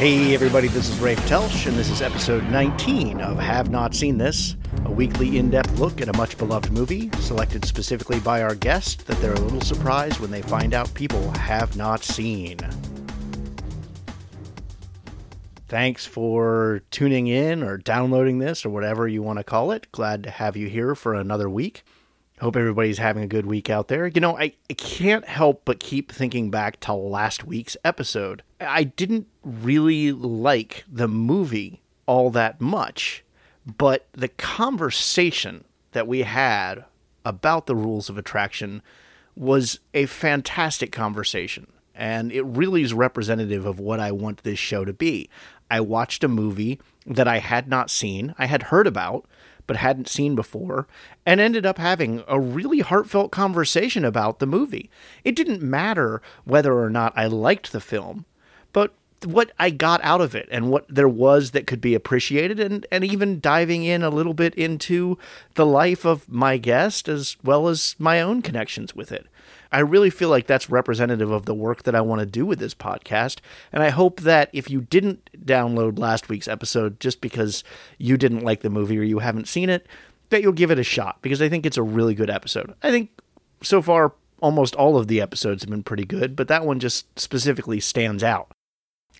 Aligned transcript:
Hey, 0.00 0.32
everybody, 0.32 0.68
this 0.68 0.88
is 0.88 0.98
Rafe 0.98 1.20
Telsch, 1.28 1.66
and 1.66 1.76
this 1.76 1.90
is 1.90 2.00
episode 2.00 2.42
19 2.44 3.20
of 3.20 3.38
Have 3.38 3.68
Not 3.68 3.94
Seen 3.94 4.16
This, 4.16 4.56
a 4.86 4.90
weekly 4.90 5.36
in 5.36 5.50
depth 5.50 5.78
look 5.78 6.00
at 6.00 6.08
a 6.08 6.16
much 6.16 6.38
beloved 6.38 6.72
movie, 6.72 7.10
selected 7.18 7.66
specifically 7.66 8.18
by 8.18 8.42
our 8.42 8.54
guest 8.54 9.06
that 9.06 9.20
they're 9.20 9.34
a 9.34 9.40
little 9.40 9.60
surprised 9.60 10.18
when 10.18 10.30
they 10.30 10.40
find 10.40 10.72
out 10.72 10.94
people 10.94 11.30
have 11.32 11.76
not 11.76 12.02
seen. 12.02 12.56
Thanks 15.68 16.06
for 16.06 16.80
tuning 16.90 17.26
in 17.26 17.62
or 17.62 17.76
downloading 17.76 18.38
this 18.38 18.64
or 18.64 18.70
whatever 18.70 19.06
you 19.06 19.22
want 19.22 19.38
to 19.38 19.44
call 19.44 19.70
it. 19.70 19.92
Glad 19.92 20.22
to 20.22 20.30
have 20.30 20.56
you 20.56 20.70
here 20.70 20.94
for 20.94 21.12
another 21.12 21.50
week. 21.50 21.84
Hope 22.40 22.56
everybody's 22.56 22.98
having 22.98 23.22
a 23.22 23.28
good 23.28 23.44
week 23.44 23.68
out 23.68 23.88
there. 23.88 24.06
You 24.06 24.20
know, 24.20 24.38
I, 24.38 24.54
I 24.70 24.74
can't 24.74 25.26
help 25.26 25.62
but 25.66 25.78
keep 25.78 26.10
thinking 26.10 26.50
back 26.50 26.80
to 26.80 26.94
last 26.94 27.44
week's 27.44 27.76
episode. 27.84 28.42
I 28.58 28.84
didn't 28.84 29.26
really 29.44 30.10
like 30.12 30.84
the 30.90 31.08
movie 31.08 31.82
all 32.06 32.30
that 32.30 32.58
much, 32.58 33.22
but 33.66 34.08
the 34.12 34.28
conversation 34.28 35.64
that 35.92 36.06
we 36.06 36.22
had 36.22 36.86
about 37.26 37.66
the 37.66 37.76
rules 37.76 38.08
of 38.08 38.16
attraction 38.16 38.80
was 39.36 39.80
a 39.92 40.06
fantastic 40.06 40.92
conversation. 40.92 41.66
And 41.94 42.32
it 42.32 42.42
really 42.42 42.82
is 42.82 42.94
representative 42.94 43.66
of 43.66 43.78
what 43.78 44.00
I 44.00 44.12
want 44.12 44.44
this 44.44 44.58
show 44.58 44.86
to 44.86 44.94
be. 44.94 45.28
I 45.70 45.80
watched 45.80 46.24
a 46.24 46.28
movie 46.28 46.80
that 47.06 47.28
I 47.28 47.38
had 47.38 47.68
not 47.68 47.90
seen, 47.90 48.34
I 48.38 48.46
had 48.46 48.64
heard 48.64 48.86
about, 48.86 49.26
but 49.70 49.76
hadn't 49.76 50.08
seen 50.08 50.34
before, 50.34 50.88
and 51.24 51.40
ended 51.40 51.64
up 51.64 51.78
having 51.78 52.24
a 52.26 52.40
really 52.40 52.80
heartfelt 52.80 53.30
conversation 53.30 54.04
about 54.04 54.40
the 54.40 54.46
movie. 54.46 54.90
It 55.22 55.36
didn't 55.36 55.62
matter 55.62 56.20
whether 56.42 56.76
or 56.76 56.90
not 56.90 57.12
I 57.14 57.26
liked 57.26 57.70
the 57.70 57.78
film, 57.78 58.24
but 58.72 58.92
what 59.24 59.52
I 59.60 59.70
got 59.70 60.00
out 60.02 60.20
of 60.20 60.34
it 60.34 60.48
and 60.50 60.70
what 60.70 60.86
there 60.88 61.08
was 61.08 61.52
that 61.52 61.68
could 61.68 61.80
be 61.80 61.94
appreciated, 61.94 62.58
and, 62.58 62.84
and 62.90 63.04
even 63.04 63.38
diving 63.38 63.84
in 63.84 64.02
a 64.02 64.10
little 64.10 64.34
bit 64.34 64.56
into 64.56 65.16
the 65.54 65.66
life 65.66 66.04
of 66.04 66.28
my 66.28 66.56
guest 66.56 67.08
as 67.08 67.36
well 67.44 67.68
as 67.68 67.94
my 67.96 68.20
own 68.20 68.42
connections 68.42 68.96
with 68.96 69.12
it. 69.12 69.28
I 69.72 69.80
really 69.80 70.10
feel 70.10 70.28
like 70.28 70.46
that's 70.46 70.68
representative 70.68 71.30
of 71.30 71.46
the 71.46 71.54
work 71.54 71.84
that 71.84 71.94
I 71.94 72.00
want 72.00 72.20
to 72.20 72.26
do 72.26 72.44
with 72.44 72.58
this 72.58 72.74
podcast. 72.74 73.38
And 73.72 73.82
I 73.82 73.90
hope 73.90 74.20
that 74.20 74.50
if 74.52 74.68
you 74.68 74.80
didn't 74.80 75.30
download 75.44 75.98
last 75.98 76.28
week's 76.28 76.48
episode 76.48 76.98
just 76.98 77.20
because 77.20 77.62
you 77.98 78.16
didn't 78.16 78.44
like 78.44 78.60
the 78.60 78.70
movie 78.70 78.98
or 78.98 79.02
you 79.02 79.20
haven't 79.20 79.48
seen 79.48 79.70
it, 79.70 79.86
that 80.30 80.42
you'll 80.42 80.52
give 80.52 80.70
it 80.70 80.78
a 80.78 80.84
shot 80.84 81.18
because 81.22 81.40
I 81.40 81.48
think 81.48 81.66
it's 81.66 81.76
a 81.76 81.82
really 81.82 82.14
good 82.14 82.30
episode. 82.30 82.74
I 82.82 82.90
think 82.90 83.10
so 83.62 83.80
far, 83.82 84.14
almost 84.40 84.74
all 84.74 84.96
of 84.96 85.06
the 85.06 85.20
episodes 85.20 85.62
have 85.62 85.70
been 85.70 85.82
pretty 85.82 86.04
good, 86.04 86.34
but 86.34 86.48
that 86.48 86.64
one 86.64 86.80
just 86.80 87.18
specifically 87.18 87.78
stands 87.78 88.24
out. 88.24 88.50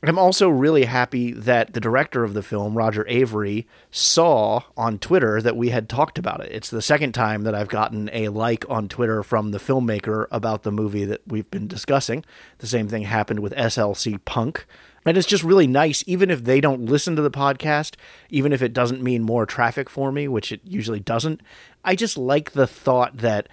I'm 0.02 0.18
also 0.18 0.48
really 0.48 0.86
happy 0.86 1.32
that 1.32 1.74
the 1.74 1.80
director 1.80 2.24
of 2.24 2.32
the 2.32 2.42
film, 2.42 2.74
Roger 2.74 3.04
Avary, 3.04 3.66
saw 3.90 4.62
on 4.74 4.98
Twitter 4.98 5.42
that 5.42 5.56
we 5.56 5.68
had 5.68 5.90
talked 5.90 6.16
about 6.16 6.40
it. 6.40 6.50
It's 6.50 6.70
the 6.70 6.80
second 6.80 7.12
time 7.12 7.42
that 7.42 7.54
I've 7.54 7.68
gotten 7.68 8.08
a 8.12 8.30
like 8.30 8.64
on 8.70 8.88
Twitter 8.88 9.22
from 9.22 9.50
the 9.50 9.58
filmmaker 9.58 10.26
about 10.30 10.62
the 10.62 10.72
movie 10.72 11.04
that 11.04 11.20
we've 11.26 11.50
been 11.50 11.68
discussing. 11.68 12.24
The 12.58 12.66
same 12.66 12.88
thing 12.88 13.02
happened 13.02 13.40
with 13.40 13.52
SLC 13.54 14.24
Punk. 14.24 14.64
And 15.04 15.18
it's 15.18 15.26
just 15.26 15.44
really 15.44 15.66
nice, 15.66 16.02
even 16.06 16.30
if 16.30 16.44
they 16.44 16.60
don't 16.60 16.86
listen 16.86 17.14
to 17.16 17.22
the 17.22 17.30
podcast, 17.30 17.96
even 18.30 18.52
if 18.52 18.62
it 18.62 18.72
doesn't 18.72 19.02
mean 19.02 19.22
more 19.22 19.44
traffic 19.44 19.90
for 19.90 20.12
me, 20.12 20.28
which 20.28 20.50
it 20.50 20.60
usually 20.64 21.00
doesn't. 21.00 21.42
I 21.84 21.94
just 21.94 22.16
like 22.16 22.52
the 22.52 22.66
thought 22.66 23.18
that 23.18 23.48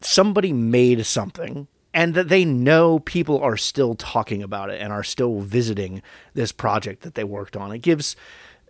somebody 0.00 0.52
made 0.52 1.04
something 1.04 1.68
and 1.92 2.14
that 2.14 2.28
they 2.28 2.44
know 2.44 2.98
people 3.00 3.40
are 3.40 3.56
still 3.56 3.94
talking 3.94 4.42
about 4.42 4.70
it 4.70 4.80
and 4.80 4.92
are 4.92 5.04
still 5.04 5.40
visiting 5.40 6.02
this 6.34 6.52
project 6.52 7.02
that 7.02 7.14
they 7.14 7.24
worked 7.24 7.56
on. 7.56 7.72
It 7.72 7.82
gives 7.82 8.16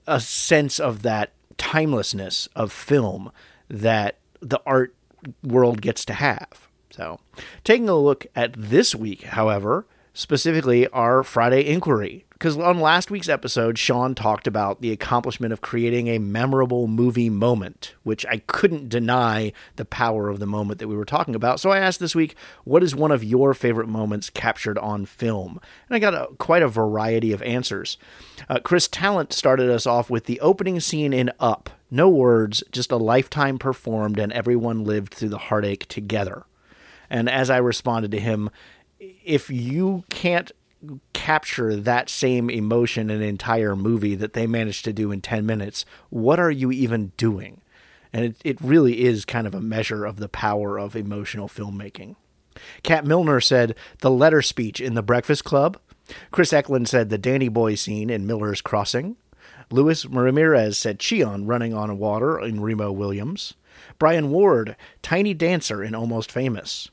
a 0.07 0.21
sense 0.21 0.81
of 0.81 1.03
that 1.03 1.33
timelessness 1.59 2.49
of 2.57 2.73
film 2.73 3.31
that 3.69 4.17
the 4.41 4.61
art 4.65 4.95
world 5.43 5.83
gets 5.83 6.05
to 6.07 6.15
have. 6.15 6.69
So, 6.91 7.21
taking 7.63 7.89
a 7.89 7.95
look 7.95 8.27
at 8.35 8.55
this 8.57 8.95
week, 8.95 9.23
however, 9.23 9.87
specifically 10.13 10.87
our 10.89 11.23
Friday 11.23 11.67
inquiry. 11.67 12.25
Because 12.41 12.57
on 12.57 12.81
last 12.81 13.11
week's 13.11 13.29
episode, 13.29 13.77
Sean 13.77 14.15
talked 14.15 14.47
about 14.47 14.81
the 14.81 14.93
accomplishment 14.93 15.53
of 15.53 15.61
creating 15.61 16.09
a 16.09 16.19
memorable 16.19 16.87
movie 16.87 17.29
moment, 17.29 17.95
which 18.03 18.25
I 18.25 18.39
couldn't 18.39 18.89
deny 18.89 19.53
the 19.77 19.85
power 19.85 20.31
of 20.31 20.39
the 20.39 20.47
moment 20.47 20.79
that 20.79 20.89
we 20.89 20.97
were 20.97 21.05
talking 21.05 21.35
about. 21.35 21.61
So 21.61 21.69
I 21.69 21.81
asked 21.81 22.01
this 22.01 22.15
week, 22.15 22.35
what 22.65 22.83
is 22.83 22.97
one 22.97 23.13
of 23.13 23.23
your 23.23 23.53
favorite 23.53 23.89
moments 23.89 24.31
captured 24.31 24.79
on 24.79 25.05
film? 25.05 25.61
And 25.91 25.97
I 25.97 25.99
got 25.99 26.15
a, 26.15 26.29
quite 26.39 26.63
a 26.63 26.69
variety 26.69 27.35
of 27.35 27.43
answers. 27.43 27.99
Uh, 28.49 28.59
Chris 28.59 28.89
Talent 28.89 29.35
started 29.35 29.69
us 29.69 29.87
off 29.87 30.09
with 30.09 30.25
the 30.25 30.41
opening 30.41 30.81
scene 30.81 31.13
in 31.13 31.31
Up. 31.41 31.69
No 31.91 32.09
words, 32.09 32.65
just 32.73 32.91
a 32.91 32.97
lifetime 32.97 33.59
performed, 33.59 34.19
and 34.19 34.33
everyone 34.33 34.85
lived 34.85 35.13
through 35.13 35.29
the 35.29 35.37
heartache 35.37 35.89
together. 35.89 36.45
And 37.11 37.29
as 37.29 37.51
I 37.51 37.59
responded 37.59 38.13
to 38.13 38.21
him, 38.21 38.49
if 39.25 39.51
you 39.51 40.05
can't 40.11 40.53
capture 41.13 41.77
that 41.77 42.09
same 42.09 42.49
emotion 42.49 43.11
in 43.11 43.17
an 43.17 43.29
entire 43.29 43.77
movie 43.77 44.15
that 44.15 44.33
they 44.33 44.47
managed 44.47 44.85
to 44.87 44.93
do 44.93 45.13
in 45.13 45.21
10 45.21 45.45
minutes, 45.45 45.85
what 46.09 46.41
are 46.41 46.51
you 46.51 46.73
even 46.73 47.13
doing? 47.17 47.61
And 48.13 48.25
it, 48.25 48.37
it 48.45 48.61
really 48.61 49.03
is 49.03 49.25
kind 49.25 49.47
of 49.47 49.55
a 49.55 49.61
measure 49.61 50.05
of 50.05 50.17
the 50.17 50.29
power 50.29 50.79
of 50.79 50.97
emotional 50.97 51.49
filmmaking. 51.49 52.17
Kat 52.83 53.05
Milner 53.05 53.41
said 53.41 53.77
the 53.99 54.11
letter 54.11 54.43
speech 54.43 54.81
in 54.81 54.95
The 54.95 55.03
Breakfast 55.03 55.45
Club. 55.45 55.79
Chris 56.31 56.53
Eklund 56.53 56.89
said 56.89 57.09
the 57.09 57.19
Danny 57.19 57.49
Boy 57.49 57.75
scene 57.77 58.11
in 58.11 58.27
Miller's 58.27 58.61
Crossing. 58.61 59.17
Luis 59.71 60.05
Ramirez 60.05 60.77
said 60.77 60.99
Chiun 60.99 61.47
running 61.47 61.73
on 61.73 61.99
water 61.99 62.41
in 62.41 62.61
Remo 62.61 62.91
Williams. 62.91 63.55
Brian 63.99 64.31
Ward, 64.31 64.77
Tiny 65.03 65.33
Dancer 65.35 65.83
in 65.83 65.95
Almost 65.95 66.33
Famous. 66.33 66.91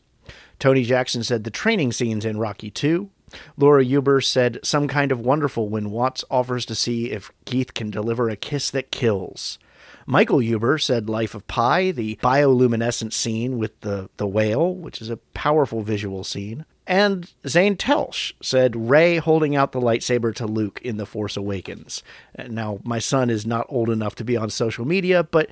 Tony 0.59 0.84
Jackson 0.84 1.23
said 1.23 1.44
the 1.44 1.51
training 1.51 1.91
scenes 1.91 2.25
in 2.25 2.38
Rocky 2.38 2.72
2. 2.72 3.09
Laura 3.57 3.84
Huber 3.84 4.22
said 4.22 4.59
some 4.63 4.88
kind 4.88 5.12
of 5.12 5.19
wonderful 5.19 5.69
when 5.69 5.91
Watts 5.91 6.23
offers 6.31 6.66
to 6.66 6.75
see 6.75 7.12
if 7.12 7.31
Keith 7.45 7.73
can 7.73 7.91
deliver 7.91 8.29
a 8.29 8.35
kiss 8.35 8.72
that 8.72 8.91
kills. 8.91 9.59
Michael 10.06 10.41
Huber 10.41 10.78
said 10.78 11.09
Life 11.09 11.35
of 11.35 11.46
Pi, 11.47 11.91
the 11.91 12.17
bioluminescent 12.23 13.12
scene 13.12 13.57
with 13.57 13.79
the, 13.81 14.09
the 14.16 14.28
whale, 14.28 14.73
which 14.73 15.01
is 15.01 15.09
a 15.09 15.17
powerful 15.17 15.81
visual 15.81 16.23
scene. 16.23 16.66
And 16.88 17.34
Zane 17.46 17.75
Telsch 17.75 18.31
said 18.41 18.90
Rey 18.90 19.17
holding 19.17 19.57
out 19.57 19.73
the 19.73 19.81
lightsaber 19.81 20.34
to 20.35 20.46
Luke 20.46 20.79
in 20.81 20.96
The 20.96 21.06
Force 21.06 21.35
Awakens. 21.35 22.01
Now, 22.47 22.79
my 22.85 23.00
son 23.00 23.29
is 23.29 23.46
not 23.46 23.66
old 23.67 23.90
enough 23.90 24.16
to 24.16 24.23
be 24.23 24.38
on 24.38 24.50
social 24.50 24.85
media, 24.85 25.23
but 25.23 25.50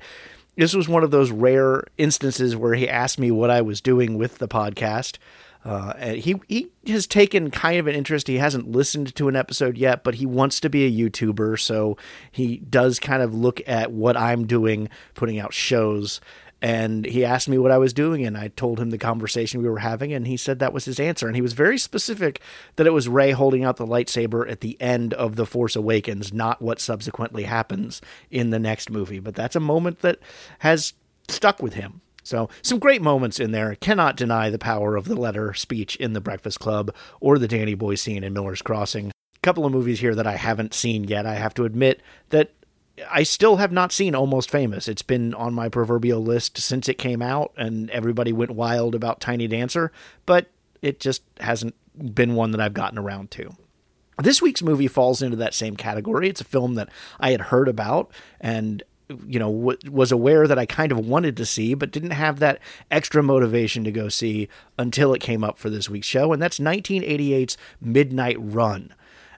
this 0.56 0.74
was 0.74 0.88
one 0.88 1.04
of 1.04 1.10
those 1.10 1.30
rare 1.30 1.84
instances 1.98 2.56
where 2.56 2.74
he 2.74 2.88
asked 2.88 3.18
me 3.18 3.30
what 3.30 3.50
I 3.50 3.62
was 3.62 3.80
doing 3.80 4.16
with 4.16 4.38
the 4.38 4.48
podcast. 4.48 5.18
Uh, 5.64 5.92
and 5.98 6.18
he 6.18 6.36
he 6.46 6.70
has 6.86 7.08
taken 7.08 7.50
kind 7.50 7.80
of 7.80 7.88
an 7.88 7.94
interest. 7.96 8.28
He 8.28 8.38
hasn't 8.38 8.70
listened 8.70 9.16
to 9.16 9.26
an 9.26 9.34
episode 9.34 9.76
yet, 9.76 10.04
but 10.04 10.14
he 10.14 10.24
wants 10.24 10.60
to 10.60 10.70
be 10.70 10.86
a 10.86 11.10
YouTuber, 11.10 11.58
so 11.58 11.96
he 12.30 12.58
does 12.58 13.00
kind 13.00 13.20
of 13.20 13.34
look 13.34 13.60
at 13.66 13.90
what 13.90 14.16
I'm 14.16 14.46
doing, 14.46 14.88
putting 15.14 15.40
out 15.40 15.52
shows. 15.52 16.20
And 16.66 17.06
he 17.06 17.24
asked 17.24 17.48
me 17.48 17.58
what 17.58 17.70
I 17.70 17.78
was 17.78 17.92
doing, 17.92 18.26
and 18.26 18.36
I 18.36 18.48
told 18.48 18.80
him 18.80 18.90
the 18.90 18.98
conversation 18.98 19.62
we 19.62 19.68
were 19.68 19.78
having, 19.78 20.12
and 20.12 20.26
he 20.26 20.36
said 20.36 20.58
that 20.58 20.72
was 20.72 20.84
his 20.84 20.98
answer. 20.98 21.28
And 21.28 21.36
he 21.36 21.40
was 21.40 21.52
very 21.52 21.78
specific 21.78 22.40
that 22.74 22.88
it 22.88 22.92
was 22.92 23.08
Rey 23.08 23.30
holding 23.30 23.62
out 23.62 23.76
the 23.76 23.86
lightsaber 23.86 24.50
at 24.50 24.62
the 24.62 24.76
end 24.80 25.14
of 25.14 25.36
The 25.36 25.46
Force 25.46 25.76
Awakens, 25.76 26.32
not 26.32 26.60
what 26.60 26.80
subsequently 26.80 27.44
happens 27.44 28.00
in 28.32 28.50
the 28.50 28.58
next 28.58 28.90
movie. 28.90 29.20
But 29.20 29.36
that's 29.36 29.54
a 29.54 29.60
moment 29.60 30.00
that 30.00 30.18
has 30.58 30.94
stuck 31.28 31.62
with 31.62 31.74
him. 31.74 32.00
So, 32.24 32.48
some 32.62 32.80
great 32.80 33.00
moments 33.00 33.38
in 33.38 33.52
there. 33.52 33.76
Cannot 33.76 34.16
deny 34.16 34.50
the 34.50 34.58
power 34.58 34.96
of 34.96 35.06
the 35.06 35.14
letter 35.14 35.54
speech 35.54 35.94
in 35.94 36.14
The 36.14 36.20
Breakfast 36.20 36.58
Club 36.58 36.92
or 37.20 37.38
the 37.38 37.46
Danny 37.46 37.74
Boy 37.74 37.94
scene 37.94 38.24
in 38.24 38.32
Miller's 38.32 38.60
Crossing. 38.60 39.10
A 39.10 39.40
couple 39.40 39.64
of 39.64 39.70
movies 39.70 40.00
here 40.00 40.16
that 40.16 40.26
I 40.26 40.34
haven't 40.34 40.74
seen 40.74 41.04
yet. 41.04 41.26
I 41.26 41.34
have 41.34 41.54
to 41.54 41.64
admit 41.64 42.02
that 42.30 42.50
I 43.10 43.22
still 43.24 43.56
have 43.56 43.72
not 43.72 43.92
seen 43.92 44.14
Almost 44.14 44.50
Famous. 44.50 44.88
It's 44.88 45.02
been 45.02 45.34
on 45.34 45.52
my 45.54 45.68
proverbial 45.68 46.22
list 46.22 46.58
since 46.58 46.88
it 46.88 46.94
came 46.94 47.20
out, 47.20 47.52
and 47.56 47.90
everybody 47.90 48.32
went 48.32 48.52
wild 48.52 48.94
about 48.94 49.20
Tiny 49.20 49.46
Dancer, 49.46 49.92
but 50.24 50.46
it 50.82 51.00
just 51.00 51.22
hasn't 51.40 51.74
been 52.14 52.34
one 52.34 52.50
that 52.52 52.60
I've 52.60 52.74
gotten 52.74 52.98
around 52.98 53.30
to. 53.32 53.50
This 54.22 54.40
week's 54.40 54.62
movie 54.62 54.88
falls 54.88 55.20
into 55.20 55.36
that 55.36 55.54
same 55.54 55.76
category. 55.76 56.28
It's 56.28 56.40
a 56.40 56.44
film 56.44 56.74
that 56.74 56.88
I 57.20 57.32
had 57.32 57.42
heard 57.42 57.68
about 57.68 58.10
and 58.40 58.82
you 59.26 59.38
know 59.38 59.52
w- 59.52 59.78
was 59.90 60.10
aware 60.10 60.48
that 60.48 60.58
I 60.58 60.66
kind 60.66 60.90
of 60.90 60.98
wanted 60.98 61.36
to 61.36 61.46
see 61.46 61.74
but 61.74 61.92
didn't 61.92 62.10
have 62.10 62.40
that 62.40 62.58
extra 62.90 63.22
motivation 63.22 63.84
to 63.84 63.92
go 63.92 64.08
see 64.08 64.48
until 64.78 65.14
it 65.14 65.20
came 65.20 65.44
up 65.44 65.58
for 65.58 65.70
this 65.70 65.88
week's 65.88 66.08
show 66.08 66.32
and 66.32 66.42
that's 66.42 66.58
1988's 66.58 67.56
Midnight 67.80 68.36
Run. 68.40 68.92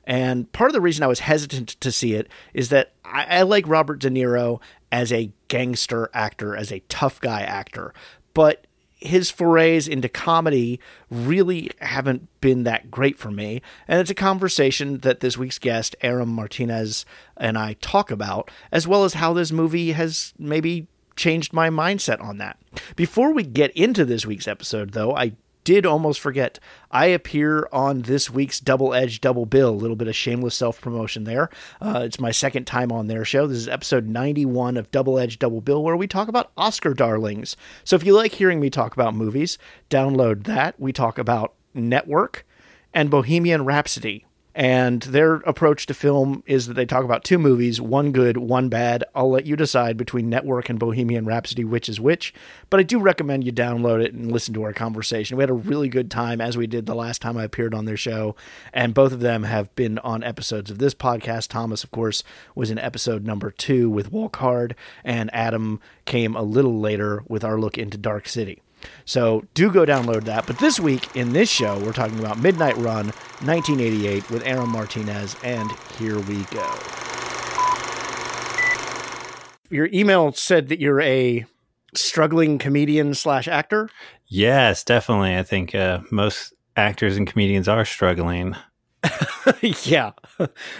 And 0.09 0.51
part 0.53 0.71
of 0.71 0.75
the 0.75 0.81
reason 0.81 1.05
I 1.05 1.09
was 1.09 1.21
hesitant 1.21 1.69
to 1.81 1.93
see 1.93 2.15
it 2.15 2.29
is 2.55 2.71
that 2.71 2.93
I, 3.05 3.27
I 3.39 3.43
like 3.43 3.69
Robert 3.69 4.01
De 4.01 4.09
Niro 4.09 4.59
as 4.91 5.13
a 5.13 5.31
gangster 5.49 6.09
actor, 6.15 6.57
as 6.57 6.73
a 6.73 6.81
tough 6.89 7.21
guy 7.21 7.43
actor, 7.43 7.93
but 8.33 8.67
his 8.97 9.31
forays 9.31 9.87
into 9.87 10.09
comedy 10.09 10.81
really 11.11 11.71
haven't 11.81 12.27
been 12.41 12.65
that 12.65 12.91
great 12.91 13.19
for 13.19 13.31
me. 13.31 13.61
And 13.87 14.01
it's 14.01 14.11
a 14.11 14.15
conversation 14.15 14.99
that 15.01 15.21
this 15.21 15.37
week's 15.37 15.59
guest, 15.59 15.95
Aram 16.01 16.31
Martinez, 16.31 17.05
and 17.37 17.59
I 17.59 17.75
talk 17.75 18.11
about, 18.11 18.51
as 18.73 18.89
well 18.89 19.05
as 19.05 19.15
how 19.15 19.35
this 19.35 19.53
movie 19.53 19.93
has 19.93 20.33
maybe 20.39 20.89
changed 21.17 21.53
my 21.53 21.69
mindset 21.69 22.21
on 22.23 22.39
that. 22.39 22.57
Before 22.97 23.33
we 23.33 23.43
get 23.43 23.71
into 23.73 24.05
this 24.05 24.25
week's 24.25 24.49
episode, 24.49 24.91
though, 24.91 25.15
I 25.15 25.33
did 25.69 25.85
almost 25.85 26.19
forget. 26.19 26.59
I 26.91 27.09
appear 27.09 27.69
on 27.71 28.01
this 28.01 28.31
week's 28.31 28.59
Double 28.59 28.95
Edge 28.95 29.21
Double 29.21 29.45
Bill. 29.45 29.69
A 29.69 29.73
little 29.73 29.97
bit 29.97 30.09
of 30.09 30.17
shameless 30.17 30.55
self 30.55 30.81
promotion 30.81 31.25
there. 31.25 31.51
Uh, 31.79 32.01
it's 32.07 32.19
my 32.19 32.31
second 32.31 32.65
time 32.67 32.91
on 32.91 33.07
their 33.07 33.23
show. 33.23 33.47
This 33.47 33.59
is 33.59 33.69
episode 33.69 34.07
91 34.07 34.79
of 34.79 34.91
Double 34.91 35.19
Edge 35.19 35.39
Double 35.39 35.61
Bill, 35.61 35.83
where 35.83 35.95
we 35.95 36.07
talk 36.07 36.27
about 36.27 36.53
Oscar 36.57 36.95
darlings. 36.95 37.55
So 37.85 37.97
if 37.97 38.03
you 38.03 38.15
like 38.15 38.33
hearing 38.33 38.61
me 38.61 38.71
talk 38.71 38.95
about 38.95 39.15
movies, 39.15 39.59
download 39.91 40.45
that. 40.45 40.81
We 40.81 40.91
talk 40.91 41.19
about 41.19 41.53
Network 41.75 42.47
and 42.95 43.11
Bohemian 43.11 43.67
Rhapsody. 43.67 44.25
And 44.59 45.03
their 45.03 45.35
approach 45.35 45.87
to 45.87 45.95
film 45.95 46.43
is 46.45 46.67
that 46.67 46.75
they 46.75 46.85
talk 46.85 47.05
about 47.05 47.23
two 47.23 47.39
movies, 47.39 47.81
one 47.81 48.11
good, 48.11 48.37
one 48.37 48.69
bad. 48.69 49.05
I'll 49.15 49.31
let 49.31 49.47
you 49.47 49.55
decide 49.55 49.97
between 49.97 50.29
Network 50.29 50.69
and 50.69 50.81
Bohemian 50.81 51.27
Rhapsody 51.27 51.63
which 51.63 51.89
is 51.89 52.01
which. 52.01 52.35
But 52.69 52.81
I 52.81 52.83
do 52.83 52.99
recommend 52.99 53.45
you 53.45 53.53
download 53.53 54.05
it 54.05 54.13
and 54.13 54.33
listen 54.33 54.55
to 54.55 54.65
our 54.65 54.73
conversation. 54.73 55.37
We 55.37 55.45
had 55.45 55.51
a 55.51 55.55
really 55.55 55.89
good 55.89 56.11
time 56.11 56.41
as 56.41 56.57
we 56.57 56.67
did 56.67 56.87
the 56.87 56.97
last 56.97 57.23
time 57.23 57.37
I 57.37 57.45
appeared 57.45 57.73
on 57.73 57.85
their 57.85 57.97
show. 57.97 58.35
And 58.73 58.95
both 58.95 59.13
of 59.13 59.21
them 59.21 59.45
have 59.45 59.73
been 59.77 60.01
on 60.01 60.25
episodes 60.25 60.73
of 60.73 60.79
this 60.79 60.93
podcast. 60.93 61.47
Thomas, 61.51 61.85
of 61.85 61.93
course, 61.93 62.25
was 62.57 62.69
in 62.69 62.81
episode 62.81 63.25
number 63.25 63.53
two 63.53 63.89
with 63.89 64.11
Walk 64.11 64.39
Hard, 64.39 64.75
and 65.05 65.31
Adam 65.33 65.79
came 66.05 66.35
a 66.35 66.43
little 66.43 66.81
later 66.81 67.23
with 67.29 67.45
our 67.45 67.61
look 67.61 67.79
into 67.79 67.97
Dark 67.97 68.27
City. 68.27 68.61
So 69.05 69.45
do 69.55 69.71
go 69.71 69.85
download 69.85 70.25
that. 70.25 70.47
But 70.47 70.59
this 70.59 70.79
week 70.79 71.15
in 71.17 71.33
this 71.33 71.51
show, 71.51 71.79
we're 71.79 71.93
talking 71.93 72.19
about 72.19 72.39
Midnight 72.39 72.77
Run 72.77 73.07
1988 73.45 74.31
with 74.31 74.47
Aaron 74.47 74.69
Martinez, 74.69 75.37
and 75.43 75.71
here 75.99 76.19
we 76.19 76.45
go. 76.45 76.75
Your 79.71 79.89
email 79.93 80.33
said 80.33 80.69
that 80.69 80.81
you're 80.81 81.01
a 81.01 81.47
struggling 81.95 82.59
comedian 82.59 83.15
slash 83.15 83.49
actor. 83.49 83.89
Yes, 84.27 84.85
definitely. 84.85 85.37
I 85.37 85.43
think 85.43 85.75
uh, 85.75 86.01
most 86.11 86.55
actors 86.77 87.17
and 87.17 87.27
comedians 87.27 87.69
are 87.69 87.85
struggling. 87.85 88.57
yeah, 89.85 90.13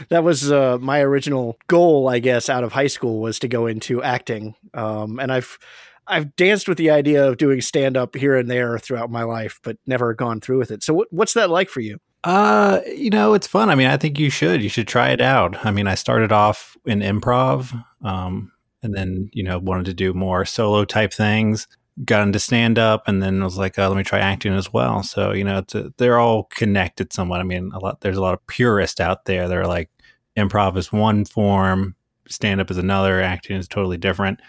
that 0.09 0.25
was 0.25 0.51
uh, 0.51 0.79
my 0.81 1.01
original 1.01 1.57
goal, 1.69 2.09
I 2.09 2.19
guess, 2.19 2.49
out 2.49 2.65
of 2.65 2.73
high 2.73 2.89
school 2.89 3.21
was 3.21 3.39
to 3.41 3.49
go 3.49 3.67
into 3.67 4.03
acting, 4.03 4.55
um, 4.75 5.21
and 5.21 5.31
I've 5.31 5.59
I've 6.09 6.35
danced 6.37 6.69
with 6.69 6.79
the 6.79 6.91
idea 6.91 7.29
of 7.29 7.37
doing 7.37 7.61
stand 7.61 7.97
up 7.97 8.15
here 8.15 8.37
and 8.37 8.51
there 8.51 8.79
throughout 8.79 9.11
my 9.11 9.23
life, 9.23 9.61
but 9.63 9.77
never 9.87 10.15
gone 10.15 10.41
through 10.41 10.59
with 10.59 10.71
it. 10.71 10.83
So, 10.83 10.95
what, 10.95 11.09
what's 11.11 11.35
that 11.35 11.51
like 11.51 11.69
for 11.69 11.81
you? 11.81 11.99
Uh, 12.25 12.81
you 12.87 13.11
know, 13.11 13.35
it's 13.35 13.47
fun. 13.47 13.71
I 13.71 13.75
mean, 13.75 13.87
I 13.87 13.97
think 13.97 14.19
you 14.19 14.31
should. 14.31 14.63
You 14.63 14.69
should 14.69 14.89
try 14.89 15.11
it 15.11 15.21
out. 15.21 15.65
I 15.65 15.71
mean, 15.71 15.87
I 15.87 15.95
started 15.95 16.33
off 16.33 16.77
in 16.85 17.01
improv, 17.01 17.73
um, 18.03 18.51
and 18.83 18.95
then 18.95 19.31
you 19.33 19.43
know 19.43 19.59
wanted 19.59 19.87
to 19.87 19.95
do 19.95 20.13
more 20.13 20.45
solo 20.45 20.85
type 20.85 21.13
things. 21.13 21.69
Got 22.05 22.23
into 22.23 22.39
stand 22.39 22.79
up, 22.79 23.07
and 23.07 23.23
then 23.23 23.43
was 23.43 23.59
like, 23.59 23.79
oh, 23.79 23.89
let 23.89 23.97
me 23.97 24.05
try 24.05 24.19
acting 24.19 24.55
as 24.55 24.73
well. 24.73 25.03
So 25.03 25.33
you 25.33 25.45
know, 25.45 25.63
a, 25.75 25.91
they're 25.99 26.19
all 26.19 26.45
connected 26.45 27.13
somewhat. 27.13 27.41
I 27.41 27.45
mean, 27.45 27.71
a 27.73 27.79
lot. 27.79 28.01
There's 28.01 28.19
a 28.19 28.23
lot 28.23 28.35
of 28.35 28.47
purists 28.47 29.01
out 29.01 29.27
there. 29.27 29.49
They're 29.49 29.67
like, 29.67 29.91
improv 30.37 30.77
is 30.77 30.93
one 30.93 31.25
form, 31.25 31.95
stand 32.29 32.61
up 32.61 32.71
is 32.71 32.79
another, 32.79 33.21
acting 33.21 33.57
is 33.57 33.69
totally 33.69 33.97
different 33.97 34.41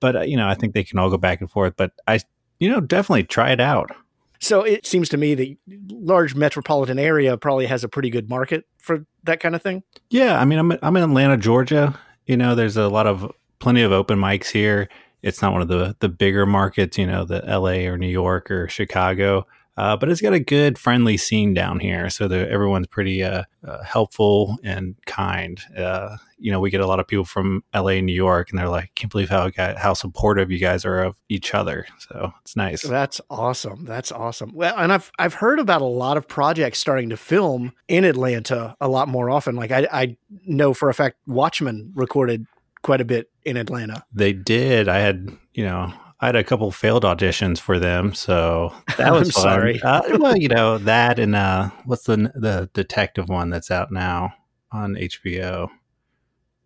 but 0.00 0.16
uh, 0.16 0.20
you 0.22 0.36
know, 0.36 0.48
I 0.48 0.54
think 0.54 0.74
they 0.74 0.84
can 0.84 0.98
all 0.98 1.10
go 1.10 1.18
back 1.18 1.40
and 1.40 1.50
forth. 1.50 1.74
But 1.76 1.92
I, 2.06 2.20
you 2.58 2.70
know, 2.70 2.80
definitely 2.80 3.24
try 3.24 3.50
it 3.50 3.60
out. 3.60 3.90
So 4.38 4.62
it 4.62 4.86
seems 4.86 5.08
to 5.10 5.16
me 5.16 5.34
the 5.34 5.56
large 5.90 6.34
metropolitan 6.34 6.98
area 6.98 7.36
probably 7.36 7.66
has 7.66 7.84
a 7.84 7.88
pretty 7.88 8.10
good 8.10 8.28
market 8.28 8.66
for 8.78 9.06
that 9.24 9.40
kind 9.40 9.54
of 9.54 9.62
thing. 9.62 9.82
Yeah, 10.10 10.38
I 10.38 10.44
mean, 10.44 10.58
I'm 10.58 10.72
I'm 10.82 10.96
in 10.96 11.02
Atlanta, 11.02 11.36
Georgia. 11.36 11.98
You 12.26 12.36
know, 12.36 12.54
there's 12.54 12.76
a 12.76 12.88
lot 12.88 13.06
of 13.06 13.30
plenty 13.58 13.82
of 13.82 13.92
open 13.92 14.18
mics 14.18 14.48
here. 14.50 14.88
It's 15.22 15.40
not 15.42 15.52
one 15.52 15.62
of 15.62 15.68
the 15.68 15.96
the 16.00 16.08
bigger 16.08 16.46
markets, 16.46 16.98
you 16.98 17.06
know, 17.06 17.24
the 17.24 17.44
L.A. 17.46 17.86
or 17.86 17.96
New 17.96 18.08
York 18.08 18.50
or 18.50 18.68
Chicago. 18.68 19.46
Uh, 19.76 19.96
but 19.96 20.08
it's 20.08 20.20
got 20.20 20.32
a 20.32 20.40
good 20.40 20.78
friendly 20.78 21.16
scene 21.16 21.52
down 21.52 21.80
here, 21.80 22.08
so 22.08 22.26
everyone's 22.26 22.86
pretty 22.86 23.22
uh, 23.22 23.42
uh, 23.66 23.82
helpful 23.82 24.56
and 24.64 24.96
kind. 25.04 25.60
Uh, 25.76 26.16
you 26.38 26.50
know, 26.50 26.60
we 26.60 26.70
get 26.70 26.80
a 26.80 26.86
lot 26.86 26.98
of 26.98 27.06
people 27.06 27.26
from 27.26 27.62
LA 27.74 27.88
and 27.88 28.06
New 28.06 28.14
York, 28.14 28.50
and 28.50 28.58
they're 28.58 28.68
like, 28.68 28.90
"Can't 28.94 29.12
believe 29.12 29.28
how 29.28 29.50
how 29.54 29.92
supportive 29.92 30.50
you 30.50 30.58
guys 30.58 30.84
are 30.86 31.02
of 31.02 31.16
each 31.28 31.54
other." 31.54 31.86
So 31.98 32.32
it's 32.40 32.56
nice. 32.56 32.82
That's 32.82 33.20
awesome. 33.28 33.84
That's 33.84 34.10
awesome. 34.10 34.52
Well, 34.54 34.74
and 34.76 34.92
I've 34.92 35.10
I've 35.18 35.34
heard 35.34 35.58
about 35.58 35.82
a 35.82 35.86
lot 35.86 36.16
of 36.16 36.26
projects 36.26 36.78
starting 36.78 37.10
to 37.10 37.16
film 37.16 37.72
in 37.86 38.04
Atlanta 38.04 38.76
a 38.80 38.88
lot 38.88 39.08
more 39.08 39.28
often. 39.28 39.56
Like 39.56 39.72
I 39.72 39.86
I 39.92 40.16
know 40.46 40.72
for 40.72 40.88
a 40.88 40.94
fact 40.94 41.18
Watchmen 41.26 41.92
recorded 41.94 42.46
quite 42.82 43.02
a 43.02 43.04
bit 43.04 43.30
in 43.44 43.58
Atlanta. 43.58 44.04
They 44.12 44.32
did. 44.32 44.88
I 44.88 45.00
had 45.00 45.28
you 45.52 45.64
know 45.64 45.92
I 46.18 46.26
had 46.26 46.36
a 46.36 46.44
couple 46.44 46.70
failed 46.70 47.04
auditions 47.04 47.58
for 47.58 47.78
them, 47.78 48.14
so 48.14 48.74
that 48.96 49.12
was 49.12 49.32
fun. 49.32 49.42
sorry. 49.42 49.82
Uh, 49.82 50.18
well, 50.18 50.36
you 50.36 50.48
know 50.48 50.78
that 50.78 51.18
and 51.18 51.34
uh, 51.34 51.70
what's 51.84 52.04
the 52.04 52.32
the 52.34 52.70
detective 52.72 53.28
one 53.28 53.50
that's 53.50 53.70
out 53.70 53.92
now 53.92 54.32
on 54.72 54.94
HBO? 54.94 55.68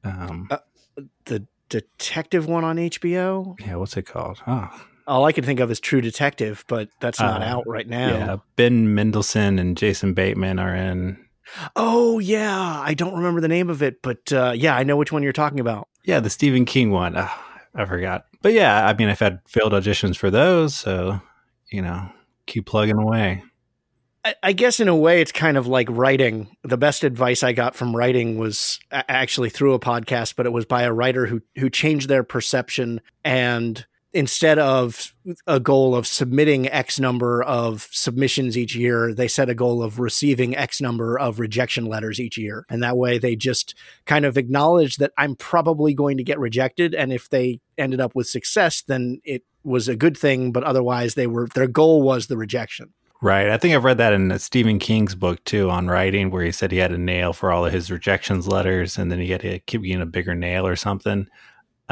Um, 0.05 0.49
uh, 0.50 0.58
the 1.25 1.47
detective 1.69 2.47
one 2.47 2.64
on 2.64 2.76
HBO. 2.76 3.58
Yeah, 3.61 3.76
what's 3.76 3.97
it 3.97 4.06
called? 4.06 4.41
Oh. 4.47 4.69
All 5.06 5.25
I 5.25 5.32
can 5.32 5.43
think 5.43 5.58
of 5.58 5.70
is 5.73 5.81
True 5.81 6.00
Detective, 6.00 6.64
but 6.69 6.88
that's 7.00 7.19
not 7.19 7.43
uh, 7.43 7.44
out 7.44 7.67
right 7.67 7.88
now. 7.88 8.08
Yeah, 8.11 8.37
Ben 8.55 8.94
Mendelsohn 8.94 9.58
and 9.58 9.76
Jason 9.76 10.14
Bateman 10.14 10.61
are 10.61 10.75
in. 10.75 11.19
Oh 11.75 12.20
yeah, 12.20 12.81
I 12.81 12.94
don't 12.94 13.14
remember 13.14 13.41
the 13.41 13.49
name 13.49 13.70
of 13.70 13.82
it, 13.82 14.02
but 14.02 14.32
uh, 14.32 14.52
yeah, 14.55 14.76
I 14.76 14.85
know 14.85 14.97
which 14.97 15.11
one 15.11 15.25
you're 15.25 15.32
talking 15.32 15.58
about. 15.58 15.88
Yeah, 16.05 16.20
the 16.20 16.31
Stephen 16.31 16.64
King 16.64 16.91
one. 16.93 17.17
I 17.17 17.85
forgot. 17.87 18.26
But 18.43 18.53
yeah, 18.53 18.87
I 18.87 18.95
mean, 18.95 19.09
I've 19.09 19.21
had 19.21 19.41
failed 19.47 19.73
auditions 19.73 20.17
for 20.17 20.31
those, 20.31 20.75
so 20.75 21.21
you 21.71 21.83
know, 21.83 22.11
keep 22.47 22.67
plugging 22.67 22.99
away. 22.99 23.43
I, 24.25 24.35
I 24.43 24.53
guess 24.53 24.81
in 24.81 24.89
a 24.89 24.97
way, 24.97 25.21
it's 25.21 25.33
kind 25.33 25.57
of 25.57 25.67
like 25.67 25.89
writing. 25.91 26.57
The 26.63 26.77
best 26.77 27.05
advice 27.05 27.43
I 27.43 27.53
got 27.53 27.75
from 27.75 27.97
writing 27.97 28.38
was 28.38 28.79
actually 28.91 29.50
through 29.50 29.75
a 29.75 29.81
podcast, 29.81 30.35
but 30.37 30.47
it 30.47 30.50
was 30.50 30.67
by 30.67 30.83
a 30.83 30.93
writer 30.93 31.26
who 31.26 31.43
who 31.57 31.71
changed 31.71 32.09
their 32.09 32.23
perception 32.23 33.00
and 33.25 33.87
instead 34.12 34.59
of 34.59 35.14
a 35.47 35.61
goal 35.61 35.95
of 35.95 36.07
submitting 36.07 36.69
X 36.69 36.99
number 36.99 37.43
of 37.43 37.88
submissions 37.93 38.59
each 38.59 38.75
year, 38.75 39.14
they 39.14 39.29
set 39.29 39.49
a 39.49 39.55
goal 39.55 39.83
of 39.83 40.00
receiving 40.00 40.57
X 40.57 40.81
number 40.81 41.19
of 41.19 41.38
rejection 41.38 41.87
letters 41.87 42.19
each 42.19 42.37
year. 42.37 42.67
And 42.69 42.83
that 42.83 42.97
way 42.97 43.19
they 43.19 43.37
just 43.37 43.75
kind 44.07 44.25
of 44.25 44.37
acknowledge 44.37 44.97
that 44.97 45.12
I'm 45.17 45.37
probably 45.37 45.95
going 45.95 46.17
to 46.17 46.25
get 46.25 46.38
rejected. 46.38 46.95
And 46.95 47.12
if 47.12 47.29
they 47.29 47.61
ended 47.79 48.00
up 48.00 48.14
with 48.14 48.29
success, 48.29 48.83
then 48.83 49.21
it 49.25 49.45
was 49.62 49.88
a 49.88 49.97
good 49.97 50.17
thing. 50.17 50.52
But 50.52 50.64
otherwise, 50.64 51.14
they 51.14 51.26
were 51.26 51.47
their 51.55 51.69
goal 51.69 52.02
was 52.02 52.26
the 52.26 52.37
rejection. 52.37 52.93
Right. 53.23 53.50
I 53.50 53.59
think 53.59 53.75
I've 53.75 53.85
read 53.85 53.99
that 53.99 54.14
in 54.14 54.37
Stephen 54.38 54.79
King's 54.79 55.14
book 55.14 55.45
too 55.45 55.69
on 55.69 55.88
writing, 55.88 56.31
where 56.31 56.43
he 56.43 56.52
said 56.52 56.73
he 56.73 56.79
had 56.79 56.90
a 56.90 56.99
nail 56.99 57.35
for 57.35 57.52
all 57.52 57.67
of 57.67 57.73
his 57.73 57.90
rejections 57.90 58.49
letters 58.49 58.97
and 58.97 59.12
then 59.12 59.21
he 59.21 59.29
had 59.29 59.43
to 59.43 59.59
keep 59.61 59.83
getting 59.83 60.00
a 60.00 60.07
bigger 60.07 60.35
nail 60.35 60.67
or 60.67 60.75
something. 60.75 61.29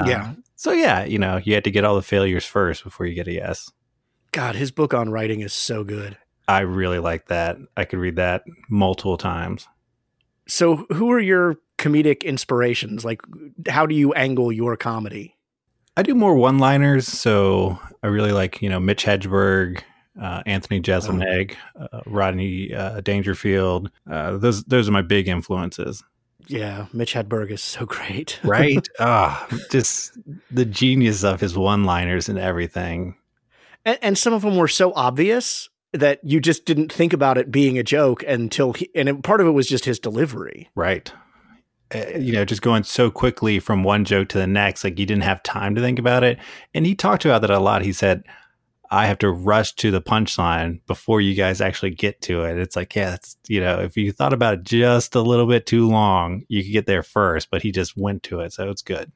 yeah. 0.06 0.30
Um, 0.30 0.44
So 0.58 0.72
yeah, 0.72 1.04
you 1.04 1.20
know, 1.20 1.40
you 1.44 1.54
had 1.54 1.62
to 1.64 1.70
get 1.70 1.84
all 1.84 1.94
the 1.94 2.02
failures 2.02 2.44
first 2.44 2.82
before 2.82 3.06
you 3.06 3.14
get 3.14 3.28
a 3.28 3.32
yes. 3.32 3.70
God, 4.32 4.56
his 4.56 4.72
book 4.72 4.92
on 4.92 5.08
writing 5.08 5.40
is 5.40 5.52
so 5.52 5.84
good. 5.84 6.18
I 6.48 6.60
really 6.60 6.98
like 6.98 7.28
that. 7.28 7.58
I 7.76 7.84
could 7.84 8.00
read 8.00 8.16
that 8.16 8.42
multiple 8.68 9.16
times. 9.16 9.68
So, 10.48 10.84
who 10.90 11.12
are 11.12 11.20
your 11.20 11.58
comedic 11.78 12.24
inspirations? 12.24 13.04
Like, 13.04 13.20
how 13.68 13.86
do 13.86 13.94
you 13.94 14.12
angle 14.14 14.50
your 14.50 14.76
comedy? 14.76 15.36
I 15.96 16.02
do 16.02 16.16
more 16.16 16.34
one-liners, 16.34 17.06
so 17.06 17.78
I 18.02 18.08
really 18.08 18.32
like 18.32 18.60
you 18.60 18.68
know 18.68 18.80
Mitch 18.80 19.04
Hedberg, 19.04 19.82
uh, 20.20 20.42
Anthony 20.44 20.80
Jeselnik, 20.80 21.54
oh. 21.78 21.86
uh, 21.92 22.00
Rodney 22.04 22.74
uh, 22.74 23.00
Dangerfield. 23.00 23.92
Uh, 24.10 24.38
those 24.38 24.64
those 24.64 24.88
are 24.88 24.92
my 24.92 25.02
big 25.02 25.28
influences. 25.28 26.02
Yeah, 26.48 26.86
Mitch 26.92 27.14
Hedberg 27.14 27.50
is 27.50 27.62
so 27.62 27.86
great. 27.86 28.40
right? 28.42 28.86
Ah, 28.98 29.46
oh, 29.50 29.58
just 29.70 30.18
the 30.50 30.64
genius 30.64 31.22
of 31.24 31.40
his 31.40 31.56
one-liners 31.56 32.28
and 32.28 32.38
everything. 32.38 33.16
And, 33.84 33.98
and, 34.02 34.18
some 34.18 34.32
of 34.32 34.42
them 34.42 34.56
were 34.56 34.68
so 34.68 34.92
obvious 34.94 35.68
that 35.92 36.20
you 36.22 36.40
just 36.40 36.64
didn't 36.64 36.92
think 36.92 37.12
about 37.12 37.38
it 37.38 37.50
being 37.50 37.78
a 37.78 37.82
joke 37.82 38.22
until 38.24 38.72
he, 38.72 38.90
and 38.94 39.08
it, 39.08 39.22
part 39.22 39.40
of 39.40 39.46
it 39.46 39.52
was 39.52 39.68
just 39.68 39.84
his 39.84 39.98
delivery. 39.98 40.68
Right. 40.74 41.12
Uh, 41.94 42.04
you 42.18 42.32
know, 42.32 42.44
just 42.44 42.60
going 42.60 42.82
so 42.82 43.10
quickly 43.10 43.58
from 43.58 43.84
one 43.84 44.04
joke 44.04 44.28
to 44.28 44.38
the 44.38 44.46
next, 44.46 44.84
like 44.84 44.98
you 44.98 45.06
didn't 45.06 45.22
have 45.22 45.42
time 45.42 45.74
to 45.74 45.80
think 45.80 45.98
about 45.98 46.24
it. 46.24 46.38
And 46.74 46.84
he 46.84 46.94
talked 46.94 47.24
about 47.24 47.40
that 47.42 47.50
a 47.50 47.58
lot. 47.58 47.82
He 47.82 47.92
said, 47.92 48.24
I 48.90 49.06
have 49.06 49.18
to 49.18 49.30
rush 49.30 49.74
to 49.74 49.90
the 49.90 50.00
punchline 50.00 50.80
before 50.86 51.20
you 51.20 51.34
guys 51.34 51.60
actually 51.60 51.90
get 51.90 52.22
to 52.22 52.44
it. 52.44 52.58
It's 52.58 52.76
like, 52.76 52.94
yeah, 52.94 53.14
it's, 53.14 53.36
you 53.46 53.60
know, 53.60 53.80
if 53.80 53.96
you 53.96 54.12
thought 54.12 54.32
about 54.32 54.54
it 54.54 54.62
just 54.64 55.14
a 55.14 55.20
little 55.20 55.46
bit 55.46 55.66
too 55.66 55.88
long, 55.88 56.44
you 56.48 56.62
could 56.62 56.72
get 56.72 56.86
there 56.86 57.02
first, 57.02 57.50
but 57.50 57.62
he 57.62 57.70
just 57.70 57.96
went 57.96 58.22
to 58.24 58.40
it. 58.40 58.52
So 58.52 58.70
it's 58.70 58.82
good. 58.82 59.12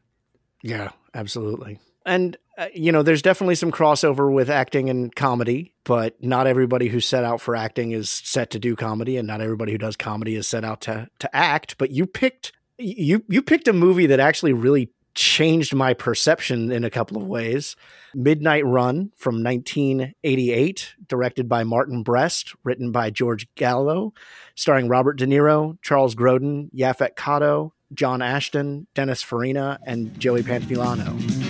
Yeah, 0.63 0.91
absolutely. 1.15 1.79
And 2.05 2.37
uh, 2.59 2.67
you 2.75 2.93
know, 2.93 3.03
there's 3.03 3.23
definitely 3.23 3.55
some 3.55 3.73
crossover 3.73 4.31
with 4.31 4.51
acting 4.51 4.91
and 4.91 5.15
comedy, 5.15 5.75
but 5.85 6.23
not 6.23 6.47
everybody 6.47 6.89
who's 6.89 7.07
set 7.07 7.25
out 7.25 7.41
for 7.41 7.57
acting 7.57 7.93
is 7.93 8.11
set 8.11 8.51
to 8.51 8.59
do 8.59 8.77
comedy, 8.77 9.17
and 9.17 9.27
not 9.27 9.41
everybody 9.41 9.73
who 9.73 9.79
does 9.79 9.97
comedy 9.97 10.37
is 10.37 10.47
set 10.47 10.65
out 10.65 10.83
to 10.83 11.09
to 11.21 11.35
act. 11.35 11.79
But 11.79 11.93
you 11.93 12.07
picked 12.07 12.53
you 12.79 13.25
you 13.29 13.41
picked 13.41 13.69
a 13.69 13.73
movie 13.73 14.07
that 14.07 14.21
actually 14.21 14.53
really 14.53 14.91
changed 15.15 15.75
my 15.75 15.95
perception 15.95 16.73
in 16.73 16.85
a 16.85 16.91
couple 16.91 17.17
of 17.17 17.27
ways. 17.27 17.77
Midnight 18.15 18.65
Run 18.65 19.11
from 19.17 19.43
1988, 19.43 20.95
directed 21.09 21.49
by 21.49 21.65
Martin 21.65 22.03
Brest, 22.03 22.55
written 22.65 22.93
by 22.93 23.11
George 23.11 23.47
Gallo, 23.55 24.13
starring 24.55 24.89
Robert 24.89 25.19
De 25.19 25.27
Niro, 25.27 25.79
Charles 25.83 26.15
Grodin, 26.15 26.71
Yaphet 26.75 27.15
Kotto, 27.17 27.73
John 27.95 28.23
Ashton, 28.23 28.87
Dennis 28.95 29.23
Farina, 29.23 29.79
and 29.87 30.19
Joey 30.19 30.43
Pantoliano. 30.43 31.42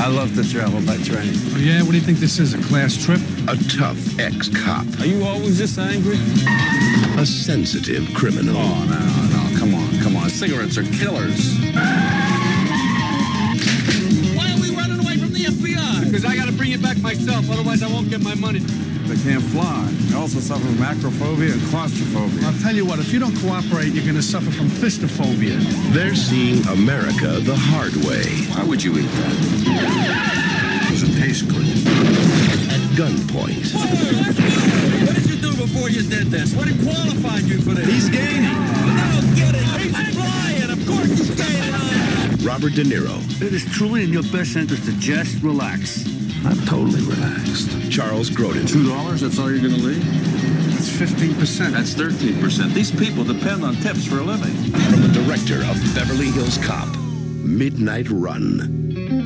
I 0.00 0.06
love 0.06 0.34
to 0.36 0.50
travel 0.50 0.80
by 0.80 0.96
train. 0.96 1.30
Oh, 1.52 1.58
yeah? 1.58 1.82
What 1.82 1.90
do 1.90 1.98
you 1.98 2.02
think 2.02 2.20
this 2.20 2.38
is, 2.38 2.54
a 2.54 2.62
class 2.62 2.96
trip? 2.96 3.20
A 3.48 3.56
tough 3.68 4.18
ex-cop. 4.18 4.86
Are 4.98 5.04
you 5.04 5.22
always 5.24 5.58
this 5.58 5.76
angry? 5.76 6.16
A 7.20 7.26
sensitive 7.26 8.08
criminal. 8.14 8.56
Oh, 8.56 8.84
no, 8.88 9.52
no, 9.52 9.58
come 9.58 9.74
on, 9.74 9.98
come 10.02 10.16
on. 10.16 10.30
Cigarettes 10.30 10.78
are 10.78 10.84
killers. 10.84 11.58
Because 16.10 16.24
I 16.24 16.34
gotta 16.34 16.50
bring 16.50 16.72
it 16.72 16.82
back 16.82 16.98
myself, 16.98 17.48
otherwise 17.48 17.84
I 17.84 17.86
won't 17.86 18.10
get 18.10 18.20
my 18.20 18.34
money. 18.34 18.58
They 18.58 19.14
can't 19.22 19.44
fly. 19.54 19.86
They 20.10 20.16
also 20.16 20.40
suffer 20.40 20.66
from 20.66 20.82
acrophobia 20.82 21.52
and 21.52 21.62
claustrophobia. 21.70 22.48
I'll 22.48 22.58
tell 22.58 22.74
you 22.74 22.84
what, 22.84 22.98
if 22.98 23.12
you 23.12 23.20
don't 23.20 23.36
cooperate, 23.38 23.92
you're 23.94 24.04
gonna 24.04 24.20
suffer 24.20 24.50
from 24.50 24.66
fistophobia. 24.66 25.54
They're 25.94 26.16
seeing 26.16 26.66
America 26.66 27.38
the 27.38 27.54
hard 27.54 27.94
way. 28.02 28.26
Why 28.50 28.64
would 28.64 28.82
you 28.82 28.98
eat 28.98 29.06
that? 29.06 29.36
It 30.82 30.98
Does 30.98 31.02
it 31.06 31.14
taste 31.22 31.46
good? 31.46 31.62
At 32.74 32.82
gunpoint. 32.98 33.70
What 35.06 35.14
did 35.14 35.30
you 35.30 35.36
do 35.36 35.54
before 35.54 35.90
you 35.90 36.02
did 36.02 36.26
this? 36.26 36.56
What 36.56 36.66
qualified 36.82 37.44
you 37.44 37.60
for 37.62 37.74
this? 37.74 37.86
He's 37.86 38.08
gaining. 38.10 38.50
I 38.50 39.14
don't 39.14 39.36
get 39.36 39.54
it. 39.54 39.62
He's 39.78 39.94
flying. 40.18 40.70
Of 40.74 40.86
course 40.88 41.06
he's 41.06 41.30
gaining. 41.38 41.99
Robert 42.42 42.74
De 42.74 42.82
Niro. 42.82 43.20
It 43.42 43.52
is 43.52 43.64
truly 43.66 44.02
in 44.02 44.10
your 44.10 44.22
best 44.22 44.56
interest 44.56 44.84
to 44.86 44.92
just 44.98 45.42
relax. 45.42 46.06
I'm 46.46 46.56
totally 46.66 47.02
relaxed. 47.02 47.68
Charles 47.92 48.30
Grodin. 48.30 48.66
Two 48.66 48.88
dollars? 48.88 49.20
That's 49.20 49.38
all 49.38 49.50
you're 49.50 49.60
going 49.60 49.74
to 49.74 49.86
leave? 49.86 50.04
That's 50.72 50.88
15%. 50.88 51.72
That's 51.72 51.94
13%. 51.94 52.72
These 52.72 52.92
people 52.92 53.24
depend 53.24 53.62
on 53.62 53.74
tips 53.76 54.06
for 54.06 54.20
a 54.20 54.22
living. 54.22 54.54
From 54.72 55.02
the 55.02 55.20
director 55.22 55.56
of 55.56 55.76
Beverly 55.94 56.30
Hills 56.30 56.56
Cop, 56.64 56.88
Midnight 57.44 58.08
Run. 58.08 59.19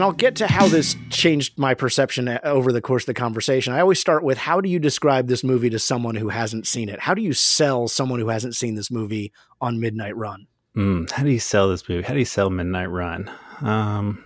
And 0.00 0.06
I'll 0.06 0.12
get 0.12 0.36
to 0.36 0.46
how 0.46 0.66
this 0.66 0.96
changed 1.10 1.58
my 1.58 1.74
perception 1.74 2.26
over 2.42 2.72
the 2.72 2.80
course 2.80 3.02
of 3.02 3.08
the 3.08 3.12
conversation. 3.12 3.74
I 3.74 3.80
always 3.80 4.00
start 4.00 4.24
with 4.24 4.38
how 4.38 4.62
do 4.62 4.70
you 4.70 4.78
describe 4.78 5.28
this 5.28 5.44
movie 5.44 5.68
to 5.68 5.78
someone 5.78 6.14
who 6.14 6.30
hasn't 6.30 6.66
seen 6.66 6.88
it? 6.88 7.00
How 7.00 7.12
do 7.12 7.20
you 7.20 7.34
sell 7.34 7.86
someone 7.86 8.18
who 8.18 8.30
hasn't 8.30 8.56
seen 8.56 8.76
this 8.76 8.90
movie 8.90 9.30
on 9.60 9.78
Midnight 9.78 10.16
Run? 10.16 10.46
Mm, 10.74 11.10
how 11.10 11.22
do 11.22 11.28
you 11.28 11.38
sell 11.38 11.68
this 11.68 11.86
movie? 11.86 12.02
How 12.02 12.14
do 12.14 12.18
you 12.18 12.24
sell 12.24 12.48
Midnight 12.48 12.88
Run? 12.88 13.30
Um, 13.60 14.24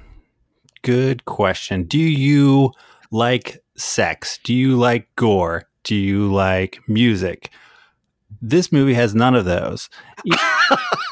good 0.83 1.25
question. 1.25 1.83
Do 1.83 1.99
you 1.99 2.71
like 3.11 3.61
sex? 3.77 4.39
Do 4.45 4.55
you 4.55 4.77
like 4.77 5.09
gore? 5.17 5.65
Do 5.83 5.97
you 5.97 6.33
like 6.33 6.79
music? 6.87 7.51
This 8.41 8.71
movie 8.71 8.95
has 8.95 9.13
none 9.13 9.35
of 9.35 9.45
those. 9.45 9.91
You, 10.25 10.37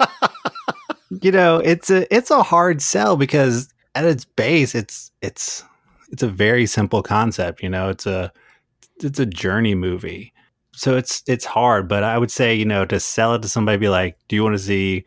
you 1.21 1.33
know, 1.33 1.57
it's 1.57 1.91
a 1.91 2.15
it's 2.15 2.31
a 2.31 2.45
hard 2.45 2.81
sell 2.81 3.17
because 3.17 3.69
at 3.95 4.05
its 4.05 4.25
base, 4.25 4.75
it's 4.75 5.11
it's 5.21 5.65
it's 6.11 6.23
a 6.23 6.29
very 6.29 6.67
simple 6.67 7.03
concept. 7.03 7.63
You 7.63 7.69
know, 7.69 7.89
it's 7.89 8.07
a 8.07 8.33
it's 9.03 9.19
a 9.19 9.27
journey 9.27 9.75
movie, 9.75 10.33
so 10.73 10.97
it's 10.97 11.23
it's 11.27 11.45
hard. 11.45 11.89
But 11.89 12.05
I 12.05 12.19
would 12.19 12.31
say, 12.31 12.55
you 12.55 12.65
know, 12.65 12.85
to 12.87 13.01
sell 13.01 13.35
it 13.35 13.43
to 13.43 13.49
somebody, 13.49 13.79
be 13.79 13.89
like, 13.89 14.17
do 14.29 14.37
you 14.37 14.43
want 14.43 14.55
to 14.55 14.63
see 14.63 15.05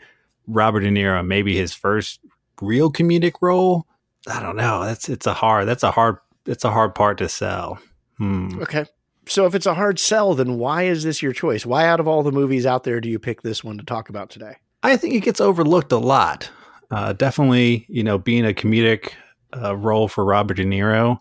Robert 0.47 0.81
De 0.81 0.89
Niro, 0.89 1.25
maybe 1.25 1.55
his 1.55 1.73
first 1.73 2.19
real 2.61 2.91
comedic 2.91 3.33
role? 3.41 3.85
I 4.27 4.41
don't 4.41 4.55
know. 4.55 4.83
That's 4.83 5.09
it's 5.09 5.27
a 5.27 5.33
hard. 5.33 5.67
That's 5.67 5.83
a 5.83 5.91
hard. 5.91 6.17
It's 6.45 6.63
a 6.63 6.71
hard 6.71 6.95
part 6.95 7.17
to 7.19 7.29
sell. 7.29 7.79
Hmm. 8.17 8.61
Okay. 8.61 8.85
So 9.27 9.47
if 9.47 9.55
it's 9.55 9.65
a 9.65 9.73
hard 9.73 9.97
sell, 9.97 10.35
then 10.35 10.59
why 10.59 10.83
is 10.83 11.03
this 11.03 11.21
your 11.23 11.33
choice? 11.33 11.65
Why 11.65 11.87
out 11.87 11.99
of 11.99 12.07
all 12.07 12.21
the 12.21 12.31
movies 12.31 12.65
out 12.65 12.83
there 12.83 13.01
do 13.01 13.09
you 13.09 13.17
pick 13.17 13.41
this 13.41 13.63
one 13.63 13.77
to 13.79 13.83
talk 13.83 14.09
about 14.09 14.29
today? 14.29 14.57
I 14.83 14.97
think 14.97 15.15
it 15.15 15.21
gets 15.21 15.41
overlooked 15.41 15.91
a 15.91 15.97
lot. 15.97 16.51
Uh, 16.91 17.13
definitely, 17.13 17.85
you 17.89 18.03
know, 18.03 18.17
being 18.17 18.45
a 18.45 18.53
comedic 18.53 19.11
uh, 19.55 19.75
role 19.75 20.07
for 20.07 20.23
Robert 20.23 20.55
De 20.55 20.65
Niro 20.65 21.19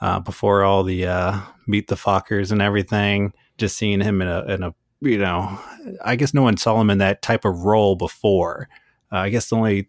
uh, 0.00 0.20
before 0.20 0.62
all 0.64 0.82
the 0.82 1.06
uh, 1.06 1.40
Meet 1.66 1.88
the 1.88 1.94
Fockers 1.94 2.52
and 2.52 2.60
everything. 2.60 3.32
Just 3.58 3.76
seeing 3.76 4.00
him 4.00 4.20
in 4.20 4.28
a, 4.28 4.44
in 4.44 4.62
a, 4.62 4.74
you 5.00 5.18
know, 5.18 5.58
I 6.04 6.16
guess 6.16 6.34
no 6.34 6.42
one 6.42 6.56
saw 6.56 6.80
him 6.80 6.90
in 6.90 6.98
that 6.98 7.22
type 7.22 7.44
of 7.44 7.60
role 7.60 7.96
before. 7.96 8.68
Uh, 9.10 9.18
I 9.18 9.30
guess 9.30 9.48
the 9.48 9.56
only 9.56 9.88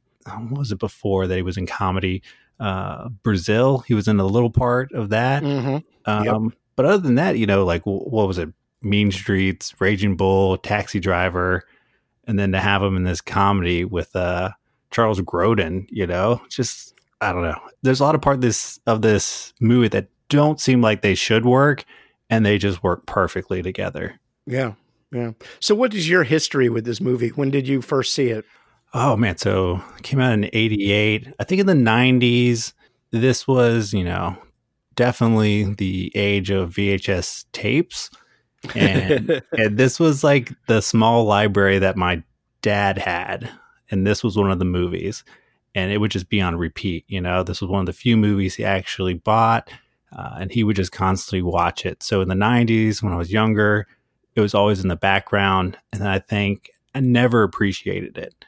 what 0.50 0.60
was 0.60 0.72
it 0.72 0.80
before 0.80 1.28
that 1.28 1.36
he 1.36 1.42
was 1.42 1.58
in 1.58 1.66
comedy? 1.66 2.22
Uh, 2.60 3.10
Brazil, 3.24 3.80
he 3.80 3.94
was 3.94 4.08
in 4.08 4.20
a 4.20 4.26
little 4.26 4.50
part 4.50 4.92
of 4.94 5.10
that. 5.10 5.44
Mm-hmm. 5.44 5.78
Um, 6.10 6.46
Yep. 6.46 6.54
But 6.78 6.86
other 6.86 7.00
than 7.00 7.16
that, 7.16 7.38
you 7.40 7.48
know, 7.48 7.66
like 7.66 7.86
what 7.86 8.28
was 8.28 8.38
it? 8.38 8.50
Mean 8.84 9.12
Streets, 9.12 9.74
Raging 9.80 10.16
Bull, 10.16 10.58
Taxi 10.58 11.00
Driver, 11.00 11.64
and 12.26 12.38
then 12.38 12.52
to 12.52 12.60
have 12.60 12.84
him 12.84 12.96
in 12.96 13.04
this 13.04 13.20
comedy 13.20 13.84
with 13.84 14.16
uh, 14.16 14.52
Charles 14.98 15.22
Grodin, 15.22 15.86
you 15.92 16.08
know, 16.08 16.42
just 16.50 16.96
I 17.22 17.32
don't 17.32 17.44
know. 17.44 17.60
There's 17.84 18.00
a 18.00 18.04
lot 18.04 18.16
of 18.16 18.22
part 18.22 18.38
of 18.38 18.42
this 18.42 18.80
of 18.88 19.04
this 19.04 19.54
movie 19.60 19.90
that 19.90 20.08
don't 20.28 20.60
seem 20.60 20.82
like 20.82 21.04
they 21.04 21.14
should 21.14 21.46
work, 21.46 21.86
and 22.32 22.44
they 22.44 22.58
just 22.58 22.82
work 22.82 23.06
perfectly 23.06 23.62
together. 23.62 24.20
Yeah. 24.48 24.74
Yeah. 25.12 25.34
So 25.60 25.76
what 25.76 25.94
is 25.94 26.10
your 26.10 26.24
history 26.24 26.68
with 26.68 26.84
this 26.84 27.00
movie? 27.00 27.30
When 27.30 27.52
did 27.52 27.68
you 27.68 27.84
first 27.84 28.12
see 28.16 28.30
it? 28.30 28.44
Oh 28.96 29.16
man, 29.16 29.38
so 29.38 29.84
it 29.98 30.02
came 30.02 30.20
out 30.20 30.34
in 30.34 30.50
'88. 30.52 31.28
I 31.40 31.44
think 31.44 31.62
in 31.62 31.68
the 31.68 31.74
'90s, 31.74 32.74
this 33.12 33.48
was 33.48 33.94
you 33.94 34.04
know 34.04 34.36
definitely 34.96 35.76
the 35.76 36.12
age 36.16 36.50
of 36.50 36.74
VHS 36.74 37.46
tapes, 37.52 38.10
and, 38.74 39.44
and 39.52 39.78
this 39.78 40.00
was 40.00 40.24
like 40.24 40.54
the 40.66 40.82
small 40.82 41.26
library 41.26 41.78
that 41.78 41.98
my 41.98 42.24
dad 42.64 42.98
had, 42.98 43.48
and 43.90 44.06
this 44.06 44.24
was 44.24 44.38
one 44.38 44.52
of 44.52 44.60
the 44.60 44.66
movies, 44.66 45.24
and 45.76 45.92
it 45.92 46.00
would 46.00 46.12
just 46.12 46.30
be 46.30 46.42
on 46.42 46.56
repeat. 46.56 47.06
You 47.08 47.22
know, 47.22 47.44
this 47.44 47.62
was 47.62 47.70
one 47.70 47.82
of 47.82 47.86
the 47.86 47.94
few 47.94 48.18
movies 48.18 48.56
he 48.56 48.66
actually 48.66 49.14
bought, 49.14 49.70
uh, 50.18 50.38
and 50.40 50.52
he 50.52 50.64
would 50.64 50.76
just 50.76 50.92
constantly 50.92 51.42
watch 51.42 51.86
it. 51.86 52.04
So 52.04 52.22
in 52.22 52.30
the 52.30 52.36
'90s, 52.36 53.02
when 53.02 53.14
I 53.14 53.18
was 53.18 53.32
younger, 53.32 53.88
it 54.36 54.42
was 54.42 54.54
always 54.54 54.82
in 54.82 54.88
the 54.88 54.96
background, 54.96 55.78
and 55.92 56.08
I 56.08 56.20
think 56.20 56.70
I 56.94 57.00
never 57.00 57.44
appreciated 57.44 58.18
it 58.18 58.46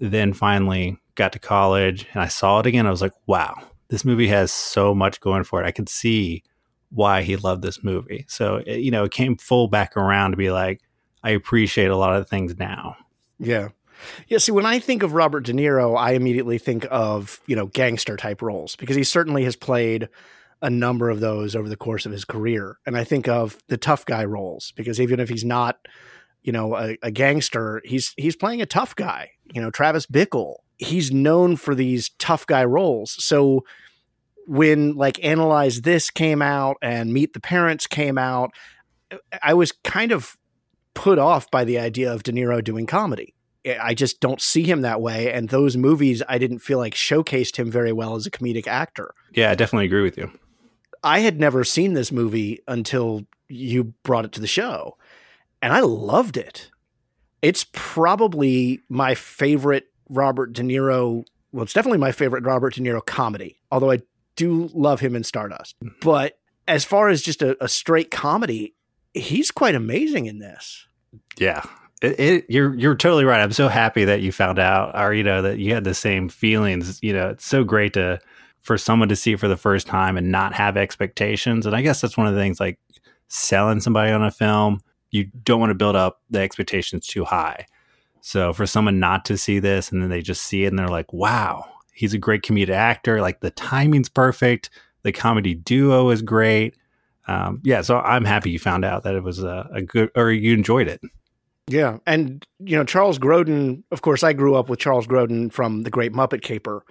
then 0.00 0.32
finally 0.32 0.98
got 1.14 1.32
to 1.32 1.38
college 1.38 2.06
and 2.12 2.22
I 2.22 2.28
saw 2.28 2.60
it 2.60 2.66
again. 2.66 2.86
I 2.86 2.90
was 2.90 3.02
like, 3.02 3.12
wow, 3.26 3.54
this 3.88 4.04
movie 4.04 4.28
has 4.28 4.52
so 4.52 4.94
much 4.94 5.20
going 5.20 5.44
for 5.44 5.62
it. 5.62 5.66
I 5.66 5.72
could 5.72 5.88
see 5.88 6.42
why 6.90 7.22
he 7.22 7.36
loved 7.36 7.62
this 7.62 7.82
movie. 7.82 8.24
So, 8.28 8.62
it, 8.66 8.78
you 8.78 8.90
know, 8.90 9.04
it 9.04 9.12
came 9.12 9.36
full 9.36 9.68
back 9.68 9.96
around 9.96 10.30
to 10.32 10.36
be 10.36 10.50
like, 10.50 10.80
I 11.22 11.30
appreciate 11.30 11.90
a 11.90 11.96
lot 11.96 12.16
of 12.16 12.28
things 12.28 12.56
now. 12.56 12.96
Yeah. 13.38 13.68
Yeah. 14.28 14.38
See, 14.38 14.52
when 14.52 14.66
I 14.66 14.78
think 14.78 15.02
of 15.02 15.12
Robert 15.12 15.44
De 15.44 15.52
Niro, 15.52 15.98
I 15.98 16.12
immediately 16.12 16.58
think 16.58 16.86
of, 16.90 17.40
you 17.46 17.56
know, 17.56 17.66
gangster 17.66 18.16
type 18.16 18.42
roles 18.42 18.76
because 18.76 18.96
he 18.96 19.04
certainly 19.04 19.44
has 19.44 19.56
played 19.56 20.08
a 20.60 20.70
number 20.70 21.08
of 21.08 21.20
those 21.20 21.54
over 21.54 21.68
the 21.68 21.76
course 21.76 22.04
of 22.06 22.12
his 22.12 22.24
career. 22.24 22.78
And 22.84 22.96
I 22.96 23.04
think 23.04 23.28
of 23.28 23.58
the 23.68 23.76
tough 23.76 24.04
guy 24.04 24.24
roles 24.24 24.72
because 24.76 25.00
even 25.00 25.20
if 25.20 25.28
he's 25.28 25.44
not, 25.44 25.78
you 26.42 26.52
know, 26.52 26.76
a, 26.76 26.96
a 27.02 27.10
gangster, 27.10 27.82
he's 27.84 28.14
he's 28.16 28.36
playing 28.36 28.62
a 28.62 28.66
tough 28.66 28.96
guy. 28.96 29.30
You 29.52 29.60
know, 29.60 29.70
Travis 29.70 30.06
Bickle. 30.06 30.56
He's 30.76 31.10
known 31.10 31.56
for 31.56 31.74
these 31.74 32.10
tough 32.18 32.46
guy 32.46 32.64
roles. 32.64 33.22
So 33.24 33.64
when 34.46 34.94
like 34.94 35.22
Analyze 35.24 35.82
This 35.82 36.08
came 36.10 36.40
out 36.40 36.76
and 36.80 37.12
Meet 37.12 37.34
the 37.34 37.40
Parents 37.40 37.86
came 37.86 38.16
out, 38.16 38.50
I 39.42 39.54
was 39.54 39.72
kind 39.72 40.12
of 40.12 40.36
put 40.94 41.18
off 41.18 41.50
by 41.50 41.64
the 41.64 41.78
idea 41.78 42.12
of 42.12 42.22
De 42.22 42.32
Niro 42.32 42.62
doing 42.62 42.86
comedy. 42.86 43.34
I 43.76 43.94
just 43.94 44.20
don't 44.20 44.40
see 44.40 44.64
him 44.64 44.82
that 44.82 45.00
way. 45.00 45.32
And 45.32 45.48
those 45.48 45.76
movies, 45.76 46.22
I 46.28 46.38
didn't 46.38 46.60
feel 46.60 46.78
like 46.78 46.94
showcased 46.94 47.56
him 47.56 47.70
very 47.70 47.92
well 47.92 48.14
as 48.14 48.26
a 48.26 48.30
comedic 48.30 48.66
actor. 48.66 49.14
Yeah, 49.32 49.50
I 49.50 49.54
definitely 49.54 49.86
agree 49.86 50.02
with 50.02 50.16
you. 50.16 50.30
I 51.02 51.20
had 51.20 51.38
never 51.38 51.64
seen 51.64 51.94
this 51.94 52.10
movie 52.10 52.60
until 52.66 53.26
you 53.48 53.94
brought 54.02 54.24
it 54.24 54.32
to 54.32 54.40
the 54.40 54.46
show, 54.46 54.96
and 55.62 55.72
I 55.72 55.80
loved 55.80 56.36
it. 56.36 56.70
It's 57.40 57.66
probably 57.72 58.80
my 58.88 59.14
favorite 59.14 59.86
Robert 60.08 60.52
De 60.52 60.62
Niro. 60.62 61.24
Well, 61.52 61.62
it's 61.62 61.72
definitely 61.72 61.98
my 61.98 62.12
favorite 62.12 62.44
Robert 62.44 62.74
De 62.74 62.80
Niro 62.80 63.04
comedy, 63.04 63.60
although 63.70 63.92
I 63.92 64.00
do 64.34 64.70
love 64.74 65.00
him 65.00 65.14
in 65.14 65.24
Stardust. 65.24 65.76
But 66.00 66.38
as 66.66 66.84
far 66.84 67.08
as 67.08 67.22
just 67.22 67.42
a, 67.42 67.62
a 67.62 67.68
straight 67.68 68.10
comedy, 68.10 68.74
he's 69.14 69.50
quite 69.50 69.74
amazing 69.74 70.26
in 70.26 70.38
this. 70.38 70.86
Yeah. 71.38 71.62
It, 72.00 72.20
it, 72.20 72.46
you're 72.48 72.74
you're 72.76 72.94
totally 72.94 73.24
right. 73.24 73.40
I'm 73.40 73.52
so 73.52 73.68
happy 73.68 74.04
that 74.04 74.20
you 74.20 74.30
found 74.30 74.58
out, 74.58 74.96
or 74.98 75.12
you 75.12 75.24
know, 75.24 75.42
that 75.42 75.58
you 75.58 75.74
had 75.74 75.84
the 75.84 75.94
same 75.94 76.28
feelings. 76.28 76.98
You 77.02 77.12
know, 77.12 77.30
it's 77.30 77.44
so 77.44 77.64
great 77.64 77.94
to 77.94 78.20
for 78.62 78.78
someone 78.78 79.08
to 79.08 79.16
see 79.16 79.34
for 79.36 79.48
the 79.48 79.56
first 79.56 79.86
time 79.86 80.16
and 80.16 80.30
not 80.30 80.52
have 80.54 80.76
expectations. 80.76 81.66
And 81.66 81.74
I 81.74 81.82
guess 81.82 82.00
that's 82.00 82.16
one 82.16 82.26
of 82.26 82.34
the 82.34 82.40
things 82.40 82.60
like 82.60 82.78
selling 83.28 83.80
somebody 83.80 84.12
on 84.12 84.22
a 84.22 84.30
film. 84.30 84.80
You 85.10 85.24
don't 85.42 85.60
want 85.60 85.70
to 85.70 85.74
build 85.74 85.96
up 85.96 86.20
the 86.30 86.40
expectations 86.40 87.06
too 87.06 87.24
high. 87.24 87.66
So 88.20 88.52
for 88.52 88.66
someone 88.66 89.00
not 89.00 89.24
to 89.26 89.38
see 89.38 89.58
this 89.58 89.90
and 89.90 90.02
then 90.02 90.10
they 90.10 90.20
just 90.20 90.42
see 90.42 90.64
it 90.64 90.68
and 90.68 90.78
they're 90.78 90.88
like, 90.88 91.12
"Wow, 91.12 91.64
he's 91.94 92.14
a 92.14 92.18
great 92.18 92.42
comedic 92.42 92.70
actor. 92.70 93.20
Like 93.20 93.40
the 93.40 93.50
timing's 93.50 94.08
perfect. 94.08 94.70
The 95.02 95.12
comedy 95.12 95.54
duo 95.54 96.10
is 96.10 96.22
great." 96.22 96.76
Um, 97.26 97.60
yeah, 97.64 97.82
so 97.82 97.98
I'm 97.98 98.24
happy 98.24 98.50
you 98.50 98.58
found 98.58 98.84
out 98.84 99.02
that 99.02 99.14
it 99.14 99.22
was 99.22 99.42
a, 99.42 99.68
a 99.72 99.82
good 99.82 100.10
or 100.14 100.30
you 100.30 100.54
enjoyed 100.54 100.88
it. 100.88 101.00
Yeah, 101.68 101.98
and 102.06 102.44
you 102.58 102.76
know 102.76 102.84
Charles 102.84 103.18
Grodin. 103.18 103.82
Of 103.90 104.02
course, 104.02 104.22
I 104.22 104.32
grew 104.32 104.54
up 104.54 104.68
with 104.68 104.78
Charles 104.78 105.06
Grodin 105.06 105.52
from 105.52 105.82
The 105.82 105.90
Great 105.90 106.12
Muppet 106.12 106.42
Caper, 106.42 106.82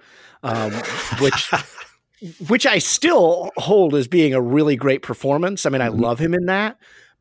um, 0.42 0.72
which 1.20 1.50
which 2.48 2.66
I 2.66 2.78
still 2.78 3.50
hold 3.56 3.94
as 3.94 4.08
being 4.08 4.34
a 4.34 4.40
really 4.40 4.76
great 4.76 5.02
performance. 5.02 5.66
I 5.66 5.70
mean, 5.70 5.80
I 5.80 5.88
mm-hmm. 5.88 6.00
love 6.00 6.18
him 6.18 6.32
in 6.32 6.46
that, 6.46 6.78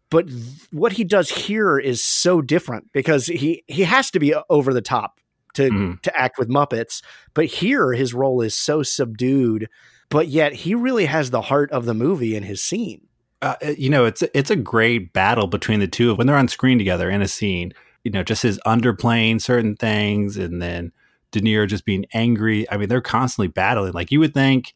but 0.10 0.30
what 0.72 0.94
he 0.94 1.04
does 1.04 1.30
here 1.30 1.80
is 1.80 2.04
so 2.04 2.42
different 2.42 2.92
because 2.94 3.26
he 3.26 3.64
he 3.68 3.84
has 3.84 4.12
to 4.12 4.20
be 4.20 4.36
over 4.50 4.74
the 4.74 4.82
top 4.82 5.20
to 5.56 5.70
mm-hmm. 5.70 5.94
to 6.04 6.16
act 6.16 6.38
with 6.38 6.50
Muppets, 6.50 7.02
but 7.34 7.46
here 7.46 7.94
his 7.94 8.14
role 8.14 8.42
is 8.42 8.54
so 8.54 8.84
subdued, 8.84 9.68
but 10.10 10.28
yet 10.28 10.54
he 10.54 10.76
really 10.76 11.06
has 11.06 11.32
the 11.32 11.42
heart 11.42 11.72
of 11.72 11.86
the 11.86 11.96
movie 11.96 12.36
in 12.36 12.44
his 12.44 12.64
scene 12.64 13.08
uh, 13.42 13.56
you 13.78 13.90
know, 13.90 14.06
it's 14.06 14.24
it's 14.34 14.50
a 14.50 14.56
great 14.56 15.14
battle 15.14 15.48
between 15.48 15.80
the 15.80 15.88
two 15.88 16.12
of 16.12 16.18
when 16.18 16.28
they're 16.28 16.36
on 16.36 16.48
screen 16.48 16.78
together 16.78 17.10
in 17.10 17.22
a 17.22 17.28
scene. 17.28 17.74
You 18.04 18.12
know, 18.12 18.24
just 18.24 18.44
his 18.44 18.60
underplaying 18.66 19.42
certain 19.42 19.76
things, 19.76 20.38
and 20.38 20.62
then 20.62 20.92
De 21.32 21.42
Niro 21.42 21.68
just 21.68 21.86
being 21.86 22.06
angry. 22.14 22.70
I 22.72 22.78
mean, 22.78 22.90
they're 22.90 23.02
constantly 23.02 23.48
battling. 23.48 23.94
Like 23.94 24.12
you 24.12 24.20
would 24.20 24.34
think, 24.34 24.74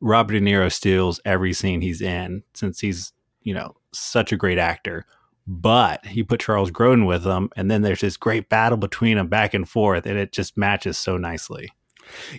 Robert 0.00 0.34
De 0.34 0.40
Niro 0.40 0.70
steals 0.70 1.20
every 1.24 1.52
scene 1.52 1.80
he's 1.80 2.02
in 2.02 2.42
since 2.54 2.80
he's 2.80 3.12
you 3.42 3.54
know 3.54 3.76
such 3.92 4.32
a 4.32 4.36
great 4.36 4.58
actor. 4.58 5.06
But 5.46 6.06
he 6.06 6.22
put 6.22 6.40
Charles 6.40 6.70
Grodin 6.70 7.06
with 7.06 7.24
him, 7.24 7.50
and 7.56 7.70
then 7.70 7.82
there's 7.82 8.00
this 8.00 8.16
great 8.16 8.48
battle 8.48 8.78
between 8.78 9.16
them 9.16 9.28
back 9.28 9.54
and 9.54 9.68
forth, 9.68 10.06
and 10.06 10.18
it 10.18 10.32
just 10.32 10.56
matches 10.56 10.98
so 10.98 11.16
nicely. 11.16 11.72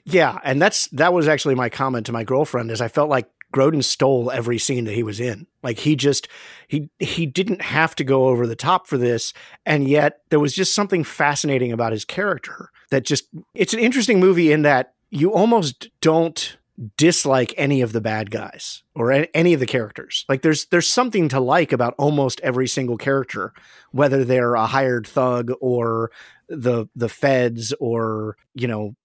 Yeah, 0.05 0.39
and 0.43 0.61
that's 0.61 0.87
that 0.87 1.13
was 1.13 1.27
actually 1.27 1.55
my 1.55 1.69
comment 1.69 2.05
to 2.05 2.11
my 2.11 2.23
girlfriend 2.23 2.71
is 2.71 2.79
I 2.79 2.87
felt 2.87 3.09
like 3.09 3.29
Grodin 3.53 3.83
stole 3.83 4.31
every 4.31 4.57
scene 4.57 4.85
that 4.85 4.95
he 4.95 5.03
was 5.03 5.19
in. 5.19 5.47
Like 5.61 5.79
he 5.79 5.95
just 5.95 6.27
he 6.67 6.89
he 6.99 7.25
didn't 7.25 7.61
have 7.61 7.95
to 7.95 8.03
go 8.03 8.27
over 8.27 8.45
the 8.45 8.55
top 8.55 8.87
for 8.87 8.97
this, 8.97 9.33
and 9.65 9.87
yet 9.87 10.21
there 10.29 10.39
was 10.39 10.53
just 10.53 10.75
something 10.75 11.03
fascinating 11.03 11.71
about 11.71 11.93
his 11.93 12.03
character 12.03 12.69
that 12.89 13.05
just 13.05 13.25
it's 13.53 13.73
an 13.73 13.79
interesting 13.79 14.19
movie 14.19 14.51
in 14.51 14.63
that 14.63 14.93
you 15.09 15.31
almost 15.31 15.89
don't 16.01 16.57
dislike 16.97 17.53
any 17.55 17.81
of 17.81 17.93
the 17.93 18.01
bad 18.01 18.31
guys 18.31 18.83
or 18.95 19.27
any 19.33 19.53
of 19.53 19.59
the 19.59 19.65
characters. 19.65 20.25
Like 20.27 20.41
there's 20.41 20.65
there's 20.65 20.89
something 20.89 21.29
to 21.29 21.39
like 21.39 21.71
about 21.71 21.93
almost 21.97 22.41
every 22.41 22.67
single 22.67 22.97
character, 22.97 23.53
whether 23.91 24.25
they're 24.25 24.55
a 24.55 24.65
hired 24.65 25.07
thug 25.07 25.51
or 25.61 26.11
the 26.49 26.87
the 26.95 27.09
feds 27.09 27.73
or 27.79 28.35
you 28.55 28.67
know 28.67 28.95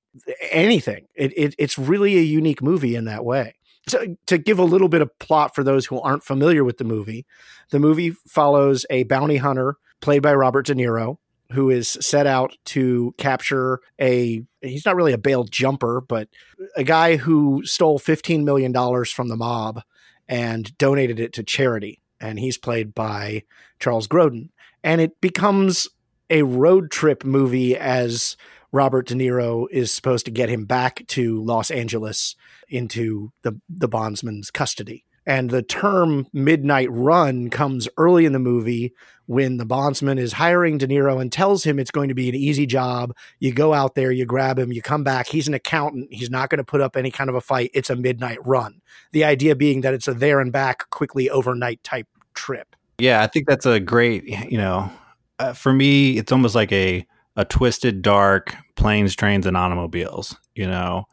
anything. 0.51 1.07
It, 1.15 1.37
it 1.37 1.55
it's 1.59 1.79
really 1.79 2.17
a 2.17 2.23
unique 2.23 2.63
movie 2.63 2.97
in 2.97 3.05
that 3.05 3.25
way 3.25 3.55
to, 3.89 4.17
to 4.27 4.39
give 4.39 4.59
a 4.59 4.65
little 4.65 4.89
bit 4.89 5.03
of 5.03 5.19
plot 5.19 5.55
for 5.55 5.65
those 5.65 5.87
who 5.87 6.01
aren't 6.01 6.25
familiar 6.25 6.65
with 6.65 6.79
the 6.79 6.85
movie, 6.85 7.27
the 7.71 7.79
movie 7.79 8.11
follows 8.27 8.85
a 8.91 9.05
bounty 9.05 9.37
hunter 9.37 9.77
played 10.01 10.23
by 10.23 10.35
Robert 10.35 10.67
De 10.67 10.75
Niro 10.75 11.19
who 11.53 11.71
is 11.71 11.97
set 12.03 12.27
out 12.27 12.55
to 12.67 13.15
capture 13.17 13.81
a 13.99 14.43
he's 14.61 14.85
not 14.85 14.95
really 14.95 15.15
a 15.15 15.19
bail 15.19 15.45
jumper 15.45 16.03
but 16.03 16.29
a 16.77 16.85
guy 16.85 17.17
who 17.17 17.63
stole 17.65 17.99
15 17.99 18.45
million 18.45 18.71
dollars 18.71 19.11
from 19.11 19.29
the 19.29 19.37
mob 19.37 19.81
and 20.29 20.77
donated 20.77 21.19
it 21.19 21.33
to 21.33 21.43
charity. 21.43 22.01
And 22.21 22.39
he's 22.39 22.59
played 22.59 22.95
by 22.95 23.45
Charles 23.81 24.07
Grodin. 24.07 24.51
And 24.85 25.01
it 25.01 25.21
becomes 25.21 25.89
a 26.31 26.43
road 26.43 26.91
trip 26.91 27.25
movie 27.25 27.77
as 27.77 28.37
Robert 28.73 29.07
De 29.07 29.15
Niro 29.15 29.67
is 29.71 29.93
supposed 29.93 30.25
to 30.27 30.31
get 30.31 30.49
him 30.49 30.65
back 30.65 31.05
to 31.09 31.43
Los 31.43 31.71
Angeles 31.71 32.37
into 32.69 33.33
the 33.43 33.61
the 33.69 33.89
bondsman's 33.89 34.51
custody. 34.51 35.05
And 35.27 35.51
the 35.51 35.63
term 35.63 36.27
midnight 36.33 36.89
run 36.91 37.51
comes 37.51 37.87
early 37.99 38.25
in 38.25 38.33
the 38.33 38.39
movie 38.39 38.95
when 39.27 39.59
the 39.59 39.67
bondsman 39.67 40.17
is 40.17 40.33
hiring 40.33 40.79
De 40.79 40.87
Niro 40.87 41.21
and 41.21 41.31
tells 41.31 41.65
him 41.65 41.79
it's 41.79 41.91
going 41.91 42.09
to 42.09 42.15
be 42.15 42.31
an 42.31 42.35
easy 42.35 42.65
job. 42.65 43.15
You 43.39 43.53
go 43.53 43.75
out 43.75 43.95
there, 43.95 44.11
you 44.11 44.25
grab 44.25 44.59
him, 44.59 44.73
you 44.73 44.81
come 44.81 45.05
back. 45.05 45.27
He's 45.27 45.47
an 45.47 45.53
accountant. 45.53 46.09
He's 46.11 46.31
not 46.31 46.49
going 46.49 46.59
to 46.59 46.65
put 46.65 46.81
up 46.81 46.97
any 46.97 47.11
kind 47.11 47.29
of 47.29 47.37
a 47.37 47.43
fight. 47.43 47.71
It's 47.75 47.91
a 47.91 47.97
midnight 47.97 48.39
run. 48.47 48.81
The 49.13 49.25
idea 49.25 49.55
being 49.55 49.83
that 49.83 49.93
it's 49.93 50.09
a 50.09 50.15
there 50.15 50.41
and 50.41 50.51
back, 50.51 50.89
quickly 50.89 51.29
overnight 51.29 51.85
type 51.85 52.07
trip. 52.33 52.75
Yeah, 52.97 53.23
I 53.23 53.27
think 53.27 53.47
that's 53.47 53.67
a 53.67 53.79
great, 53.79 54.25
you 54.51 54.57
know, 54.57 54.91
uh, 55.39 55.53
for 55.53 55.75
me, 55.75 56.17
it's 56.17 56.33
almost 56.33 56.55
like 56.55 56.73
a, 56.73 57.07
a 57.39 57.47
twisted, 57.47 58.03
dark 58.03 58.55
planes, 58.77 59.17
trains, 59.17 59.47
and 59.47 59.57
automobiles, 59.57 60.37
you 60.55 60.67
know 60.67 61.07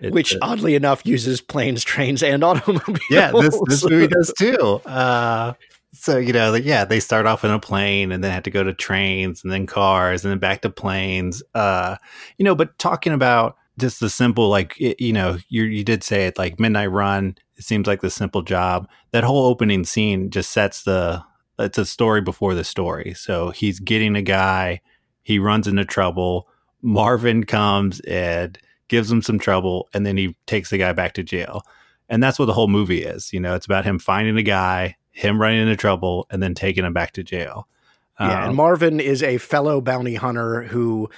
it, 0.00 0.12
Which, 0.12 0.36
oddly 0.42 0.74
enough, 0.74 1.06
uses 1.06 1.40
planes, 1.40 1.82
trains, 1.84 2.22
and 2.22 2.44
automobiles. 2.44 3.00
Yeah, 3.10 3.32
this, 3.32 3.58
this 3.66 3.88
movie 3.88 4.08
does 4.08 4.32
too. 4.38 4.80
Uh, 4.84 5.54
so 5.92 6.18
you 6.18 6.32
know, 6.32 6.50
like, 6.50 6.64
yeah, 6.64 6.84
they 6.84 7.00
start 7.00 7.26
off 7.26 7.44
in 7.44 7.50
a 7.50 7.60
plane 7.60 8.12
and 8.12 8.22
then 8.22 8.32
have 8.32 8.42
to 8.42 8.50
go 8.50 8.62
to 8.62 8.74
trains 8.74 9.42
and 9.42 9.52
then 9.52 9.66
cars 9.66 10.24
and 10.24 10.32
then 10.32 10.38
back 10.38 10.62
to 10.62 10.70
planes. 10.70 11.42
Uh, 11.54 11.96
you 12.38 12.44
know, 12.44 12.54
but 12.54 12.78
talking 12.78 13.12
about 13.12 13.56
just 13.78 14.00
the 14.00 14.10
simple, 14.10 14.48
like 14.48 14.78
it, 14.80 15.00
you 15.00 15.12
know, 15.12 15.38
you 15.48 15.62
you 15.62 15.84
did 15.84 16.02
say 16.02 16.26
it, 16.26 16.38
like 16.38 16.60
Midnight 16.60 16.90
Run. 16.90 17.36
It 17.56 17.62
seems 17.62 17.86
like 17.86 18.00
the 18.00 18.10
simple 18.10 18.42
job. 18.42 18.88
That 19.12 19.24
whole 19.24 19.46
opening 19.46 19.84
scene 19.84 20.30
just 20.30 20.50
sets 20.50 20.82
the. 20.82 21.24
It's 21.56 21.78
a 21.78 21.86
story 21.86 22.20
before 22.20 22.54
the 22.54 22.64
story. 22.64 23.14
So 23.14 23.50
he's 23.50 23.78
getting 23.78 24.16
a 24.16 24.22
guy. 24.22 24.80
He 25.24 25.38
runs 25.38 25.66
into 25.66 25.84
trouble. 25.84 26.48
Marvin 26.82 27.44
comes 27.44 28.00
and 28.00 28.58
gives 28.88 29.10
him 29.10 29.22
some 29.22 29.38
trouble, 29.38 29.88
and 29.92 30.06
then 30.06 30.16
he 30.16 30.36
takes 30.46 30.70
the 30.70 30.78
guy 30.78 30.92
back 30.92 31.14
to 31.14 31.22
jail. 31.22 31.62
And 32.08 32.22
that's 32.22 32.38
what 32.38 32.44
the 32.44 32.52
whole 32.52 32.68
movie 32.68 33.02
is. 33.02 33.32
You 33.32 33.40
know, 33.40 33.54
it's 33.54 33.66
about 33.66 33.84
him 33.84 33.98
finding 33.98 34.36
a 34.36 34.42
guy, 34.42 34.96
him 35.10 35.40
running 35.40 35.62
into 35.62 35.76
trouble, 35.76 36.26
and 36.30 36.42
then 36.42 36.54
taking 36.54 36.84
him 36.84 36.92
back 36.92 37.12
to 37.14 37.24
jail. 37.24 37.66
Yeah, 38.20 38.42
um, 38.42 38.48
and 38.48 38.56
Marvin 38.56 39.00
is 39.00 39.22
a 39.22 39.38
fellow 39.38 39.80
bounty 39.80 40.14
hunter 40.14 40.64
who 40.64 41.08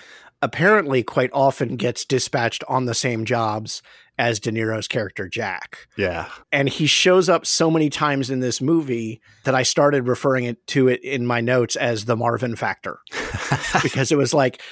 apparently 0.41 1.03
quite 1.03 1.31
often 1.33 1.77
gets 1.77 2.05
dispatched 2.05 2.63
on 2.69 2.85
the 2.85 2.95
same 2.95 3.25
jobs 3.25 3.83
as 4.19 4.41
De 4.41 4.51
Niro's 4.51 4.89
character 4.89 5.29
Jack. 5.29 5.89
Yeah. 5.97 6.29
And 6.53 6.69
he 6.69 6.87
shows 6.87 7.29
up 7.29 7.47
so 7.47 7.71
many 7.71 7.91
times 7.91 8.31
in 8.31 8.41
this 8.41 8.61
movie 8.61 9.21
that 9.45 9.55
I 9.55 9.63
started 9.63 10.09
referring 10.09 10.45
it 10.45 10.67
to 10.69 10.89
it 10.89 11.03
in 11.03 11.27
my 11.27 11.41
notes 11.41 11.77
as 11.77 12.07
the 12.07 12.17
Marvin 12.17 12.57
factor. 12.57 12.99
because 13.83 14.11
it 14.11 14.17
was 14.17 14.33
like 14.33 14.63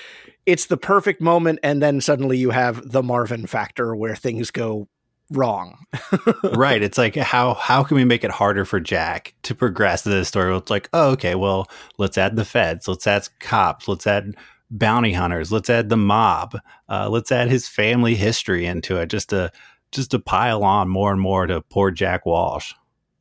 it's 0.46 0.66
the 0.66 0.76
perfect 0.76 1.20
moment 1.20 1.58
and 1.62 1.82
then 1.82 2.00
suddenly 2.00 2.36
you 2.36 2.50
have 2.50 2.90
the 2.90 3.02
Marvin 3.02 3.46
factor 3.46 3.94
where 3.94 4.16
things 4.16 4.50
go 4.50 4.88
wrong. 5.30 5.86
right. 6.54 6.82
It's 6.82 6.98
like 6.98 7.16
how 7.16 7.54
how 7.54 7.82
can 7.82 7.96
we 7.96 8.04
make 8.04 8.24
it 8.24 8.30
harder 8.30 8.64
for 8.64 8.80
Jack 8.80 9.34
to 9.42 9.54
progress 9.54 10.02
the 10.02 10.24
story? 10.24 10.50
Well, 10.50 10.58
it's 10.58 10.70
like, 10.70 10.88
oh, 10.92 11.10
okay, 11.12 11.34
well, 11.34 11.68
let's 11.98 12.18
add 12.18 12.36
the 12.36 12.44
feds, 12.44 12.88
let's 12.88 13.06
add 13.06 13.28
cops, 13.40 13.88
let's 13.88 14.06
add 14.06 14.34
bounty 14.78 15.12
hunters, 15.12 15.50
let's 15.50 15.70
add 15.70 15.88
the 15.88 15.96
mob, 15.96 16.58
uh, 16.88 17.08
let's 17.08 17.32
add 17.32 17.48
his 17.48 17.68
family 17.68 18.14
history 18.14 18.66
into 18.66 18.96
it, 18.98 19.08
just 19.08 19.30
to 19.30 19.50
just 19.92 20.10
to 20.10 20.18
pile 20.18 20.64
on 20.64 20.88
more 20.88 21.12
and 21.12 21.20
more 21.20 21.46
to 21.46 21.60
poor 21.62 21.90
Jack 21.90 22.26
Walsh. 22.26 22.74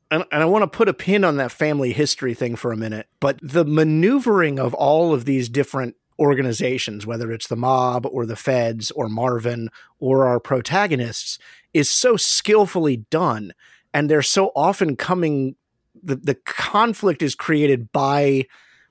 And, 0.10 0.26
and 0.32 0.42
I 0.42 0.46
want 0.46 0.64
to 0.64 0.78
put 0.78 0.90
a 0.90 0.94
pin 0.94 1.24
on 1.24 1.38
that 1.38 1.52
family 1.52 1.94
history 1.94 2.34
thing 2.34 2.56
for 2.56 2.72
a 2.72 2.78
minute, 2.78 3.08
but 3.20 3.40
the 3.42 3.64
maneuvering 3.64 4.60
of 4.60 4.74
all 4.74 5.14
of 5.14 5.26
these 5.26 5.50
different 5.50 5.96
organizations, 6.20 7.06
whether 7.06 7.32
it's 7.32 7.48
the 7.48 7.56
mob 7.56 8.06
or 8.06 8.26
the 8.26 8.36
feds 8.36 8.92
or 8.92 9.10
Marvin 9.10 9.70
or 10.00 10.26
our 10.28 10.40
protagonists, 10.40 11.40
is 11.74 11.90
so 11.90 12.18
skillfully 12.18 12.98
done. 13.10 13.54
And 13.94 14.10
they're 14.10 14.22
so 14.22 14.52
often 14.56 14.96
coming, 14.96 15.56
the, 16.02 16.16
the 16.16 16.36
conflict 16.36 17.22
is 17.22 17.36
created 17.36 17.92
by 17.92 18.46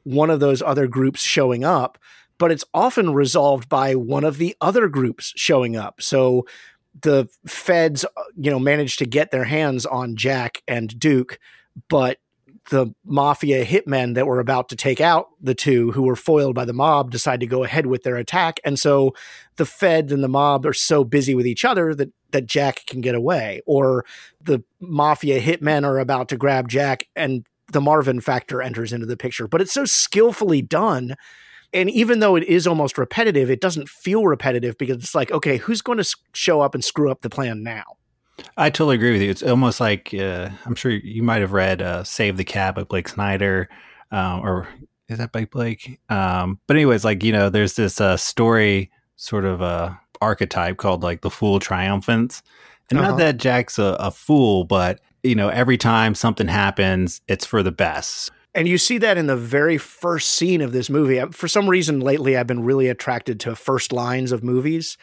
one 0.05 0.31
of 0.31 0.40
those 0.40 0.62
other 0.62 0.87
groups 0.88 1.22
showing 1.22 1.64
up, 1.64 1.98
but 2.42 2.50
it's 2.50 2.64
often 2.74 3.14
resolved 3.14 3.68
by 3.68 3.94
one 3.94 4.24
of 4.24 4.37
the 4.37 4.57
other 4.61 4.88
groups 4.88 5.33
showing 5.37 5.76
up. 5.76 6.02
So 6.02 6.44
the 7.00 7.28
feds, 7.46 8.05
uh, 8.05 8.09
you 8.37 8.50
know, 8.50 8.59
manage 8.59 8.96
to 8.96 9.07
get 9.07 9.31
their 9.31 9.44
hands 9.44 9.87
on 9.87 10.16
Jack 10.16 10.61
and 10.66 10.98
Duke, 10.98 11.38
but 11.88 12.18
the 12.70 12.92
mafia 13.05 13.64
hitmen 13.64 14.16
that 14.16 14.26
were 14.26 14.40
about 14.40 14.68
to 14.70 14.76
take 14.76 15.00
out 15.00 15.28
the 15.40 15.55
two 15.55 15.92
who 15.92 16.02
were 16.02 16.16
foiled 16.16 16.57
by 16.57 16.64
the 16.64 16.72
mob 16.72 17.12
decide 17.12 17.38
to 17.38 17.46
go 17.46 17.62
ahead 17.62 17.87
with 17.87 18.02
their 18.02 18.16
attack. 18.16 18.59
And 18.64 18.76
so 18.76 19.14
the 19.55 19.64
Fed 19.64 20.11
and 20.11 20.24
the 20.24 20.28
mob 20.28 20.66
are 20.66 20.72
so 20.72 21.05
busy 21.05 21.37
with 21.37 21.46
each 21.46 21.64
other 21.64 21.94
that, 21.94 22.11
that 22.33 22.46
Jack 22.46 22.87
can 22.87 23.00
get 23.00 23.14
away. 23.14 23.62
Or 23.66 24.05
the 24.40 24.64
mafia 24.81 25.40
hitmen 25.40 25.85
are 25.85 26.00
about 26.00 26.28
to 26.31 26.37
grab 26.37 26.68
Jack 26.68 27.07
and 27.14 27.46
the 27.70 27.81
Marvin 27.81 28.20
factor 28.20 28.61
enters 28.61 28.92
into 28.92 29.07
the 29.07 29.16
picture, 29.16 29.46
but 29.46 29.61
it's 29.61 29.72
so 29.72 29.85
skillfully 29.85 30.61
done. 30.61 31.14
And 31.74 31.90
even 31.90 32.20
though 32.20 32.37
it 32.37 32.44
is 32.44 32.66
almost 32.66 32.98
repetitive, 32.98 33.50
it 33.50 33.61
doesn't 33.61 33.88
feel 33.88 34.26
repetitive 34.26 34.76
because 34.76 34.96
it's 34.98 35.14
like, 35.14 35.30
okay, 35.30 35.56
who's 35.56 35.80
going 35.80 35.98
to 35.98 36.16
show 36.35 36.61
up 36.61 36.74
and 36.74 36.85
screw 36.85 37.11
up 37.11 37.22
the 37.22 37.30
plan 37.30 37.62
now? 37.62 37.85
I 38.56 38.70
totally 38.70 38.96
agree 38.96 39.12
with 39.12 39.22
you. 39.22 39.30
It's 39.30 39.42
almost 39.42 39.80
like 39.80 40.12
uh, 40.14 40.50
I'm 40.66 40.74
sure 40.74 40.90
you 40.90 41.22
might 41.22 41.40
have 41.42 41.52
read 41.52 41.80
uh, 41.82 42.02
"Save 42.04 42.37
the 42.37 42.44
Cat" 42.44 42.74
by 42.74 42.82
Blake 42.85 43.08
Snyder, 43.08 43.68
um, 44.11 44.40
or 44.40 44.68
is 45.08 45.18
that 45.18 45.32
by 45.32 45.44
Blake? 45.44 46.00
Um, 46.08 46.58
but 46.66 46.76
anyways, 46.76 47.04
like 47.04 47.22
you 47.22 47.32
know, 47.32 47.50
there's 47.50 47.74
this 47.74 48.00
uh, 48.00 48.16
story 48.16 48.90
sort 49.16 49.44
of 49.44 49.62
uh, 49.62 49.92
archetype 50.20 50.78
called 50.78 51.02
like 51.02 51.20
the 51.20 51.30
fool 51.30 51.61
triumphant, 51.61 52.42
and 52.90 52.98
Uh-huh. 52.98 53.11
not 53.11 53.18
that 53.18 53.37
Jack's 53.37 53.78
a, 53.78 53.96
a 54.00 54.11
fool, 54.11 54.64
but 54.64 55.00
you 55.22 55.35
know, 55.35 55.48
every 55.48 55.76
time 55.78 56.14
something 56.14 56.48
happens, 56.48 57.20
it's 57.28 57.46
for 57.46 57.62
the 57.62 57.70
best. 57.72 58.30
And 58.54 58.68
you 58.68 58.76
see 58.76 58.98
that 58.98 59.16
in 59.16 59.26
the 59.26 59.36
very 59.36 59.78
first 59.78 60.32
scene 60.32 60.60
of 60.60 60.72
this 60.72 60.90
movie. 60.90 61.20
For 61.32 61.48
some 61.48 61.70
reason, 61.70 62.00
lately, 62.00 62.36
I've 62.36 62.46
been 62.46 62.64
really 62.64 62.88
attracted 62.88 63.40
to 63.40 63.56
first 63.56 63.92
lines 63.92 64.30
of 64.30 64.44
movies. 64.44 64.98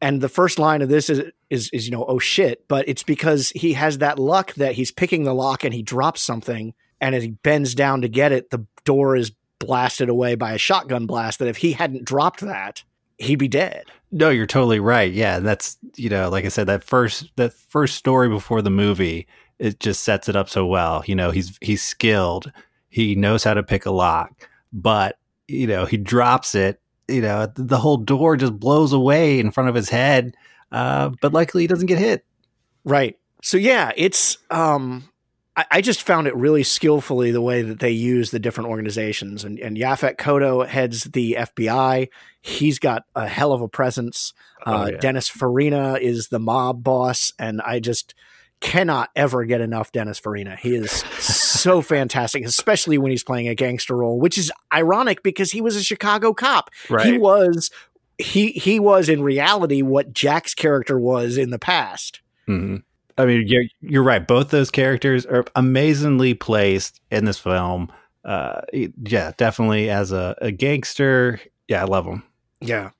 And 0.00 0.20
the 0.20 0.28
first 0.28 0.58
line 0.58 0.82
of 0.82 0.88
this 0.88 1.08
is, 1.08 1.22
is, 1.48 1.70
is, 1.72 1.86
you 1.86 1.92
know, 1.92 2.04
oh 2.04 2.18
shit. 2.18 2.66
But 2.68 2.88
it's 2.88 3.02
because 3.02 3.50
he 3.50 3.72
has 3.74 3.98
that 3.98 4.18
luck 4.18 4.52
that 4.54 4.74
he's 4.74 4.90
picking 4.90 5.24
the 5.24 5.34
lock 5.34 5.64
and 5.64 5.72
he 5.72 5.82
drops 5.82 6.20
something. 6.20 6.74
And 7.00 7.14
as 7.14 7.22
he 7.22 7.30
bends 7.30 7.74
down 7.74 8.02
to 8.02 8.08
get 8.08 8.32
it, 8.32 8.50
the 8.50 8.66
door 8.84 9.16
is 9.16 9.32
blasted 9.58 10.08
away 10.08 10.34
by 10.34 10.52
a 10.52 10.58
shotgun 10.58 11.06
blast. 11.06 11.38
That 11.38 11.48
if 11.48 11.58
he 11.58 11.72
hadn't 11.72 12.04
dropped 12.04 12.40
that, 12.40 12.82
he'd 13.18 13.36
be 13.36 13.48
dead. 13.48 13.84
No, 14.10 14.28
you're 14.28 14.46
totally 14.46 14.80
right. 14.80 15.12
Yeah, 15.12 15.36
And 15.36 15.46
that's 15.46 15.78
you 15.96 16.10
know, 16.10 16.28
like 16.28 16.44
I 16.44 16.48
said, 16.48 16.66
that 16.66 16.84
first 16.84 17.30
that 17.36 17.52
first 17.52 17.96
story 17.96 18.28
before 18.28 18.60
the 18.60 18.70
movie, 18.70 19.26
it 19.58 19.80
just 19.80 20.04
sets 20.04 20.28
it 20.28 20.36
up 20.36 20.48
so 20.48 20.66
well. 20.66 21.02
You 21.06 21.14
know, 21.14 21.30
he's 21.30 21.56
he's 21.60 21.82
skilled. 21.82 22.52
He 22.92 23.14
knows 23.14 23.42
how 23.42 23.54
to 23.54 23.62
pick 23.62 23.86
a 23.86 23.90
lock, 23.90 24.48
but 24.72 25.16
you 25.48 25.66
know, 25.66 25.86
he 25.86 25.96
drops 25.96 26.54
it. 26.54 26.78
You 27.08 27.22
know, 27.22 27.46
the 27.56 27.78
whole 27.78 27.96
door 27.96 28.36
just 28.36 28.58
blows 28.60 28.92
away 28.92 29.40
in 29.40 29.50
front 29.50 29.68
of 29.70 29.74
his 29.74 29.88
head. 29.88 30.34
Uh, 30.70 31.10
but 31.22 31.32
luckily, 31.32 31.62
he 31.64 31.66
doesn't 31.66 31.86
get 31.86 31.98
hit. 31.98 32.24
Right. 32.84 33.18
So 33.42 33.56
yeah, 33.56 33.92
it's 33.96 34.36
um 34.50 35.08
I, 35.56 35.64
I 35.70 35.80
just 35.80 36.02
found 36.02 36.26
it 36.26 36.36
really 36.36 36.62
skillfully 36.62 37.30
the 37.30 37.40
way 37.42 37.62
that 37.62 37.80
they 37.80 37.90
use 37.90 38.30
the 38.30 38.38
different 38.38 38.70
organizations 38.70 39.42
and, 39.42 39.58
and 39.58 39.76
Yaphet 39.76 40.16
Kotto 40.16 40.66
heads 40.66 41.04
the 41.04 41.36
FBI. 41.40 42.08
He's 42.42 42.78
got 42.78 43.04
a 43.14 43.26
hell 43.26 43.52
of 43.52 43.62
a 43.62 43.68
presence. 43.68 44.32
Oh, 44.66 44.72
Uh, 44.74 44.86
yeah. 44.92 44.98
Dennis 44.98 45.28
Farina 45.28 45.98
is 46.00 46.28
the 46.28 46.38
mob 46.38 46.82
boss, 46.84 47.32
and 47.38 47.60
I 47.62 47.80
just 47.80 48.14
cannot 48.62 49.10
ever 49.14 49.44
get 49.44 49.60
enough 49.60 49.92
Dennis 49.92 50.18
Farina. 50.18 50.56
He 50.56 50.74
is 50.74 50.90
so 50.90 51.82
fantastic, 51.82 52.44
especially 52.44 52.96
when 52.96 53.10
he's 53.10 53.24
playing 53.24 53.48
a 53.48 53.54
gangster 53.54 53.96
role, 53.96 54.18
which 54.18 54.38
is 54.38 54.50
ironic 54.72 55.22
because 55.22 55.52
he 55.52 55.60
was 55.60 55.76
a 55.76 55.82
Chicago 55.82 56.32
cop. 56.32 56.70
Right. 56.88 57.06
He 57.06 57.18
was 57.18 57.70
he 58.16 58.52
he 58.52 58.80
was 58.80 59.08
in 59.08 59.22
reality 59.22 59.82
what 59.82 60.12
Jack's 60.14 60.54
character 60.54 60.98
was 60.98 61.36
in 61.36 61.50
the 61.50 61.58
past. 61.58 62.20
hmm 62.46 62.76
I 63.18 63.26
mean, 63.26 63.46
you're, 63.46 63.64
you're 63.82 64.02
right. 64.02 64.26
Both 64.26 64.48
those 64.48 64.70
characters 64.70 65.26
are 65.26 65.44
amazingly 65.54 66.32
placed 66.32 66.98
in 67.10 67.26
this 67.26 67.38
film. 67.38 67.92
Uh, 68.24 68.62
yeah, 68.72 69.32
definitely 69.36 69.90
as 69.90 70.12
a, 70.12 70.34
a 70.40 70.50
gangster. 70.50 71.38
Yeah, 71.68 71.82
I 71.82 71.84
love 71.84 72.06
him. 72.06 72.22
Yeah. 72.62 72.90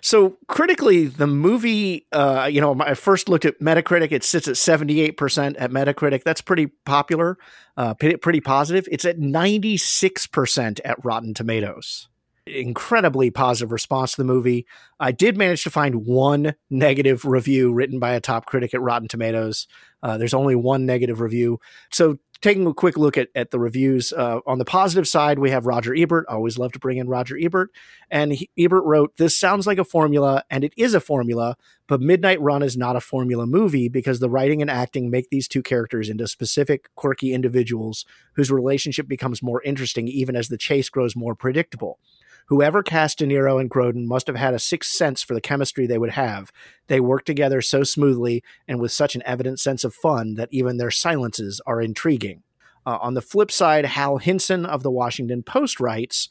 So 0.00 0.38
critically, 0.46 1.06
the 1.06 1.26
movie, 1.26 2.06
uh, 2.12 2.48
you 2.50 2.60
know, 2.60 2.76
I 2.80 2.94
first 2.94 3.28
looked 3.28 3.44
at 3.44 3.60
Metacritic. 3.60 4.12
It 4.12 4.24
sits 4.24 4.48
at 4.48 4.56
seventy 4.56 5.00
eight 5.00 5.16
percent 5.16 5.56
at 5.56 5.70
Metacritic. 5.70 6.22
That's 6.24 6.40
pretty 6.40 6.66
popular, 6.84 7.38
uh, 7.76 7.94
pretty, 7.94 8.40
positive. 8.40 8.88
It's 8.90 9.04
at 9.04 9.18
ninety 9.18 9.76
six 9.76 10.26
percent 10.26 10.80
at 10.84 11.04
Rotten 11.04 11.34
Tomatoes. 11.34 12.08
Incredibly 12.46 13.30
positive 13.30 13.70
response 13.70 14.12
to 14.12 14.22
the 14.22 14.24
movie. 14.24 14.66
I 14.98 15.12
did 15.12 15.36
manage 15.36 15.62
to 15.64 15.70
find 15.70 16.06
one 16.06 16.54
negative 16.68 17.24
review 17.24 17.72
written 17.72 17.98
by 17.98 18.14
a 18.14 18.20
top 18.20 18.46
critic 18.46 18.74
at 18.74 18.80
Rotten 18.80 19.08
Tomatoes. 19.08 19.68
Uh, 20.02 20.18
there's 20.18 20.34
only 20.34 20.56
one 20.56 20.86
negative 20.86 21.20
review. 21.20 21.60
So 21.92 22.18
taking 22.40 22.66
a 22.66 22.74
quick 22.74 22.96
look 22.96 23.18
at, 23.18 23.28
at 23.34 23.50
the 23.50 23.58
reviews, 23.58 24.12
uh, 24.12 24.40
on 24.46 24.58
the 24.58 24.64
positive 24.64 25.06
side, 25.06 25.38
we 25.38 25.50
have 25.50 25.66
Roger 25.66 25.94
Ebert. 25.94 26.26
I 26.28 26.34
always 26.34 26.58
love 26.58 26.72
to 26.72 26.78
bring 26.78 26.98
in 26.98 27.08
Roger 27.08 27.38
Ebert. 27.38 27.70
And 28.10 28.32
he, 28.32 28.50
Ebert 28.58 28.84
wrote, 28.84 29.16
This 29.16 29.36
sounds 29.36 29.66
like 29.66 29.78
a 29.78 29.84
formula, 29.84 30.44
and 30.50 30.64
it 30.64 30.72
is 30.76 30.94
a 30.94 31.00
formula, 31.00 31.56
but 31.86 32.00
Midnight 32.00 32.40
Run 32.40 32.62
is 32.62 32.76
not 32.76 32.96
a 32.96 33.00
formula 33.00 33.46
movie 33.46 33.88
because 33.88 34.20
the 34.20 34.30
writing 34.30 34.62
and 34.62 34.70
acting 34.70 35.10
make 35.10 35.28
these 35.30 35.48
two 35.48 35.62
characters 35.62 36.08
into 36.08 36.26
specific, 36.26 36.88
quirky 36.94 37.34
individuals 37.34 38.04
whose 38.34 38.50
relationship 38.50 39.06
becomes 39.06 39.42
more 39.42 39.62
interesting 39.62 40.08
even 40.08 40.34
as 40.36 40.48
the 40.48 40.58
chase 40.58 40.88
grows 40.88 41.14
more 41.14 41.34
predictable. 41.34 41.98
Whoever 42.50 42.82
cast 42.82 43.18
De 43.18 43.26
Niro 43.26 43.60
and 43.60 43.70
Grodin 43.70 44.06
must 44.06 44.26
have 44.26 44.34
had 44.34 44.54
a 44.54 44.58
sixth 44.58 44.90
sense 44.90 45.22
for 45.22 45.34
the 45.34 45.40
chemistry 45.40 45.86
they 45.86 45.98
would 45.98 46.10
have. 46.10 46.50
They 46.88 46.98
work 46.98 47.24
together 47.24 47.62
so 47.62 47.84
smoothly 47.84 48.42
and 48.66 48.80
with 48.80 48.90
such 48.90 49.14
an 49.14 49.22
evident 49.24 49.60
sense 49.60 49.84
of 49.84 49.94
fun 49.94 50.34
that 50.34 50.48
even 50.50 50.76
their 50.76 50.90
silences 50.90 51.60
are 51.64 51.80
intriguing. 51.80 52.42
Uh, 52.84 52.98
on 53.00 53.14
the 53.14 53.22
flip 53.22 53.52
side, 53.52 53.84
Hal 53.84 54.18
Hinson 54.18 54.66
of 54.66 54.82
the 54.82 54.90
Washington 54.90 55.44
Post 55.44 55.78
writes, 55.78 56.28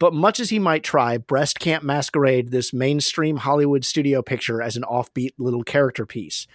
but 0.00 0.12
much 0.12 0.40
as 0.40 0.50
he 0.50 0.58
might 0.58 0.82
try, 0.82 1.18
Brest 1.18 1.60
can't 1.60 1.84
masquerade 1.84 2.50
this 2.50 2.72
mainstream 2.72 3.36
Hollywood 3.36 3.84
studio 3.84 4.22
picture 4.22 4.60
as 4.60 4.76
an 4.76 4.82
offbeat 4.82 5.34
little 5.38 5.62
character 5.62 6.04
piece. 6.04 6.48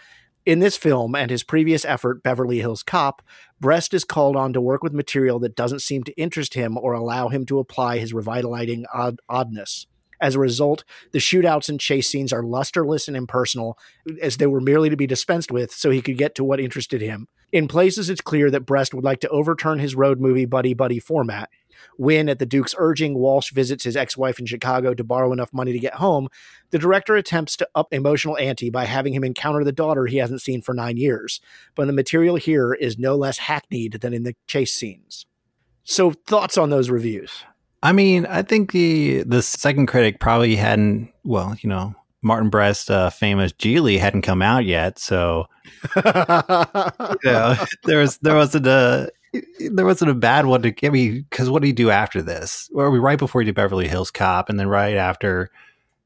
In 0.46 0.60
this 0.60 0.78
film 0.78 1.16
and 1.16 1.32
his 1.32 1.44
previous 1.44 1.84
effort, 1.86 2.22
Beverly 2.22 2.60
Hills 2.60 2.84
Cop, 2.84 3.24
Brest 3.60 3.96
is 3.96 4.04
called 4.04 4.36
on 4.36 4.54
to 4.54 4.62
work 4.62 4.84
with 4.84 4.94
material 4.94 5.40
that 5.40 5.56
doesn't 5.56 5.82
seem 5.82 6.04
to 6.04 6.14
interest 6.14 6.54
him 6.54 6.78
or 6.78 6.94
allow 6.94 7.30
him 7.30 7.48
to 7.48 7.58
apply 7.58 7.98
his 7.98 8.14
revitalizing 8.14 8.86
odd- 8.94 9.20
oddness. 9.28 9.88
As 10.22 10.36
a 10.36 10.40
result, 10.40 10.84
the 11.14 11.20
shootouts 11.20 11.68
and 11.68 11.80
chase 11.80 12.08
scenes 12.08 12.32
are 12.32 12.44
lusterless 12.44 13.08
and 13.08 13.18
impersonal, 13.18 13.78
as 14.22 14.38
they 14.38 14.46
were 14.46 14.62
merely 14.62 14.90
to 14.90 14.96
be 14.96 15.08
dispensed 15.08 15.52
with 15.52 15.72
so 15.72 15.90
he 15.90 16.02
could 16.02 16.18
get 16.18 16.36
to 16.36 16.44
what 16.44 16.60
interested 16.60 17.02
him. 17.02 17.28
In 17.52 17.68
places, 17.68 18.10
it's 18.10 18.22
clear 18.22 18.52
that 18.52 18.68
Brest 18.68 18.94
would 18.94 19.04
like 19.04 19.22
to 19.22 19.30
overturn 19.30 19.80
his 19.80 19.96
road 19.96 20.20
movie 20.20 20.46
buddy 20.46 20.76
buddy 20.76 21.00
format. 21.00 21.50
When, 21.98 22.30
at 22.30 22.40
the 22.40 22.46
Duke's 22.46 22.76
urging, 22.78 23.16
Walsh 23.16 23.52
visits 23.52 23.84
his 23.84 23.96
ex 23.96 24.18
wife 24.18 24.40
in 24.40 24.46
Chicago 24.46 24.94
to 24.94 25.04
borrow 25.04 25.32
enough 25.34 25.54
money 25.54 25.72
to 25.72 25.80
get 25.80 25.96
home, 25.96 26.28
the 26.72 26.80
director 26.80 27.16
attempts 27.16 27.56
to 27.58 27.68
up 27.76 27.94
emotional 27.94 28.38
ante 28.38 28.70
by 28.70 28.86
having 28.86 29.14
him 29.14 29.24
encounter 29.24 29.64
the 29.64 29.72
daughter 29.72 30.06
he 30.06 30.18
hasn't 30.18 30.42
seen 30.42 30.62
for 30.62 30.74
nine 30.74 30.98
years. 30.98 31.40
But 31.76 31.88
the 31.88 31.94
material 31.94 32.36
here 32.36 32.74
is 32.74 32.98
no 32.98 33.16
less 33.16 33.38
hackneyed 33.38 34.00
than 34.02 34.14
in 34.14 34.24
the 34.24 34.36
chase 34.48 34.74
scenes. 34.74 35.26
So, 35.84 36.12
thoughts 36.12 36.58
on 36.58 36.72
those 36.72 36.90
reviews? 36.90 37.44
I 37.84 37.92
mean, 37.92 38.26
I 38.26 38.42
think 38.42 38.72
the 38.72 39.24
the 39.24 39.44
second 39.44 39.86
critic 39.86 40.20
probably 40.20 40.56
hadn't. 40.56 41.12
Well, 41.24 41.56
you 41.62 41.70
know, 41.70 41.94
Martin 42.24 42.50
Brest, 42.50 42.90
uh, 42.90 43.12
famous 43.12 43.52
Gigli, 43.54 44.00
hadn't 44.00 44.24
come 44.24 44.42
out 44.42 44.66
yet, 44.66 44.98
so 44.98 45.46
you 45.96 46.02
know, 46.04 47.56
there 47.84 48.00
was 48.00 48.18
there 48.18 48.36
wasn't 48.36 48.66
a 48.66 49.12
there 49.72 49.86
wasn't 49.86 50.12
a 50.12 50.16
bad 50.16 50.46
one 50.46 50.62
to 50.62 50.72
give 50.72 50.94
me 50.94 51.22
because 51.22 51.50
what 51.50 51.62
did 51.62 51.68
he 51.68 51.74
do 51.74 51.90
after 51.90 52.22
this? 52.22 52.70
Or 52.74 52.90
we 52.92 53.00
right 53.00 53.20
before 53.20 53.42
he 53.42 53.46
did 53.46 53.56
Beverly 53.56 53.88
Hills 53.88 54.12
Cop, 54.12 54.50
and 54.50 54.60
then 54.60 54.68
right 54.68 54.96
after 54.96 55.50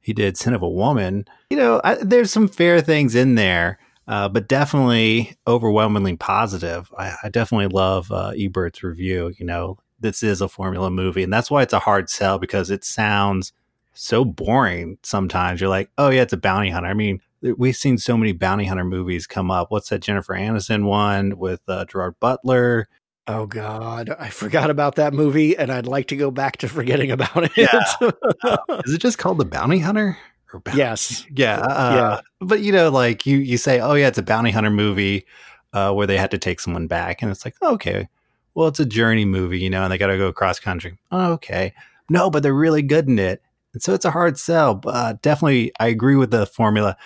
he 0.02 0.14
did 0.14 0.38
Scent 0.38 0.56
of 0.56 0.62
a 0.62 0.70
Woman. 0.70 1.26
You 1.50 1.58
know, 1.58 1.82
I, 1.84 1.96
there's 1.96 2.32
some 2.32 2.48
fair 2.48 2.82
things 2.82 3.16
in 3.16 3.36
there, 3.36 3.80
uh, 4.08 4.30
but 4.30 4.48
definitely 4.48 5.38
overwhelmingly 5.48 6.16
positive. 6.18 6.92
I, 6.98 7.16
I 7.24 7.30
definitely 7.30 7.68
love 7.68 8.12
uh, 8.12 8.32
Ebert's 8.36 8.84
review. 8.84 9.34
You 9.38 9.46
know, 9.46 9.78
this 10.00 10.24
is 10.24 10.42
a 10.42 10.48
formula 10.48 10.90
movie, 10.90 11.24
and 11.24 11.34
that's 11.34 11.52
why 11.52 11.62
it's 11.62 11.74
a 11.74 11.80
hard 11.80 12.10
sell 12.10 12.40
because 12.40 12.72
it 12.72 12.84
sounds 12.84 13.54
so 13.94 14.24
boring 14.24 14.98
sometimes. 15.04 15.60
You're 15.60 15.70
like, 15.70 15.90
oh 15.98 16.10
yeah, 16.10 16.22
it's 16.22 16.34
a 16.34 16.38
bounty 16.38 16.70
hunter. 16.70 16.90
I 16.90 16.94
mean, 16.94 17.20
we've 17.42 17.76
seen 17.76 17.98
so 17.98 18.18
many 18.18 18.32
bounty 18.32 18.66
hunter 18.66 18.84
movies 18.84 19.28
come 19.28 19.52
up. 19.52 19.72
What's 19.72 19.90
that 19.90 20.02
Jennifer 20.02 20.34
Aniston 20.34 20.86
one 20.86 21.38
with 21.38 21.62
uh, 21.68 21.86
Gerard 21.86 22.20
Butler? 22.20 22.88
Oh 23.28 23.46
God, 23.46 24.10
I 24.18 24.30
forgot 24.30 24.70
about 24.72 24.96
that 24.96 25.14
movie, 25.14 25.56
and 25.56 25.72
I'd 25.72 25.86
like 25.86 26.08
to 26.08 26.16
go 26.16 26.32
back 26.32 26.58
to 26.58 26.68
forgetting 26.68 27.12
about 27.12 27.44
it. 27.44 27.52
Yeah. 27.56 27.84
Is 28.86 28.94
it 28.94 29.02
just 29.02 29.18
called 29.20 29.38
The 29.38 29.46
Bounty 29.46 29.80
Hunter? 29.80 30.18
Or 30.52 30.60
Bounty- 30.62 30.80
yes, 30.80 31.26
Yeah, 31.36 31.60
uh, 31.60 31.96
Yeah. 31.96 32.22
But 32.42 32.62
you 32.62 32.72
know, 32.72 32.90
like 32.90 33.26
you 33.28 33.38
you 33.38 33.58
say, 33.58 33.80
oh 33.80 33.94
yeah, 33.94 34.08
it's 34.08 34.18
a 34.18 34.24
bounty 34.24 34.50
hunter 34.50 34.72
movie 34.72 35.26
uh, 35.74 35.94
where 35.94 36.08
they 36.08 36.18
had 36.18 36.32
to 36.32 36.40
take 36.40 36.60
someone 36.60 36.88
back, 36.88 37.22
and 37.22 37.30
it's 37.30 37.46
like, 37.46 37.56
okay, 37.62 38.08
well, 38.56 38.68
it's 38.68 38.80
a 38.80 38.86
journey 38.86 39.26
movie, 39.26 39.60
you 39.60 39.70
know, 39.70 39.84
and 39.84 39.92
they 39.92 40.00
got 40.00 40.08
to 40.08 40.18
go 40.18 40.34
cross 40.34 40.60
country. 40.60 40.98
Oh, 41.12 41.34
okay, 41.34 41.74
no, 42.10 42.32
but 42.32 42.42
they're 42.42 42.54
really 42.54 42.82
good 42.82 43.08
in 43.08 43.20
it, 43.20 43.44
and 43.74 43.84
so 43.84 43.94
it's 43.94 44.06
a 44.06 44.12
hard 44.12 44.40
sell. 44.40 44.74
But 44.74 44.96
uh, 44.96 45.14
definitely, 45.22 45.72
I 45.80 45.88
agree 45.88 46.16
with 46.16 46.32
the 46.32 46.48
formula. 46.48 46.98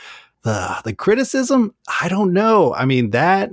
The 0.44 0.80
the 0.86 0.94
criticism, 0.94 1.74
I 2.02 2.08
don't 2.08 2.32
know. 2.32 2.74
I 2.74 2.86
mean 2.86 3.10
that 3.10 3.52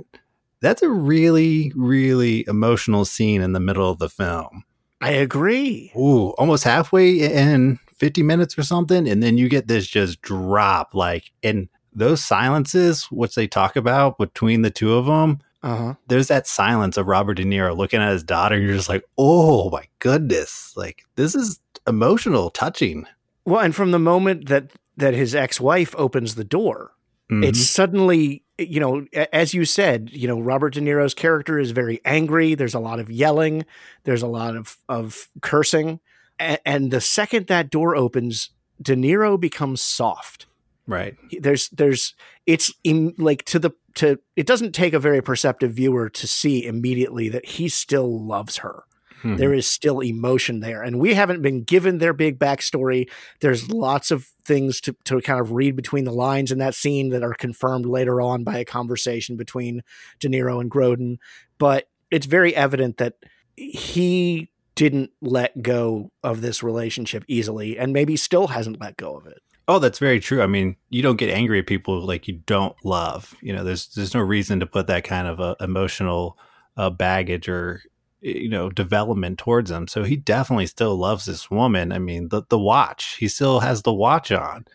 that's 0.61 0.81
a 0.81 0.89
really 0.89 1.71
really 1.75 2.45
emotional 2.47 3.05
scene 3.05 3.41
in 3.41 3.53
the 3.53 3.59
middle 3.59 3.89
of 3.89 3.99
the 3.99 4.09
film. 4.09 4.63
I 5.01 5.11
agree. 5.11 5.91
Ooh, 5.97 6.29
almost 6.37 6.63
halfway 6.63 7.09
in 7.19 7.79
50 7.95 8.21
minutes 8.23 8.57
or 8.57 8.61
something. 8.63 9.07
And 9.09 9.21
then 9.23 9.35
you 9.37 9.49
get 9.49 9.67
this 9.67 9.87
just 9.87 10.21
drop 10.21 10.93
like, 10.93 11.31
and 11.43 11.69
those 11.93 12.23
silences, 12.23 13.05
which 13.11 13.33
they 13.35 13.47
talk 13.47 13.75
about 13.75 14.17
between 14.19 14.61
the 14.61 14.69
two 14.69 14.93
of 14.93 15.07
them, 15.07 15.39
Uh 15.63 15.75
huh. 15.75 15.93
there's 16.07 16.27
that 16.27 16.45
silence 16.47 16.97
of 16.97 17.07
Robert 17.07 17.33
De 17.35 17.43
Niro 17.43 17.75
looking 17.75 17.99
at 17.99 18.11
his 18.11 18.23
daughter, 18.23 18.55
and 18.55 18.63
you're 18.63 18.75
just 18.75 18.89
like, 18.89 19.03
oh 19.17 19.69
my 19.71 19.85
goodness, 19.99 20.73
like 20.77 21.03
this 21.15 21.33
is 21.35 21.59
emotional, 21.87 22.51
touching. 22.51 23.05
Well, 23.43 23.59
and 23.61 23.75
from 23.75 23.89
the 23.91 23.99
moment 23.99 24.49
that 24.49 24.71
that 24.97 25.13
his 25.15 25.33
ex-wife 25.33 25.95
opens 25.97 26.35
the 26.35 26.43
door, 26.43 26.91
Mhm. 27.31 27.43
it's 27.45 27.59
suddenly 27.67 28.43
Eh, 28.61 28.65
you 28.69 28.79
know 28.79 29.05
as 29.33 29.53
you 29.53 29.65
said 29.65 30.09
you 30.11 30.27
know 30.27 30.39
robert 30.39 30.73
de 30.73 30.81
niro's 30.81 31.13
character 31.13 31.59
is 31.59 31.71
very 31.71 31.99
angry. 32.05 32.55
There's 32.55 32.73
a 32.73 32.79
lot 32.79 32.99
of 32.99 33.09
yelling. 33.09 33.65
There's 34.03 34.21
a 34.21 34.27
lot 34.27 34.55
of 34.55 34.77
of 34.87 35.27
cursing. 35.41 35.99
And, 36.39 36.59
and 36.65 36.91
the 36.91 37.01
second 37.01 37.47
that 37.47 37.69
door 37.69 37.95
opens 37.95 38.51
de 38.81 38.95
niro 38.95 39.39
becomes 39.39 39.81
soft. 39.81 40.47
Right. 40.87 41.15
there's 41.39 41.69
there's 41.69 42.15
it's 42.45 42.73
in, 42.83 43.13
like 43.17 43.45
to 43.45 43.59
the 43.59 43.71
to 43.95 44.19
it 44.35 44.47
doesn't 44.47 44.73
take 44.73 44.93
a 44.93 44.99
very 44.99 45.21
perceptive 45.21 45.73
viewer 45.73 46.09
to 46.09 46.27
see 46.27 46.65
immediately 46.65 47.29
that 47.29 47.45
he 47.45 47.69
still 47.69 48.25
loves 48.25 48.57
her 48.57 48.83
Mhm. 49.23 49.37
there 49.37 49.53
is 49.53 49.67
still 49.67 49.99
emotion 49.99 50.59
there 50.59 50.81
and 50.81 50.99
we 50.99 51.13
haven't 51.13 51.41
been 51.41 51.63
given 51.63 51.97
their 51.97 52.13
big 52.13 52.39
backstory 52.39 53.09
there's 53.39 53.69
lots 53.69 54.11
of 54.11 54.25
things 54.43 54.81
to, 54.81 54.95
to 55.05 55.21
kind 55.21 55.39
of 55.39 55.51
read 55.51 55.75
between 55.75 56.05
the 56.05 56.13
lines 56.13 56.51
in 56.51 56.57
that 56.59 56.75
scene 56.75 57.09
that 57.09 57.23
are 57.23 57.33
confirmed 57.33 57.85
later 57.85 58.21
on 58.21 58.43
by 58.43 58.57
a 58.57 58.65
conversation 58.65 59.35
between 59.35 59.81
de 60.19 60.27
niro 60.27 60.59
and 60.59 60.71
grodin 60.71 61.17
but 61.57 61.87
it's 62.09 62.25
very 62.25 62.55
evident 62.55 62.97
that 62.97 63.15
he 63.55 64.49
didn't 64.75 65.11
let 65.21 65.61
go 65.61 66.11
of 66.23 66.41
this 66.41 66.63
relationship 66.63 67.23
easily 67.27 67.77
and 67.77 67.93
maybe 67.93 68.15
still 68.15 68.47
hasn't 68.47 68.79
let 68.79 68.97
go 68.97 69.15
of 69.15 69.27
it 69.27 69.39
Oh, 69.67 69.79
that's 69.79 69.99
very 69.99 70.19
true. 70.19 70.41
I 70.41 70.47
mean, 70.47 70.75
you 70.89 71.01
don't 71.01 71.15
get 71.15 71.29
angry 71.29 71.59
at 71.59 71.67
people 71.67 72.01
like 72.01 72.27
you 72.27 72.41
don't 72.45 72.75
love. 72.83 73.33
You 73.41 73.53
know, 73.53 73.63
there's 73.63 73.87
there's 73.89 74.13
no 74.13 74.19
reason 74.19 74.59
to 74.59 74.65
put 74.65 74.87
that 74.87 75.05
kind 75.05 75.27
of 75.29 75.39
uh, 75.39 75.55
emotional 75.61 76.37
uh, 76.75 76.89
baggage 76.89 77.47
or 77.47 77.81
you 78.21 78.49
know 78.49 78.69
development 78.69 79.39
towards 79.39 79.71
him. 79.71 79.87
So 79.87 80.03
he 80.03 80.15
definitely 80.15 80.67
still 80.67 80.95
loves 80.95 81.25
this 81.25 81.51
woman. 81.51 81.91
I 81.91 81.99
mean, 81.99 82.29
the 82.29 82.43
the 82.49 82.59
watch. 82.59 83.17
He 83.19 83.27
still 83.27 83.59
has 83.59 83.81
the 83.81 83.93
watch 83.93 84.31
on. 84.31 84.65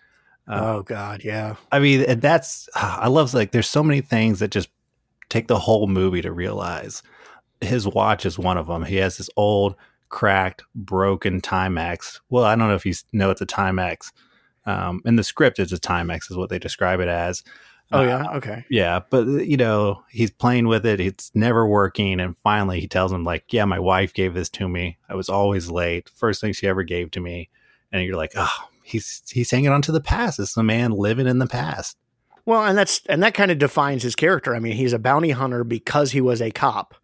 Uh, 0.48 0.61
oh 0.62 0.82
god 0.85 1.24
yeah 1.24 1.56
I 1.72 1.80
mean, 1.80 2.02
and 2.02 2.22
that's 2.22 2.68
I 2.74 3.09
love 3.09 3.35
like 3.35 3.50
there's 3.50 3.68
so 3.68 3.82
many 3.82 4.00
things 4.00 4.38
that 4.38 4.52
just 4.52 4.68
take 5.28 5.48
the 5.48 5.59
whole 5.59 5.87
movie 5.87 6.22
to 6.22 6.32
realize. 6.32 7.02
His 7.61 7.87
watch 7.87 8.26
is 8.26 8.38
one 8.38 8.59
of 8.59 8.66
them. 8.66 8.85
He 8.85 8.96
has 8.96 9.16
this 9.16 9.30
old, 9.37 9.74
cracked, 10.09 10.62
broken 10.74 11.40
Timex. 11.40 12.20
Well, 12.28 12.44
I 12.44 12.54
don't 12.54 12.68
know 12.68 12.74
if 12.74 12.87
you 12.87 12.94
know 13.12 13.30
it's 13.30 13.40
a 13.40 13.46
Timex. 13.46 14.12
Um, 14.66 15.00
in 15.04 15.16
the 15.16 15.24
script, 15.24 15.59
it's 15.59 15.72
a 15.72 15.78
Timex, 15.78 16.30
is 16.30 16.37
what 16.37 16.50
they 16.50 16.59
describe 16.59 17.00
it 17.00 17.09
as. 17.09 17.42
Oh 17.92 18.01
Uh, 18.01 18.03
yeah 18.03 18.37
okay 18.37 18.64
yeah, 18.68 19.01
but 19.11 19.27
uh, 19.27 19.37
you 19.37 19.57
know, 19.57 20.03
he's 20.11 20.31
playing 20.31 20.66
with 20.66 20.85
it. 20.85 21.01
It's 21.01 21.31
never 21.35 21.66
working, 21.66 22.20
and 22.20 22.37
finally, 22.38 22.81
he 22.81 22.88
tells 22.88 23.12
him 23.12 23.25
like, 23.25 23.53
"Yeah, 23.53 23.64
my 23.64 23.79
wife 23.79 24.12
gave 24.12 24.35
this 24.35 24.49
to 24.51 24.68
me. 24.68 24.99
I 25.09 25.14
was 25.14 25.29
always 25.29 25.70
late. 25.70 26.11
First 26.14 26.40
thing 26.40 26.53
she 26.53 26.66
ever 26.66 26.83
gave 26.83 27.11
to 27.12 27.20
me." 27.20 27.49
And 27.92 28.03
you're 28.03 28.16
like, 28.16 28.33
"Oh, 28.37 28.68
he's 28.83 29.22
he's 29.31 29.51
hanging 29.51 29.70
on 29.70 29.83
to 29.83 29.92
the 29.92 30.01
past. 30.01 30.38
It's 30.40 30.55
the 30.55 30.62
man 30.62 30.90
living 30.90 31.27
in 31.27 31.38
the 31.38 31.46
past." 31.46 31.96
Well, 32.44 32.64
and 32.64 32.79
that's 32.79 33.03
and 33.09 33.22
that 33.22 33.35
kind 33.35 33.51
of 33.51 33.59
defines 33.59 34.03
his 34.03 34.14
character. 34.16 34.55
I 34.55 34.59
mean, 34.59 34.77
he's 34.77 34.92
a 34.92 34.99
bounty 34.99 35.31
hunter 35.31 35.64
because 35.64 36.12
he 36.12 36.20
was 36.20 36.40
a 36.40 36.51
cop, 36.51 36.94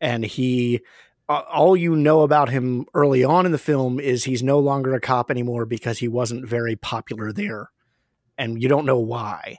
and 0.00 0.24
he 0.24 0.80
uh, 1.28 1.42
all 1.52 1.76
you 1.76 1.94
know 1.94 2.22
about 2.22 2.48
him 2.48 2.86
early 2.94 3.22
on 3.22 3.44
in 3.46 3.52
the 3.52 3.58
film 3.58 4.00
is 4.00 4.24
he's 4.24 4.42
no 4.42 4.58
longer 4.58 4.94
a 4.94 5.00
cop 5.00 5.30
anymore 5.30 5.66
because 5.66 5.98
he 5.98 6.08
wasn't 6.08 6.48
very 6.48 6.74
popular 6.76 7.32
there, 7.32 7.70
and 8.38 8.62
you 8.62 8.68
don't 8.68 8.86
know 8.86 8.98
why. 8.98 9.58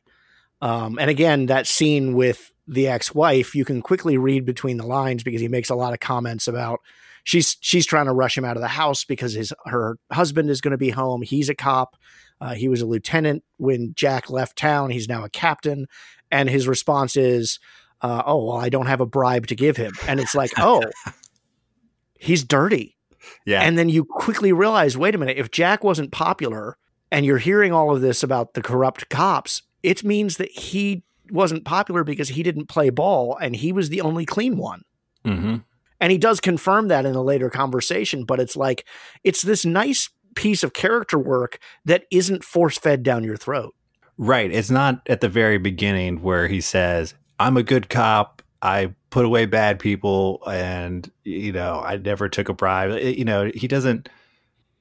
Um, 0.61 0.99
and 0.99 1.09
again, 1.09 1.47
that 1.47 1.67
scene 1.67 2.13
with 2.13 2.51
the 2.67 2.87
ex-wife, 2.87 3.55
you 3.55 3.65
can 3.65 3.81
quickly 3.81 4.17
read 4.17 4.45
between 4.45 4.77
the 4.77 4.85
lines 4.85 5.23
because 5.23 5.41
he 5.41 5.47
makes 5.47 5.69
a 5.69 5.75
lot 5.75 5.93
of 5.93 5.99
comments 5.99 6.47
about 6.47 6.79
she's 7.23 7.57
she's 7.61 7.85
trying 7.85 8.05
to 8.05 8.13
rush 8.13 8.37
him 8.37 8.45
out 8.45 8.57
of 8.57 8.61
the 8.61 8.67
house 8.67 9.03
because 9.05 9.33
his 9.33 9.53
her 9.65 9.97
husband 10.11 10.49
is 10.49 10.61
going 10.61 10.71
to 10.71 10.77
be 10.77 10.89
home. 10.89 11.21
He's 11.21 11.49
a 11.49 11.55
cop. 11.55 11.95
Uh, 12.41 12.53
he 12.53 12.69
was 12.69 12.81
a 12.81 12.85
lieutenant 12.85 13.43
when 13.57 13.93
Jack 13.95 14.29
left 14.29 14.57
town. 14.57 14.91
He's 14.91 15.09
now 15.09 15.23
a 15.23 15.29
captain, 15.29 15.87
and 16.31 16.49
his 16.49 16.67
response 16.67 17.17
is, 17.17 17.59
uh, 18.01 18.23
"Oh, 18.25 18.45
well, 18.45 18.57
I 18.57 18.69
don't 18.69 18.87
have 18.87 19.01
a 19.01 19.05
bribe 19.05 19.47
to 19.47 19.55
give 19.55 19.77
him." 19.77 19.93
And 20.07 20.19
it's 20.19 20.35
like, 20.35 20.51
"Oh, 20.57 20.83
he's 22.19 22.43
dirty." 22.43 22.95
Yeah, 23.45 23.61
And 23.61 23.77
then 23.77 23.89
you 23.89 24.05
quickly 24.05 24.53
realize, 24.53 24.97
wait 24.97 25.13
a 25.13 25.17
minute, 25.17 25.37
if 25.37 25.51
Jack 25.51 25.83
wasn't 25.83 26.11
popular, 26.11 26.77
and 27.11 27.25
you're 27.25 27.37
hearing 27.37 27.73
all 27.73 27.93
of 27.93 28.01
this 28.01 28.23
about 28.23 28.53
the 28.53 28.61
corrupt 28.61 29.09
cops, 29.09 29.61
it 29.83 30.03
means 30.03 30.37
that 30.37 30.51
he 30.51 31.03
wasn't 31.31 31.63
popular 31.65 32.03
because 32.03 32.29
he 32.29 32.43
didn't 32.43 32.67
play 32.67 32.89
ball, 32.89 33.37
and 33.41 33.55
he 33.55 33.71
was 33.71 33.89
the 33.89 34.01
only 34.01 34.25
clean 34.25 34.57
one. 34.57 34.81
hmm 35.23 35.57
And 35.99 36.11
he 36.11 36.17
does 36.17 36.39
confirm 36.39 36.87
that 36.87 37.05
in 37.05 37.15
a 37.15 37.21
later 37.21 37.49
conversation, 37.49 38.23
but 38.25 38.39
it's 38.39 38.55
like 38.55 38.85
it's 39.23 39.41
this 39.41 39.65
nice 39.65 40.09
piece 40.35 40.63
of 40.63 40.73
character 40.73 41.17
work 41.19 41.59
that 41.85 42.05
isn't 42.11 42.43
force 42.43 42.77
fed 42.77 43.03
down 43.03 43.23
your 43.23 43.37
throat. 43.37 43.73
right. 44.17 44.51
It's 44.51 44.69
not 44.69 45.01
at 45.07 45.21
the 45.21 45.29
very 45.29 45.57
beginning 45.57 46.21
where 46.21 46.47
he 46.47 46.61
says, 46.61 47.13
"I'm 47.39 47.57
a 47.57 47.63
good 47.63 47.89
cop. 47.89 48.41
I 48.61 48.93
put 49.11 49.25
away 49.25 49.45
bad 49.45 49.79
people, 49.79 50.41
and 50.47 51.09
you 51.23 51.51
know, 51.51 51.81
I 51.85 51.97
never 51.97 52.27
took 52.29 52.49
a 52.49 52.53
bribe." 52.53 52.91
It- 52.91 53.17
you 53.17 53.25
know, 53.25 53.51
he 53.53 53.67
doesn't. 53.67 54.09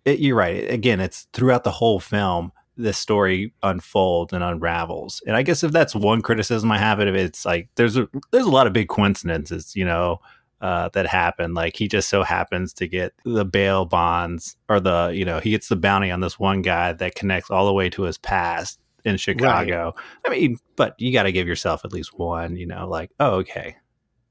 It, 0.05 0.19
you're 0.21 0.37
right. 0.37 0.71
Again, 0.71 1.01
it's 1.01 1.27
throughout 1.33 1.65
the 1.65 1.71
whole 1.73 2.01
film. 2.01 2.53
The 2.79 2.93
story 2.93 3.53
unfolds 3.63 4.33
and 4.33 4.43
unravels, 4.43 5.21
and 5.27 5.37
I 5.37 5.43
guess 5.43 5.65
if 5.65 5.73
that's 5.73 5.95
one 5.95 6.23
criticism 6.23 6.71
I 6.71 6.79
have 6.79 7.01
of 7.01 7.09
it, 7.09 7.17
it's 7.17 7.45
like 7.45 7.69
there's 7.75 7.97
a 7.97 8.09
there's 8.31 8.47
a 8.47 8.51
lot 8.51 8.67
of 8.69 8.73
big 8.73 8.89
coincidences, 8.89 9.75
you 9.75 9.85
know, 9.85 10.21
uh, 10.61 10.89
that 10.93 11.07
happen. 11.07 11.55
Like 11.55 11.77
he 11.77 11.89
just 11.89 12.09
so 12.09 12.23
happens 12.23 12.73
to 12.75 12.87
get 12.89 13.13
the 13.25 13.45
bail 13.45 13.85
bonds, 13.85 14.57
or 14.69 14.81
the 14.81 15.11
you 15.13 15.25
know 15.25 15.41
he 15.41 15.51
gets 15.51 15.69
the 15.69 15.77
bounty 15.77 16.11
on 16.11 16.21
this 16.21 16.39
one 16.39 16.63
guy 16.63 16.93
that 16.93 17.15
connects 17.15 17.51
all 17.51 17.67
the 17.67 17.73
way 17.73 17.91
to 17.91 18.03
his 18.03 18.19
past 18.19 18.79
in 19.05 19.17
Chicago. 19.17 19.95
I 20.25 20.31
mean, 20.31 20.59
but 20.77 20.95
you 20.99 21.13
got 21.13 21.25
to 21.25 21.33
give 21.33 21.47
yourself 21.47 21.85
at 21.85 21.93
least 21.93 22.19
one, 22.19 22.57
you 22.57 22.67
know, 22.67 22.89
like 22.89 23.11
oh 23.21 23.37
okay, 23.37 23.77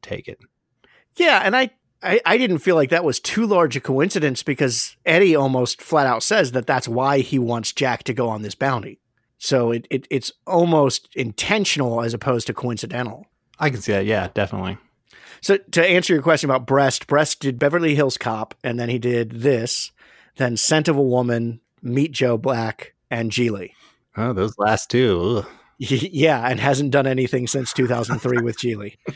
take 0.02 0.28
it. 0.28 0.40
Yeah, 1.16 1.42
and 1.44 1.56
I, 1.56 1.72
I 2.04 2.22
I 2.26 2.38
didn't 2.38 2.60
feel 2.60 2.76
like 2.76 2.90
that 2.90 3.04
was 3.04 3.20
too 3.20 3.46
large 3.46 3.76
a 3.76 3.82
coincidence 3.82 4.44
because 4.44 4.96
Eddie 5.06 5.36
almost 5.36 5.82
flat 5.82 6.08
out 6.08 6.24
says 6.24 6.52
that 6.52 6.68
that's 6.68 6.88
why 6.88 7.20
he 7.20 7.40
wants 7.40 7.74
Jack 7.74 8.04
to 8.04 8.14
go 8.14 8.30
on 8.30 8.42
this 8.42 8.56
bounty. 8.56 9.00
So 9.38 9.72
it, 9.72 9.88
it 9.90 10.08
it's 10.10 10.32
almost 10.46 11.10
intentional 11.16 12.02
as 12.02 12.14
opposed 12.14 12.48
to 12.48 12.54
coincidental. 12.54 13.28
I 13.60 13.70
can 13.70 13.82
see 13.82 13.92
that. 13.92 14.06
Yeah, 14.06 14.30
definitely. 14.34 14.78
So 15.42 15.58
to 15.58 15.86
answer 15.86 16.14
your 16.14 16.24
question 16.24 16.50
about 16.50 16.66
Brest, 16.66 17.08
Brest 17.08 17.40
did 17.40 17.60
Beverly 17.60 17.96
Hills 17.96 18.18
Cop, 18.18 18.56
and 18.64 18.80
then 18.80 18.90
he 18.90 18.98
did 18.98 19.32
this, 19.32 19.92
then 20.38 20.58
Scent 20.58 20.88
of 20.88 20.98
a 20.98 21.02
Woman, 21.02 21.62
Meet 21.82 22.12
Joe 22.12 22.38
Black, 22.38 22.94
and 23.12 23.32
Gigli. 23.32 23.72
Oh, 24.16 24.34
those 24.34 24.58
last 24.58 24.90
two. 24.90 25.46
yeah, 25.78 26.48
and 26.48 26.60
hasn't 26.60 26.92
done 26.92 27.06
anything 27.06 27.46
since 27.46 27.72
2003 27.74 28.42
with 28.42 28.58
Gigli. 28.58 28.98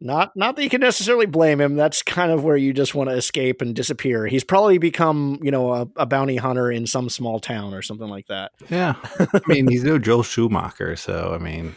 Not 0.00 0.36
not 0.36 0.56
that 0.56 0.62
you 0.62 0.68
can 0.70 0.80
necessarily 0.80 1.26
blame 1.26 1.60
him. 1.60 1.74
That's 1.76 2.02
kind 2.02 2.30
of 2.30 2.44
where 2.44 2.56
you 2.56 2.72
just 2.72 2.94
want 2.94 3.08
to 3.10 3.16
escape 3.16 3.62
and 3.62 3.74
disappear. 3.74 4.26
He's 4.26 4.44
probably 4.44 4.78
become, 4.78 5.38
you 5.42 5.50
know, 5.50 5.72
a, 5.72 5.88
a 5.96 6.06
bounty 6.06 6.36
hunter 6.36 6.70
in 6.70 6.86
some 6.86 7.08
small 7.08 7.40
town 7.40 7.72
or 7.74 7.82
something 7.82 8.08
like 8.08 8.26
that. 8.26 8.52
Yeah, 8.68 8.94
I 9.18 9.40
mean 9.46 9.68
he's 9.68 9.84
no 9.84 9.98
Joel 9.98 10.22
Schumacher, 10.22 10.96
so 10.96 11.32
I 11.34 11.42
mean, 11.42 11.74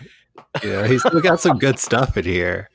you 0.63 0.69
know, 0.69 0.83
he's 0.83 1.01
still 1.01 1.21
got 1.21 1.39
some 1.39 1.57
good 1.57 1.79
stuff 1.79 2.17
in 2.17 2.25
here. 2.25 2.69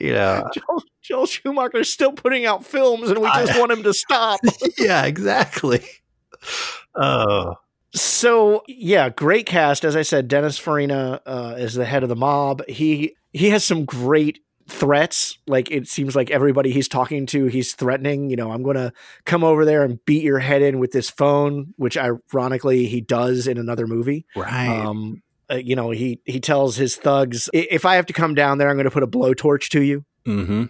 You 0.00 0.12
know, 0.12 0.48
Joel, 0.54 0.82
Joel 1.02 1.26
Schumacher's 1.26 1.88
still 1.90 2.12
putting 2.12 2.44
out 2.44 2.64
films, 2.66 3.08
and 3.10 3.20
we 3.20 3.28
just 3.28 3.52
I- 3.54 3.58
want 3.60 3.72
him 3.72 3.82
to 3.84 3.94
stop. 3.94 4.40
yeah, 4.78 5.04
exactly. 5.06 5.82
Oh, 6.94 7.54
So 7.92 8.62
yeah, 8.68 9.08
great 9.08 9.46
cast. 9.46 9.84
As 9.84 9.96
I 9.96 10.02
said, 10.02 10.28
Dennis 10.28 10.58
Farina 10.58 11.20
uh, 11.26 11.54
is 11.58 11.74
the 11.74 11.84
head 11.84 12.02
of 12.02 12.08
the 12.08 12.16
mob. 12.16 12.62
He 12.68 13.14
he 13.32 13.50
has 13.50 13.64
some 13.64 13.84
great 13.84 14.40
threats. 14.66 15.38
Like 15.46 15.70
it 15.70 15.88
seems 15.88 16.16
like 16.16 16.30
everybody 16.30 16.70
he's 16.70 16.88
talking 16.88 17.26
to, 17.26 17.46
he's 17.46 17.74
threatening. 17.74 18.30
You 18.30 18.36
know, 18.36 18.50
I'm 18.50 18.62
going 18.62 18.76
to 18.76 18.92
come 19.24 19.44
over 19.44 19.64
there 19.64 19.82
and 19.82 20.04
beat 20.04 20.22
your 20.22 20.38
head 20.38 20.62
in 20.62 20.78
with 20.78 20.92
this 20.92 21.10
phone, 21.10 21.74
which 21.76 21.96
ironically 21.96 22.86
he 22.86 23.00
does 23.00 23.46
in 23.46 23.58
another 23.58 23.86
movie. 23.86 24.26
right. 24.36 24.68
Um, 24.68 25.22
uh, 25.50 25.56
you 25.56 25.76
know, 25.76 25.90
he 25.90 26.20
he 26.24 26.40
tells 26.40 26.76
his 26.76 26.96
thugs, 26.96 27.50
if 27.52 27.84
I 27.84 27.96
have 27.96 28.06
to 28.06 28.12
come 28.12 28.34
down 28.34 28.58
there, 28.58 28.70
I'm 28.70 28.76
going 28.76 28.84
to 28.84 28.90
put 28.90 29.02
a 29.02 29.06
blowtorch 29.06 29.68
to 29.70 29.82
you. 29.82 30.04
mm-hmm. 30.26 30.64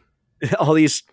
All 0.58 0.74
these 0.74 1.04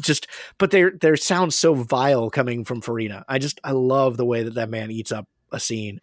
just, 0.00 0.26
but 0.58 0.70
they're 0.70 0.92
they're 1.00 1.16
sound 1.16 1.54
so 1.54 1.74
vile 1.74 2.30
coming 2.30 2.64
from 2.64 2.80
Farina. 2.80 3.24
I 3.28 3.38
just 3.38 3.60
I 3.62 3.70
love 3.70 4.16
the 4.16 4.26
way 4.26 4.42
that 4.42 4.54
that 4.54 4.68
man 4.68 4.90
eats 4.90 5.12
up 5.12 5.28
a 5.52 5.60
scene. 5.60 6.00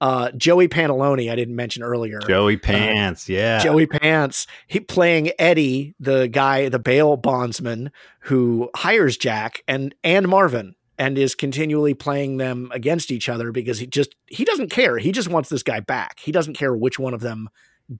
Uh, 0.00 0.30
Joey 0.32 0.66
Pantoliano, 0.68 1.30
I 1.30 1.36
didn't 1.36 1.56
mention 1.56 1.82
earlier. 1.82 2.20
Joey 2.20 2.56
Pants. 2.56 3.28
yeah. 3.28 3.58
Joey 3.58 3.86
Pants, 3.86 4.46
he 4.66 4.80
playing 4.80 5.30
Eddie, 5.38 5.94
the 6.00 6.26
guy, 6.28 6.68
the 6.70 6.78
bail 6.78 7.16
bondsman 7.18 7.90
who 8.20 8.70
hires 8.74 9.16
Jack 9.18 9.62
and 9.68 9.94
and 10.02 10.26
Marvin, 10.26 10.74
and 10.98 11.18
is 11.18 11.34
continually 11.34 11.92
playing 11.94 12.38
them 12.38 12.70
against 12.72 13.10
each 13.10 13.28
other 13.28 13.52
because 13.52 13.78
he 13.78 13.86
just 13.86 14.14
he 14.26 14.44
doesn't 14.44 14.70
care. 14.70 14.96
He 14.98 15.12
just 15.12 15.28
wants 15.28 15.48
this 15.50 15.62
guy 15.62 15.80
back. 15.80 16.20
He 16.20 16.32
doesn't 16.32 16.54
care 16.54 16.74
which 16.74 16.98
one 16.98 17.12
of 17.14 17.20
them 17.20 17.50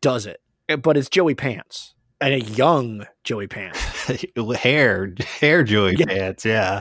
does 0.00 0.24
it. 0.26 0.40
But 0.82 0.96
it's 0.96 1.08
Joey 1.10 1.34
Pants. 1.34 1.94
and 2.20 2.32
a 2.34 2.40
young 2.40 3.06
Joey 3.24 3.46
Pants 3.48 3.78
hair, 4.62 5.12
hair 5.40 5.62
Joey 5.64 5.96
Yeah. 5.96 6.06
Pants. 6.06 6.44
Yeah. 6.44 6.80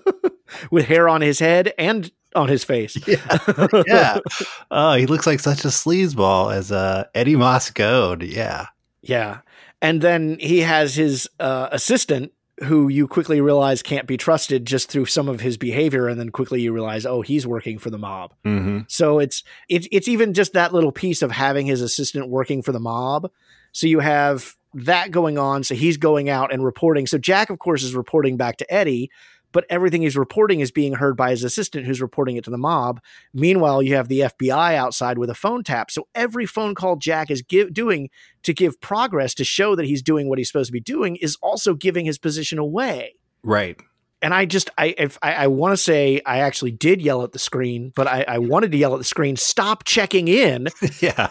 with 0.70 0.86
hair 0.86 1.08
on 1.08 1.20
his 1.20 1.38
head 1.38 1.72
and 1.78 2.10
on 2.34 2.48
his 2.48 2.64
face. 2.64 2.96
yeah. 3.86 4.18
Oh, 4.70 4.94
he 4.94 5.06
looks 5.06 5.26
like 5.26 5.40
such 5.40 5.64
a 5.64 5.68
sleazeball 5.68 6.54
as 6.54 6.72
uh, 6.72 7.04
Eddie 7.14 7.34
Moscone. 7.34 8.22
Yeah. 8.26 8.66
Yeah. 9.02 9.40
And 9.82 10.00
then 10.00 10.38
he 10.40 10.60
has 10.60 10.94
his 10.94 11.28
uh, 11.38 11.68
assistant 11.72 12.32
who 12.64 12.88
you 12.88 13.06
quickly 13.08 13.40
realize 13.40 13.82
can't 13.82 14.06
be 14.06 14.16
trusted 14.16 14.66
just 14.66 14.90
through 14.90 15.06
some 15.06 15.28
of 15.28 15.40
his 15.40 15.56
behavior 15.56 16.08
and 16.08 16.18
then 16.18 16.30
quickly 16.30 16.60
you 16.60 16.72
realize 16.72 17.04
oh 17.04 17.22
he's 17.22 17.46
working 17.46 17.78
for 17.78 17.90
the 17.90 17.98
mob. 17.98 18.32
Mm-hmm. 18.44 18.80
So 18.88 19.18
it's 19.18 19.42
it's 19.68 19.88
it's 19.90 20.08
even 20.08 20.34
just 20.34 20.52
that 20.52 20.72
little 20.72 20.92
piece 20.92 21.22
of 21.22 21.30
having 21.30 21.66
his 21.66 21.80
assistant 21.80 22.28
working 22.28 22.62
for 22.62 22.72
the 22.72 22.80
mob. 22.80 23.30
So 23.72 23.86
you 23.86 24.00
have 24.00 24.54
that 24.74 25.10
going 25.10 25.38
on 25.38 25.64
so 25.64 25.74
he's 25.74 25.96
going 25.96 26.28
out 26.28 26.52
and 26.52 26.64
reporting. 26.64 27.06
So 27.06 27.18
Jack 27.18 27.50
of 27.50 27.58
course 27.58 27.82
is 27.82 27.94
reporting 27.94 28.36
back 28.36 28.58
to 28.58 28.72
Eddie, 28.72 29.10
but 29.52 29.64
everything 29.70 30.02
he's 30.02 30.16
reporting 30.16 30.60
is 30.60 30.70
being 30.70 30.94
heard 30.94 31.16
by 31.16 31.30
his 31.30 31.44
assistant 31.44 31.86
who's 31.86 32.00
reporting 32.02 32.36
it 32.36 32.44
to 32.44 32.50
the 32.50 32.58
mob. 32.58 33.00
Meanwhile, 33.32 33.82
you 33.82 33.94
have 33.94 34.08
the 34.08 34.20
FBI 34.20 34.74
outside 34.74 35.18
with 35.18 35.30
a 35.30 35.34
phone 35.34 35.62
tap. 35.62 35.90
So 35.90 36.08
every 36.14 36.46
phone 36.46 36.74
call 36.74 36.96
Jack 36.96 37.30
is 37.30 37.42
give, 37.42 37.72
doing 37.72 38.10
to 38.42 38.52
give 38.52 38.80
progress 38.80 39.34
to 39.34 39.44
show 39.44 39.76
that 39.76 39.86
he's 39.86 40.02
doing 40.02 40.28
what 40.28 40.38
he's 40.38 40.48
supposed 40.48 40.68
to 40.68 40.72
be 40.72 40.80
doing 40.80 41.16
is 41.16 41.36
also 41.42 41.74
giving 41.74 42.06
his 42.06 42.18
position 42.18 42.58
away. 42.58 43.14
Right. 43.42 43.80
And 44.22 44.32
I 44.32 44.44
just, 44.44 44.70
I, 44.78 44.94
if 44.96 45.18
I, 45.20 45.32
I 45.32 45.46
want 45.48 45.72
to 45.72 45.76
say, 45.76 46.20
I 46.24 46.38
actually 46.38 46.70
did 46.70 47.02
yell 47.02 47.22
at 47.24 47.32
the 47.32 47.40
screen, 47.40 47.92
but 47.94 48.06
I, 48.06 48.24
I 48.26 48.38
wanted 48.38 48.70
to 48.72 48.78
yell 48.78 48.94
at 48.94 48.98
the 48.98 49.04
screen, 49.04 49.36
stop 49.36 49.84
checking 49.84 50.28
in 50.28 50.68
yeah. 51.00 51.28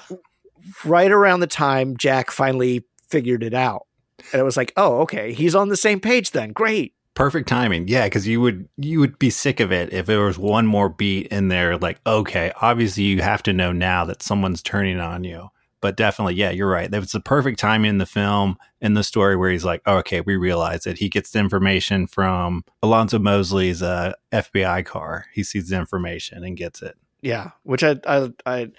right 0.84 1.10
around 1.10 1.40
the 1.40 1.48
time 1.48 1.96
Jack 1.96 2.32
finally 2.32 2.84
figured 3.10 3.44
it 3.44 3.54
out. 3.54 3.88
And 4.34 4.40
it 4.40 4.44
was 4.44 4.58
like, 4.58 4.74
oh, 4.78 5.00
okay, 5.02 5.34
he's 5.34 5.56
on 5.56 5.70
the 5.70 5.78
same 5.78 6.00
page 6.00 6.32
then. 6.32 6.52
Great. 6.52 6.94
Perfect 7.22 7.48
timing. 7.48 7.88
Yeah, 7.88 8.06
because 8.06 8.28
you 8.28 8.42
would 8.42 8.68
you 8.78 9.00
would 9.00 9.20
be 9.20 9.30
sick 9.30 9.60
of 9.60 9.72
it 9.72 9.94
if 9.94 10.08
there 10.08 10.22
was 10.22 10.40
one 10.40 10.66
more 10.66 10.90
beat 10.90 11.28
in 11.28 11.50
there. 11.50 11.78
Like, 11.78 12.00
okay, 12.04 12.52
obviously 12.60 13.04
you 13.04 13.22
have 13.22 13.44
to 13.44 13.54
know 13.54 13.72
now 13.72 14.06
that 14.06 14.24
someone's 14.24 14.64
turning 14.64 15.00
on 15.00 15.24
you. 15.24 15.50
But 15.82 15.98
definitely, 15.98 16.34
yeah, 16.34 16.50
you're 16.50 16.68
right. 16.68 16.90
That 16.90 17.00
was 17.00 17.12
the 17.12 17.20
perfect 17.20 17.60
timing 17.60 17.90
in 17.90 17.98
the 18.00 18.08
film 18.08 18.58
in 18.82 18.96
the 18.96 19.04
story 19.04 19.36
where 19.36 19.52
he's 19.52 19.64
like, 19.64 19.84
oh, 19.86 19.98
okay, 19.98 20.22
we 20.22 20.36
realize 20.36 20.88
it. 20.88 20.98
He 20.98 21.10
gets 21.10 21.30
the 21.30 21.38
information 21.38 22.08
from 22.08 22.66
Alonzo 22.82 23.20
Mosley's 23.20 23.84
uh, 23.84 24.14
FBI 24.32 24.84
car. 24.88 25.28
He 25.32 25.44
sees 25.44 25.70
the 25.70 25.78
information 25.78 26.44
and 26.44 26.58
gets 26.58 26.82
it. 26.82 26.98
Yeah, 27.22 27.52
which 27.62 27.84
I, 27.84 27.98
I, 28.08 28.32
I, 28.48 28.72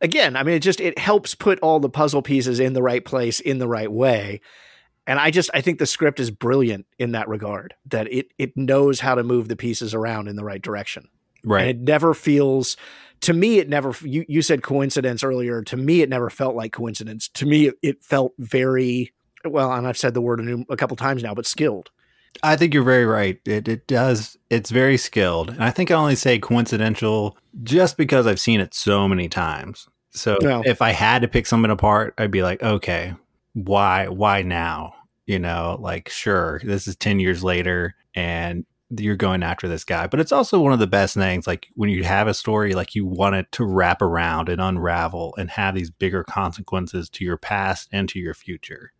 again, 0.00 0.36
I 0.36 0.42
mean, 0.42 0.54
it 0.54 0.62
just 0.62 0.80
it 0.80 0.98
helps 0.98 1.34
put 1.34 1.60
all 1.60 1.80
the 1.80 1.90
puzzle 1.90 2.22
pieces 2.22 2.60
in 2.60 2.72
the 2.72 2.82
right 2.82 3.04
place 3.04 3.40
in 3.40 3.58
the 3.58 3.68
right 3.68 3.92
way, 3.92 4.40
and 5.10 5.18
I 5.18 5.30
just 5.30 5.50
I 5.52 5.60
think 5.60 5.78
the 5.80 5.86
script 5.86 6.20
is 6.20 6.30
brilliant 6.30 6.86
in 6.98 7.12
that 7.12 7.28
regard. 7.28 7.74
That 7.86 8.10
it 8.12 8.28
it 8.38 8.56
knows 8.56 9.00
how 9.00 9.16
to 9.16 9.24
move 9.24 9.48
the 9.48 9.56
pieces 9.56 9.92
around 9.92 10.28
in 10.28 10.36
the 10.36 10.44
right 10.44 10.62
direction, 10.62 11.08
Right. 11.44 11.62
and 11.62 11.70
it 11.70 11.78
never 11.80 12.14
feels. 12.14 12.76
To 13.22 13.32
me, 13.34 13.58
it 13.58 13.68
never. 13.68 13.92
You 14.02 14.24
you 14.28 14.40
said 14.40 14.62
coincidence 14.62 15.22
earlier. 15.24 15.62
To 15.62 15.76
me, 15.76 16.00
it 16.00 16.08
never 16.08 16.30
felt 16.30 16.54
like 16.54 16.72
coincidence. 16.72 17.28
To 17.34 17.44
me, 17.44 17.66
it, 17.66 17.74
it 17.82 18.02
felt 18.04 18.32
very 18.38 19.12
well, 19.44 19.72
and 19.72 19.86
I've 19.86 19.98
said 19.98 20.14
the 20.14 20.20
word 20.22 20.40
a, 20.40 20.72
a 20.72 20.76
couple 20.76 20.96
times 20.96 21.22
now, 21.22 21.34
but 21.34 21.44
skilled. 21.46 21.90
I 22.44 22.54
think 22.56 22.72
you're 22.72 22.84
very 22.84 23.04
right. 23.06 23.40
It, 23.44 23.66
it 23.66 23.88
does. 23.88 24.38
It's 24.50 24.70
very 24.70 24.96
skilled. 24.96 25.50
And 25.50 25.64
I 25.64 25.70
think 25.72 25.90
I 25.90 25.94
only 25.96 26.14
say 26.14 26.38
coincidental 26.38 27.36
just 27.64 27.96
because 27.96 28.26
I've 28.28 28.38
seen 28.38 28.60
it 28.60 28.72
so 28.72 29.08
many 29.08 29.28
times. 29.28 29.88
So 30.10 30.38
No. 30.40 30.62
if 30.64 30.80
I 30.80 30.90
had 30.92 31.22
to 31.22 31.28
pick 31.28 31.46
something 31.46 31.72
apart, 31.72 32.14
I'd 32.18 32.30
be 32.30 32.42
like, 32.44 32.62
okay, 32.62 33.14
why, 33.54 34.06
why 34.08 34.42
now? 34.42 34.94
You 35.30 35.38
know, 35.38 35.76
like, 35.80 36.08
sure, 36.08 36.60
this 36.64 36.88
is 36.88 36.96
10 36.96 37.20
years 37.20 37.44
later 37.44 37.94
and 38.16 38.66
you're 38.98 39.14
going 39.14 39.44
after 39.44 39.68
this 39.68 39.84
guy. 39.84 40.08
But 40.08 40.18
it's 40.18 40.32
also 40.32 40.58
one 40.60 40.72
of 40.72 40.80
the 40.80 40.88
best 40.88 41.14
things. 41.14 41.46
Like 41.46 41.68
when 41.76 41.88
you 41.88 42.02
have 42.02 42.26
a 42.26 42.34
story, 42.34 42.74
like 42.74 42.96
you 42.96 43.06
want 43.06 43.36
it 43.36 43.46
to 43.52 43.64
wrap 43.64 44.02
around 44.02 44.48
and 44.48 44.60
unravel 44.60 45.32
and 45.38 45.48
have 45.50 45.76
these 45.76 45.88
bigger 45.88 46.24
consequences 46.24 47.08
to 47.10 47.24
your 47.24 47.36
past 47.36 47.88
and 47.92 48.08
to 48.08 48.18
your 48.18 48.34
future. 48.34 48.92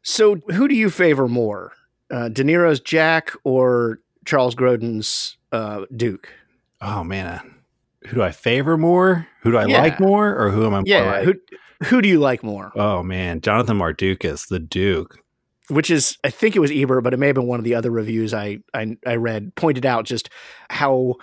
So, 0.00 0.36
who 0.52 0.68
do 0.68 0.74
you 0.74 0.88
favor 0.88 1.28
more, 1.28 1.72
uh, 2.10 2.30
De 2.30 2.42
Niro's 2.44 2.80
Jack 2.80 3.32
or 3.44 4.00
Charles 4.24 4.54
Grodin's 4.54 5.36
uh, 5.52 5.84
Duke? 5.94 6.30
Oh 6.80 7.04
man, 7.04 7.56
who 8.06 8.14
do 8.14 8.22
I 8.22 8.30
favor 8.30 8.78
more? 8.78 9.26
Who 9.42 9.50
do 9.50 9.58
I 9.58 9.66
Yeah. 9.66 9.80
like 9.82 10.00
more, 10.00 10.34
or 10.34 10.50
who 10.50 10.64
am 10.64 10.72
I? 10.72 10.78
More 10.78 10.84
Yeah, 10.86 11.02
like? 11.12 11.24
who 11.24 11.34
who 11.88 12.00
do 12.00 12.08
you 12.08 12.20
like 12.20 12.42
more? 12.42 12.72
Oh 12.74 13.02
man, 13.02 13.42
Jonathan 13.42 13.78
Mardukas, 13.78 14.48
the 14.48 14.58
Duke. 14.58 15.18
Which 15.68 15.90
is, 15.90 16.18
I 16.22 16.30
think 16.30 16.54
it 16.54 16.60
was 16.60 16.70
Ebert, 16.70 17.02
but 17.04 17.14
it 17.14 17.18
may 17.18 17.28
have 17.28 17.36
been 17.36 17.46
one 17.46 17.58
of 17.58 17.64
the 17.64 17.74
other 17.74 17.90
reviews 17.90 18.34
I 18.34 18.58
I, 18.72 18.96
I 19.06 19.16
read 19.16 19.54
pointed 19.54 19.86
out 19.86 20.04
just 20.04 20.28
how 20.68 21.14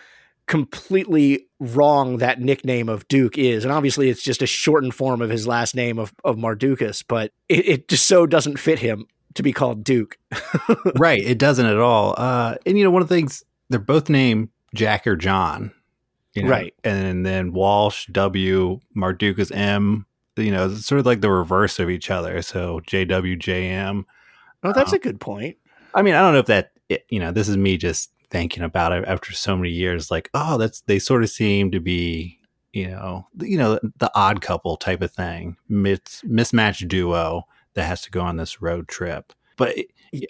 completely 0.47 1.47
wrong 1.59 2.17
that 2.17 2.41
nickname 2.41 2.89
of 2.89 3.07
Duke 3.07 3.37
is, 3.37 3.63
and 3.63 3.71
obviously 3.71 4.09
it's 4.09 4.23
just 4.23 4.41
a 4.41 4.47
shortened 4.47 4.95
form 4.95 5.21
of 5.21 5.29
his 5.29 5.45
last 5.45 5.75
name 5.75 5.99
of 5.99 6.13
of 6.23 6.37
Mardukas, 6.37 7.03
but 7.07 7.31
it, 7.49 7.67
it 7.67 7.87
just 7.87 8.07
so 8.07 8.25
doesn't 8.25 8.57
fit 8.57 8.79
him 8.79 9.05
to 9.35 9.43
be 9.43 9.53
called 9.53 9.83
Duke. 9.83 10.17
right, 10.97 11.21
it 11.21 11.37
doesn't 11.37 11.65
at 11.65 11.77
all. 11.77 12.15
Uh, 12.17 12.55
and 12.65 12.77
you 12.77 12.83
know, 12.83 12.91
one 12.91 13.01
of 13.01 13.07
the 13.07 13.15
things 13.15 13.43
they're 13.69 13.79
both 13.79 14.09
named 14.09 14.49
Jack 14.73 15.07
or 15.07 15.15
John, 15.15 15.71
you 16.33 16.43
know? 16.43 16.49
Right. 16.49 16.73
And 16.83 17.25
then 17.25 17.53
Walsh 17.53 18.07
W, 18.07 18.79
Mardukas 18.95 19.55
M. 19.55 20.05
You 20.37 20.51
know, 20.51 20.69
it's 20.69 20.85
sort 20.85 20.99
of 20.99 21.05
like 21.05 21.21
the 21.21 21.31
reverse 21.31 21.79
of 21.79 21.89
each 21.89 22.09
other. 22.09 22.41
So 22.41 22.81
JWJM. 22.87 24.05
Oh, 24.63 24.73
that's 24.73 24.93
a 24.93 24.99
good 24.99 25.19
point. 25.19 25.57
I 25.93 26.01
mean, 26.01 26.13
I 26.13 26.21
don't 26.21 26.33
know 26.33 26.39
if 26.39 26.45
that, 26.47 26.71
it, 26.89 27.05
you 27.09 27.19
know, 27.19 27.31
this 27.31 27.47
is 27.49 27.57
me 27.57 27.77
just 27.77 28.11
thinking 28.29 28.63
about 28.63 28.93
it 28.93 29.03
after 29.07 29.33
so 29.33 29.55
many 29.57 29.69
years. 29.69 30.09
Like, 30.11 30.29
oh, 30.33 30.57
that's 30.57 30.81
they 30.81 30.99
sort 30.99 31.23
of 31.23 31.29
seem 31.29 31.71
to 31.71 31.79
be, 31.79 32.39
you 32.73 32.87
know, 32.89 33.27
the- 33.35 33.49
you 33.49 33.57
know, 33.57 33.79
the 33.97 34.11
odd 34.15 34.41
couple 34.41 34.77
type 34.77 35.01
of 35.01 35.11
thing, 35.11 35.57
mis- 35.67 36.21
mismatched 36.23 36.87
duo 36.87 37.43
that 37.73 37.83
has 37.85 38.01
to 38.03 38.11
go 38.11 38.21
on 38.21 38.37
this 38.37 38.61
road 38.61 38.87
trip. 38.87 39.33
But 39.57 39.77
it, 39.77 39.87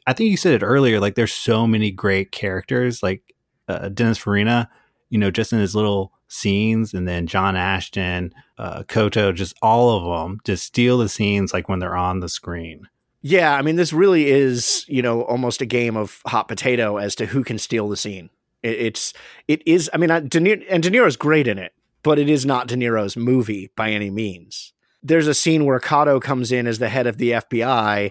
I 0.08 0.14
think 0.14 0.30
you 0.32 0.38
said 0.38 0.54
it 0.54 0.66
earlier. 0.66 1.00
Like, 1.00 1.16
there's 1.16 1.34
so 1.34 1.66
many 1.68 1.92
great 1.92 2.32
characters, 2.32 3.02
like 3.04 3.34
uh, 3.68 3.90
Dennis 3.90 4.18
Farina, 4.18 4.70
you 5.10 5.18
know, 5.18 5.32
just 5.32 5.52
in 5.54 5.60
his 5.60 5.76
little 5.76 6.14
scenes, 6.28 6.94
and 6.94 7.08
then 7.08 7.28
John 7.28 7.56
Ashton, 7.56 8.34
uh, 8.58 8.84
Kotto, 8.84 9.34
just 9.36 9.56
all 9.62 9.90
of 9.98 10.04
them 10.28 10.40
just 10.46 10.64
steal 10.66 10.98
the 11.00 11.10
scenes 11.10 11.54
like 11.54 11.68
when 11.68 11.80
they're 11.80 11.96
on 11.98 12.20
the 12.22 12.30
screen. 12.30 12.88
Yeah, 13.22 13.56
I 13.56 13.62
mean, 13.62 13.76
this 13.76 13.94
really 13.94 14.30
is, 14.30 14.84
you 14.88 15.02
know, 15.02 15.22
almost 15.22 15.62
a 15.62 15.66
game 15.66 15.96
of 15.96 16.22
hot 16.26 16.48
potato 16.48 16.98
as 16.98 17.16
to 17.16 17.28
who 17.28 17.44
can 17.44 17.60
steal 17.60 17.88
the 17.88 17.98
scene. 17.98 18.30
It, 18.64 18.80
it's, 18.80 19.14
it 19.48 19.66
is. 19.68 19.90
I 19.94 19.98
mean, 19.98 20.10
I, 20.10 20.22
De 20.22 20.40
Niro, 20.40 20.64
and 20.70 20.82
De 20.82 20.90
Niro's 20.90 21.18
great 21.18 21.48
in 21.48 21.60
it, 21.60 21.74
but 22.02 22.18
it 22.18 22.30
is 22.30 22.46
not 22.46 22.68
De 22.68 22.76
Niro's 22.76 23.16
movie 23.16 23.70
by 23.76 23.92
any 23.92 24.10
means. 24.10 24.74
There's 25.04 25.28
a 25.28 25.34
scene 25.34 25.66
where 25.66 25.80
Kotto 25.80 26.22
comes 26.22 26.52
in 26.52 26.68
as 26.68 26.80
the 26.80 26.90
head 26.90 27.08
of 27.08 27.18
the 27.18 27.32
FBI, 27.32 28.10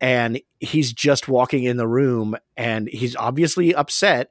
and 0.00 0.40
he's 0.58 0.92
just 0.92 1.28
walking 1.28 1.64
in 1.64 1.76
the 1.78 1.88
room, 1.88 2.36
and 2.56 2.88
he's 2.88 3.16
obviously 3.16 3.74
upset, 3.74 4.30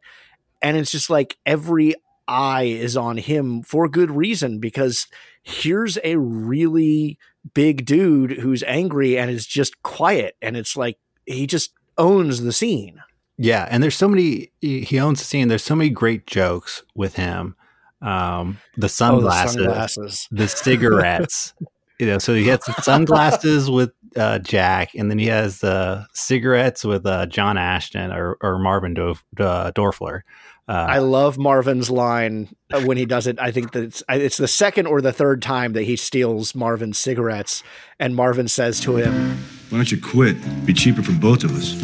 and 0.61 0.77
it's 0.77 0.91
just 0.91 1.09
like 1.09 1.37
every 1.45 1.95
eye 2.27 2.63
is 2.63 2.95
on 2.95 3.17
him 3.17 3.63
for 3.63 3.89
good 3.89 4.11
reason 4.11 4.59
because 4.59 5.07
here's 5.41 5.97
a 6.03 6.15
really 6.17 7.17
big 7.53 7.85
dude 7.85 8.31
who's 8.31 8.63
angry 8.63 9.17
and 9.17 9.31
is 9.31 9.45
just 9.45 9.81
quiet 9.83 10.35
and 10.41 10.57
it's 10.57 10.75
like 10.75 10.97
he 11.25 11.47
just 11.47 11.71
owns 11.97 12.41
the 12.41 12.53
scene 12.53 13.01
Yeah, 13.41 13.65
and 13.71 13.81
there's 13.81 13.95
so 13.95 14.09
many. 14.09 14.51
He 14.59 14.99
owns 14.99 15.19
the 15.19 15.25
scene. 15.25 15.47
There's 15.47 15.63
so 15.63 15.75
many 15.75 15.89
great 15.89 16.27
jokes 16.27 16.83
with 16.93 17.15
him. 17.15 17.55
Um, 18.01 18.57
the 18.75 18.89
sunglasses, 18.89 19.55
oh, 19.55 19.59
the 19.59 19.65
sunglasses 19.65 20.27
the 20.29 20.47
cigarettes. 20.49 21.53
you 21.99 22.05
know, 22.05 22.17
so 22.17 22.33
he 22.33 22.47
has 22.47 22.59
the 22.59 22.73
sunglasses 22.81 23.69
with 23.71 23.91
uh, 24.17 24.39
Jack, 24.39 24.93
and 24.93 25.09
then 25.09 25.19
he 25.19 25.27
has 25.27 25.59
the 25.59 26.05
cigarettes 26.13 26.83
with 26.83 27.05
uh, 27.05 27.27
John 27.27 27.57
Ashton 27.57 28.11
or, 28.11 28.37
or 28.41 28.59
Marvin 28.59 28.93
Dorf, 28.93 29.23
uh, 29.39 29.71
Dorfler. 29.71 30.23
Uh, 30.69 30.85
i 30.87 30.99
love 30.99 31.37
marvin's 31.37 31.89
line 31.89 32.47
uh, 32.71 32.81
when 32.81 32.95
he 32.95 33.05
does 33.05 33.25
it 33.25 33.39
i 33.39 33.49
think 33.49 33.71
that 33.71 33.83
it's, 33.83 34.03
it's 34.07 34.37
the 34.37 34.47
second 34.47 34.85
or 34.85 35.01
the 35.01 35.11
third 35.11 35.41
time 35.41 35.73
that 35.73 35.81
he 35.81 35.95
steals 35.95 36.53
marvin's 36.53 36.97
cigarettes 36.97 37.63
and 37.99 38.15
marvin 38.15 38.47
says 38.47 38.79
to 38.79 38.95
him 38.95 39.35
Why 39.69 39.79
don't 39.79 39.91
you 39.91 39.99
quit? 40.01 40.37
Be 40.65 40.73
cheaper 40.73 41.03
for 41.03 41.11
both 41.13 41.43
of 41.43 41.51
us. 41.55 41.75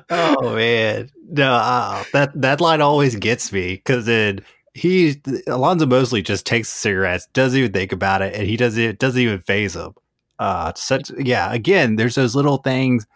oh 0.10 0.54
man, 0.54 1.10
no, 1.28 1.52
uh, 1.52 2.04
that 2.12 2.40
that 2.40 2.60
line 2.60 2.80
always 2.80 3.16
gets 3.16 3.52
me 3.52 3.74
because 3.74 4.06
then 4.06 4.40
he 4.74 5.20
Alonzo 5.46 5.86
Mosley 5.86 6.22
just 6.22 6.46
takes 6.46 6.70
the 6.70 6.78
cigarettes, 6.78 7.26
doesn't 7.32 7.58
even 7.58 7.72
think 7.72 7.92
about 7.92 8.22
it, 8.22 8.34
and 8.34 8.46
he 8.46 8.56
doesn't 8.56 8.82
it 8.82 8.98
doesn't 8.98 9.20
even 9.20 9.40
phase 9.40 9.74
him. 9.74 9.94
Uh, 10.38 10.72
such 10.76 11.10
yeah. 11.18 11.52
Again, 11.52 11.96
there's 11.96 12.14
those 12.14 12.34
little 12.36 12.58
things, 12.58 13.06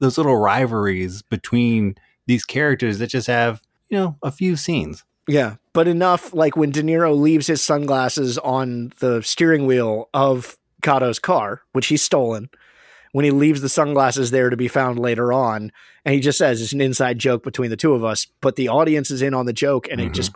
those 0.00 0.16
little 0.16 0.36
rivalries 0.36 1.22
between 1.22 1.96
these 2.26 2.44
characters 2.44 2.98
that 2.98 3.08
just 3.08 3.26
have 3.26 3.62
you 3.88 3.98
know 3.98 4.16
a 4.22 4.30
few 4.30 4.56
scenes. 4.56 5.04
Yeah, 5.28 5.56
but 5.72 5.86
enough 5.86 6.34
like 6.34 6.56
when 6.56 6.70
De 6.70 6.82
Niro 6.82 7.16
leaves 7.18 7.46
his 7.46 7.62
sunglasses 7.62 8.38
on 8.38 8.92
the 8.98 9.22
steering 9.22 9.66
wheel 9.66 10.08
of 10.12 10.56
Kotto's 10.82 11.18
car, 11.18 11.62
which 11.72 11.86
he's 11.86 12.02
stolen, 12.02 12.50
when 13.12 13.24
he 13.24 13.30
leaves 13.30 13.60
the 13.60 13.68
sunglasses 13.68 14.30
there 14.30 14.50
to 14.50 14.56
be 14.56 14.68
found 14.68 14.98
later 14.98 15.32
on. 15.32 15.70
And 16.04 16.14
he 16.14 16.20
just 16.20 16.38
says 16.38 16.60
it's 16.60 16.72
an 16.72 16.80
inside 16.80 17.18
joke 17.18 17.44
between 17.44 17.70
the 17.70 17.76
two 17.76 17.94
of 17.94 18.02
us, 18.02 18.26
but 18.40 18.56
the 18.56 18.68
audience 18.68 19.10
is 19.10 19.22
in 19.22 19.34
on 19.34 19.46
the 19.46 19.52
joke 19.52 19.86
and 19.88 20.00
it 20.00 20.06
mm-hmm. 20.06 20.12
just 20.14 20.32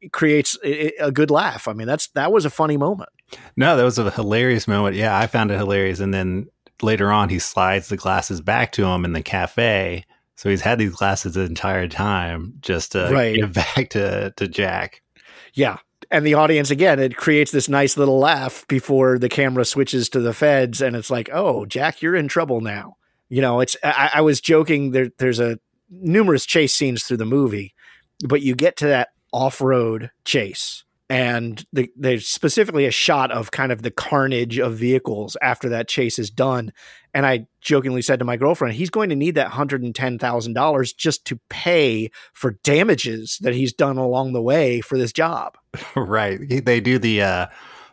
it 0.00 0.12
creates 0.12 0.58
a 0.62 0.92
a 1.00 1.10
good 1.10 1.30
laugh. 1.30 1.66
I 1.66 1.72
mean, 1.72 1.86
that's 1.86 2.08
that 2.08 2.32
was 2.32 2.44
a 2.44 2.50
funny 2.50 2.76
moment. 2.76 3.10
No, 3.56 3.76
that 3.76 3.84
was 3.84 3.98
a 3.98 4.10
hilarious 4.10 4.68
moment. 4.68 4.96
Yeah, 4.96 5.18
I 5.18 5.26
found 5.26 5.50
it 5.50 5.56
hilarious. 5.56 6.00
And 6.00 6.12
then 6.12 6.48
later 6.82 7.10
on, 7.10 7.28
he 7.28 7.38
slides 7.38 7.88
the 7.88 7.96
glasses 7.96 8.40
back 8.40 8.72
to 8.72 8.84
him 8.84 9.04
in 9.04 9.12
the 9.12 9.22
cafe. 9.22 10.04
So 10.36 10.50
he's 10.50 10.60
had 10.60 10.78
these 10.78 10.94
glasses 10.94 11.34
the 11.34 11.42
entire 11.42 11.88
time 11.88 12.54
just 12.60 12.92
to 12.92 13.08
Right. 13.10 13.34
give 13.36 13.52
back 13.76 13.90
to, 13.90 14.32
to 14.36 14.48
Jack. 14.48 15.02
Yeah. 15.54 15.78
And 16.10 16.24
the 16.26 16.34
audience, 16.34 16.70
again, 16.70 17.00
it 17.00 17.16
creates 17.16 17.50
this 17.50 17.68
nice 17.68 17.96
little 17.96 18.18
laugh 18.18 18.64
before 18.68 19.18
the 19.18 19.28
camera 19.28 19.64
switches 19.64 20.08
to 20.10 20.20
the 20.20 20.34
feds. 20.34 20.80
And 20.80 20.94
it's 20.94 21.10
like, 21.10 21.28
oh, 21.32 21.66
Jack, 21.66 22.00
you're 22.02 22.14
in 22.14 22.28
trouble 22.28 22.60
now. 22.60 22.96
You 23.28 23.40
know, 23.42 23.60
it's, 23.60 23.76
I, 23.82 24.10
I 24.14 24.20
was 24.20 24.40
joking. 24.40 24.92
There, 24.92 25.08
there's 25.18 25.40
a 25.40 25.58
numerous 25.90 26.46
chase 26.46 26.74
scenes 26.74 27.02
through 27.02 27.16
the 27.16 27.24
movie, 27.24 27.74
but 28.24 28.42
you 28.42 28.54
get 28.54 28.76
to 28.76 28.86
that 28.86 29.08
off 29.32 29.60
road 29.60 30.10
chase. 30.24 30.84
And 31.08 31.64
the, 31.72 31.90
there's 31.96 32.26
specifically 32.26 32.84
a 32.84 32.90
shot 32.90 33.30
of 33.30 33.52
kind 33.52 33.70
of 33.70 33.82
the 33.82 33.92
carnage 33.92 34.58
of 34.58 34.74
vehicles 34.74 35.36
after 35.40 35.68
that 35.68 35.86
chase 35.86 36.18
is 36.18 36.30
done. 36.30 36.72
And 37.14 37.24
I 37.24 37.46
jokingly 37.60 38.02
said 38.02 38.18
to 38.18 38.24
my 38.24 38.36
girlfriend, 38.36 38.74
he's 38.74 38.90
going 38.90 39.10
to 39.10 39.16
need 39.16 39.36
that 39.36 39.52
$110,000 39.52 40.96
just 40.96 41.24
to 41.26 41.40
pay 41.48 42.10
for 42.32 42.58
damages 42.64 43.38
that 43.42 43.54
he's 43.54 43.72
done 43.72 43.98
along 43.98 44.32
the 44.32 44.42
way 44.42 44.80
for 44.80 44.98
this 44.98 45.12
job. 45.12 45.56
right. 45.96 46.40
They 46.64 46.80
do 46.80 46.98
the, 46.98 47.22
uh, 47.22 47.46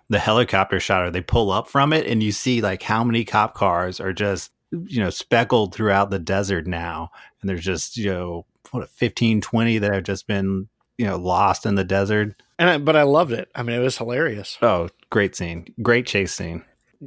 the 0.10 0.20
helicopter 0.20 0.80
shot 0.80 1.04
or 1.04 1.12
they 1.12 1.22
pull 1.22 1.52
up 1.52 1.68
from 1.68 1.94
it 1.94 2.08
and 2.08 2.22
you 2.24 2.32
see 2.32 2.62
like 2.62 2.82
how 2.82 3.04
many 3.04 3.26
cop 3.26 3.54
cars 3.54 4.00
are 4.00 4.14
just, 4.14 4.52
you 4.72 5.00
know, 5.00 5.12
speckled 5.12 5.74
throughout 5.74 6.10
the 6.10 6.20
desert 6.20 6.66
now. 6.66 7.12
And 7.42 7.50
there's 7.50 7.64
just, 7.64 7.96
you 7.96 8.12
know, 8.12 8.46
what, 8.72 8.90
15, 8.90 9.42
20 9.42 9.78
that 9.78 9.94
have 9.94 10.04
just 10.04 10.26
been, 10.26 10.68
you 10.98 11.06
know, 11.06 11.18
lost 11.18 11.66
in 11.66 11.76
the 11.76 11.84
desert. 11.84 12.42
And 12.60 12.70
I, 12.70 12.78
but 12.78 12.96
I 12.96 13.04
loved 13.04 13.32
it. 13.32 13.50
I 13.56 13.64
mean, 13.64 13.76
it 13.76 13.84
was 13.84 13.98
hilarious. 13.98 14.58
Oh, 14.62 14.90
great 15.10 15.36
scene. 15.36 15.74
Great 15.82 16.06
chase 16.06 16.34
scene. 16.34 16.64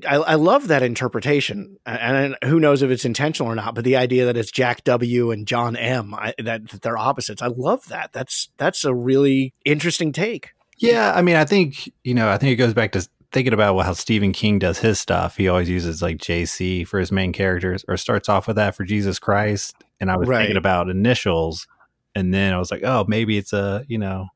I, 0.06 0.16
I 0.16 0.34
love 0.34 0.68
that 0.68 0.82
interpretation, 0.82 1.78
and, 1.86 2.36
who 2.44 2.60
knows 2.60 2.82
if 2.82 2.90
it's 2.90 3.06
intentional 3.06 3.50
or 3.50 3.54
not. 3.54 3.74
But 3.74 3.84
the 3.84 3.96
idea 3.96 4.26
that 4.26 4.36
it's 4.36 4.50
Jack 4.50 4.84
W 4.84 5.30
and 5.30 5.46
John 5.46 5.74
M, 5.74 6.12
I, 6.14 6.34
that, 6.38 6.68
that 6.68 6.82
they're 6.82 6.98
opposites, 6.98 7.40
I 7.40 7.46
love 7.46 7.86
that. 7.88 8.12
That's 8.12 8.50
that's 8.58 8.84
a 8.84 8.94
really 8.94 9.54
interesting 9.64 10.12
take. 10.12 10.50
Yeah, 10.76 11.14
I 11.14 11.22
mean, 11.22 11.36
I 11.36 11.46
think 11.46 11.90
you 12.04 12.12
know, 12.12 12.28
I 12.28 12.36
think 12.36 12.52
it 12.52 12.56
goes 12.56 12.74
back 12.74 12.92
to 12.92 13.08
thinking 13.32 13.54
about 13.54 13.78
how 13.78 13.94
Stephen 13.94 14.32
King 14.32 14.58
does 14.58 14.78
his 14.78 15.00
stuff. 15.00 15.38
He 15.38 15.48
always 15.48 15.70
uses 15.70 16.02
like 16.02 16.18
JC 16.18 16.86
for 16.86 17.00
his 17.00 17.10
main 17.10 17.32
characters, 17.32 17.82
or 17.88 17.96
starts 17.96 18.28
off 18.28 18.46
with 18.46 18.56
that 18.56 18.74
for 18.74 18.84
Jesus 18.84 19.18
Christ. 19.18 19.82
And 19.98 20.10
I 20.10 20.18
was 20.18 20.28
Right. 20.28 20.40
thinking 20.40 20.58
about 20.58 20.90
initials, 20.90 21.66
and 22.14 22.34
then 22.34 22.52
I 22.52 22.58
was 22.58 22.70
like, 22.70 22.82
oh, 22.84 23.06
maybe 23.08 23.38
it's 23.38 23.54
a 23.54 23.82
you 23.88 23.96
know 23.96 24.26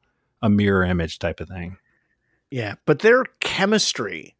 a 0.42 0.50
mirror 0.50 0.84
image 0.84 1.18
type 1.18 1.40
of 1.40 1.48
thing. 1.48 1.76
Yeah, 2.50 2.74
but 2.84 3.00
their 3.00 3.24
chemistry 3.40 4.34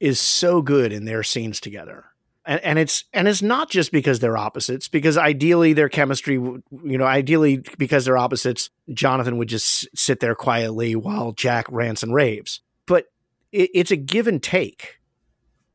is 0.00 0.18
so 0.18 0.62
good 0.62 0.92
in 0.92 1.04
their 1.04 1.22
scenes 1.22 1.60
together. 1.60 2.06
And, 2.46 2.60
and 2.64 2.78
it's 2.78 3.04
and 3.12 3.28
it's 3.28 3.42
not 3.42 3.68
just 3.68 3.92
because 3.92 4.18
they're 4.18 4.38
opposites 4.38 4.88
because 4.88 5.18
ideally 5.18 5.74
their 5.74 5.90
chemistry 5.90 6.34
you 6.34 6.64
know 6.98 7.04
ideally 7.04 7.62
because 7.76 8.06
they're 8.06 8.16
opposites 8.16 8.70
Jonathan 8.94 9.36
would 9.36 9.48
just 9.48 9.86
sit 9.94 10.20
there 10.20 10.34
quietly 10.34 10.96
while 10.96 11.32
Jack 11.32 11.66
rants 11.70 12.02
and 12.02 12.14
raves 12.14 12.60
but 12.86 13.04
it, 13.52 13.68
it's 13.74 13.90
a 13.90 13.96
give 13.96 14.26
and 14.26 14.42
take 14.42 15.00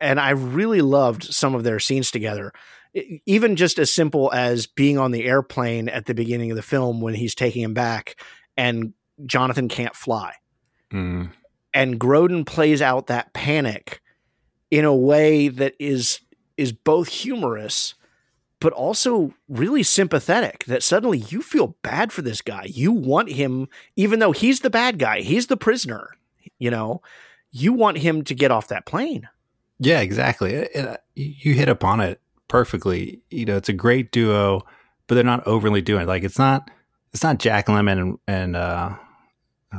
and 0.02 0.20
I 0.20 0.32
really 0.32 0.82
loved 0.82 1.24
some 1.24 1.54
of 1.54 1.64
their 1.64 1.80
scenes 1.80 2.10
together 2.10 2.52
even 3.28 3.56
just 3.56 3.78
as 3.78 3.94
simple 3.94 4.34
as 4.34 4.66
being 4.66 4.98
on 4.98 5.12
the 5.12 5.26
airplane 5.26 5.88
at 5.88 6.08
the 6.08 6.16
beginning 6.16 6.50
of 6.50 6.58
the 6.58 6.64
film 6.64 7.00
when 7.00 7.14
he's 7.14 7.36
taking 7.36 7.62
him 7.62 7.76
back 7.76 8.20
and 8.58 8.94
Jonathan 9.26 9.68
can't 9.70 9.96
fly 9.96 10.34
Mm. 10.92 11.32
and 11.74 12.00
Grodin 12.00 12.46
plays 12.46 12.82
out 12.82 13.08
that 13.08 13.34
panic 13.34 14.02
in 14.72 14.86
a 14.86 14.96
way 14.96 15.48
that 15.48 15.74
is 15.80 16.20
is 16.58 16.72
both 16.72 17.08
humorous 17.10 17.96
but 18.60 18.72
also 18.74 19.34
really 19.50 19.84
sympathetic 19.84 20.64
that 20.66 20.82
suddenly 20.84 21.18
you 21.18 21.42
feel 21.42 21.76
bad 21.82 22.12
for 22.14 22.22
this 22.22 22.42
guy 22.42 22.66
you 22.70 22.92
want 22.92 23.32
him 23.32 23.68
even 23.96 24.20
though 24.20 24.32
he's 24.32 24.60
the 24.62 24.70
bad 24.70 25.00
guy 25.00 25.22
he's 25.22 25.48
the 25.48 25.58
prisoner 25.58 26.12
you 26.60 26.70
know 26.72 27.02
you 27.52 27.74
want 27.74 27.98
him 27.98 28.24
to 28.24 28.34
get 28.36 28.52
off 28.52 28.68
that 28.68 28.86
plane 28.86 29.28
Yeah, 29.80 30.00
exactly. 30.02 30.54
It- 30.54 30.72
it- 30.74 31.02
you 31.16 31.54
hit 31.54 31.68
upon 31.68 32.00
it 32.00 32.22
perfectly. 32.48 33.22
You 33.30 33.46
know, 33.46 33.58
it's 33.58 33.68
a 33.70 33.74
great 33.74 34.12
duo, 34.12 34.62
but 35.08 35.16
they're 35.16 35.24
not 35.24 35.46
overly 35.48 35.82
doing 35.82 36.04
it. 36.04 36.08
Like 36.08 36.24
it's 36.24 36.38
not 36.40 36.70
it's 37.14 37.24
not 37.24 37.40
Jack 37.40 37.68
Lemmon 37.68 38.00
and, 38.00 38.18
and 38.28 38.56
uh 38.56 38.96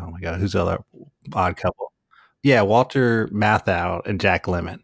oh 0.03 0.11
my 0.11 0.21
god, 0.21 0.41
who's 0.41 0.53
the 0.53 0.63
other 0.63 0.85
odd 1.33 1.57
couple? 1.57 1.93
Yeah, 2.43 2.63
Walter 2.63 3.29
Matthau 3.29 4.07
and 4.07 4.21
Jack 4.21 4.45
Lemmon. 4.45 4.81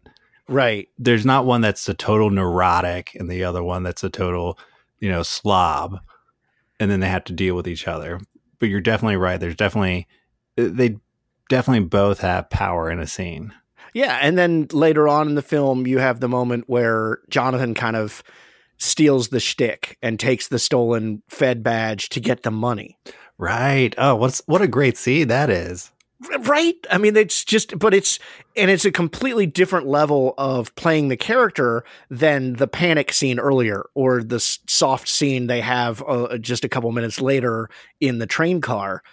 right 0.49 0.89
There's 0.97 1.25
not 1.25 1.45
one 1.45 1.61
that's 1.61 1.87
a 1.87 1.93
total 1.93 2.29
neurotic 2.29 3.15
and 3.15 3.29
the 3.29 3.43
other 3.43 3.63
one 3.63 3.83
that's 3.83 4.03
a 4.03 4.09
total, 4.09 4.57
you 4.99 5.09
know, 5.09 5.23
slob. 5.23 5.99
And 6.79 6.91
then 6.91 6.99
they 6.99 7.07
have 7.07 7.23
to 7.25 7.33
deal 7.33 7.55
with 7.55 7.67
each 7.67 7.87
other. 7.87 8.19
But 8.59 8.69
you're 8.69 8.81
definitely 8.81 9.17
right. 9.17 9.39
There's 9.39 9.55
definitely 9.55 10.07
uh, 10.57 10.69
they 10.71 10.97
definitely 11.49 11.87
both 11.87 12.19
have 12.19 12.49
power 12.49 12.89
in 12.89 12.99
a 12.99 13.07
scene. 13.07 13.53
Yeah, 13.93 14.17
and 14.21 14.37
then 14.37 14.67
later 14.71 15.07
on 15.07 15.29
in 15.29 15.35
the 15.35 15.41
film, 15.41 15.85
you 15.85 15.99
have 15.99 16.19
the 16.19 16.27
moment 16.27 16.65
where 16.67 17.19
Jonathan 17.29 17.73
kind 17.73 17.95
of 17.95 18.23
steals 18.79 19.29
the 19.29 19.39
shtick 19.39 19.97
and 20.01 20.19
takes 20.19 20.47
the 20.47 20.59
stolen 20.59 21.21
Fed 21.29 21.63
badge 21.63 22.09
to 22.09 22.19
get 22.19 22.43
the 22.43 22.51
money. 22.51 22.97
Right. 23.37 23.93
Oh, 23.97 24.15
what's 24.15 24.41
what 24.45 24.61
a 24.61 24.67
great 24.67 24.97
scene 24.97 25.27
that 25.27 25.49
is. 25.49 25.91
Right? 26.39 26.75
I 26.89 26.97
mean, 26.99 27.17
it's 27.17 27.43
just, 27.43 27.77
but 27.77 27.93
it's, 27.93 28.17
and 28.55 28.71
it's 28.71 28.85
a 28.85 28.91
completely 28.91 29.45
different 29.45 29.87
level 29.87 30.33
of 30.37 30.73
playing 30.75 31.09
the 31.09 31.17
character 31.17 31.83
than 32.09 32.53
the 32.53 32.67
panic 32.67 33.11
scene 33.11 33.39
earlier 33.39 33.85
or 33.93 34.23
the 34.23 34.39
soft 34.39 35.09
scene 35.09 35.47
they 35.47 35.59
have 35.59 36.01
uh, 36.07 36.37
just 36.37 36.63
a 36.63 36.69
couple 36.69 36.91
minutes 36.93 37.19
later 37.19 37.69
in 37.99 38.19
the 38.19 38.27
train 38.27 38.61
car. 38.61 39.03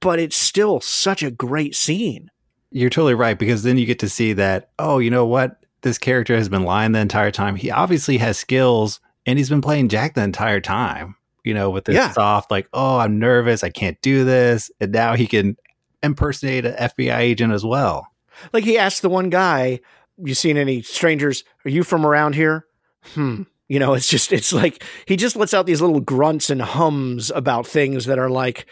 But 0.00 0.18
it's 0.18 0.36
still 0.36 0.80
such 0.80 1.22
a 1.22 1.30
great 1.30 1.76
scene. 1.76 2.30
You're 2.72 2.90
totally 2.90 3.14
right 3.14 3.38
because 3.38 3.62
then 3.62 3.78
you 3.78 3.86
get 3.86 3.98
to 4.00 4.08
see 4.08 4.32
that, 4.32 4.70
oh, 4.78 4.98
you 4.98 5.10
know 5.10 5.26
what? 5.26 5.58
This 5.82 5.98
character 5.98 6.36
has 6.36 6.48
been 6.48 6.64
lying 6.64 6.92
the 6.92 7.00
entire 7.00 7.30
time. 7.30 7.54
He 7.54 7.70
obviously 7.70 8.18
has 8.18 8.38
skills 8.38 9.00
and 9.26 9.38
he's 9.38 9.50
been 9.50 9.60
playing 9.60 9.88
Jack 9.88 10.14
the 10.14 10.22
entire 10.22 10.60
time, 10.60 11.16
you 11.44 11.54
know, 11.54 11.70
with 11.70 11.84
this 11.84 11.96
Yeah. 11.96 12.10
soft, 12.12 12.50
like, 12.50 12.68
oh, 12.72 12.98
I'm 12.98 13.18
nervous. 13.18 13.62
I 13.64 13.70
can't 13.70 14.00
do 14.02 14.24
this. 14.24 14.70
And 14.80 14.92
now 14.92 15.14
he 15.14 15.26
can 15.26 15.56
impersonate 16.02 16.64
an 16.66 16.74
FBI 16.74 17.18
agent 17.18 17.52
as 17.52 17.64
well. 17.64 18.06
Like 18.52 18.64
he 18.64 18.78
asked 18.78 19.02
the 19.02 19.10
one 19.10 19.28
guy, 19.30 19.80
"You 20.22 20.34
seen 20.34 20.56
any 20.56 20.82
strangers? 20.82 21.44
Are 21.64 21.70
you 21.70 21.82
from 21.82 22.06
around 22.06 22.34
here?" 22.34 22.66
Hmm. 23.14 23.42
You 23.68 23.78
know, 23.78 23.92
it's 23.94 24.08
just 24.08 24.32
it's 24.32 24.52
like 24.52 24.82
he 25.06 25.16
just 25.16 25.36
lets 25.36 25.54
out 25.54 25.66
these 25.66 25.80
little 25.80 26.00
grunts 26.00 26.50
and 26.50 26.60
hums 26.62 27.30
about 27.30 27.66
things 27.66 28.06
that 28.06 28.18
are 28.18 28.30
like 28.30 28.66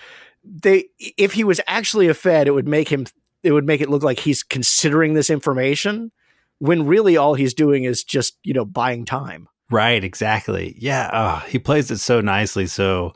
they 0.44 0.86
if 0.98 1.34
he 1.34 1.44
was 1.44 1.60
actually 1.66 2.08
a 2.08 2.14
fed, 2.14 2.48
it 2.48 2.52
would 2.52 2.66
make 2.68 2.88
him 2.88 3.06
it 3.42 3.52
would 3.52 3.66
make 3.66 3.80
it 3.80 3.88
look 3.90 4.02
like 4.02 4.20
he's 4.20 4.42
considering 4.42 5.14
this 5.14 5.30
information 5.30 6.10
when 6.58 6.86
really 6.86 7.16
all 7.16 7.34
he's 7.34 7.54
doing 7.54 7.84
is 7.84 8.02
just, 8.02 8.36
you 8.42 8.52
know, 8.52 8.64
buying 8.64 9.04
time. 9.04 9.48
Right, 9.70 10.02
exactly. 10.02 10.74
Yeah, 10.78 11.10
oh, 11.12 11.46
he 11.48 11.58
plays 11.58 11.90
it 11.90 11.98
so 11.98 12.20
nicely. 12.20 12.66
So, 12.66 13.12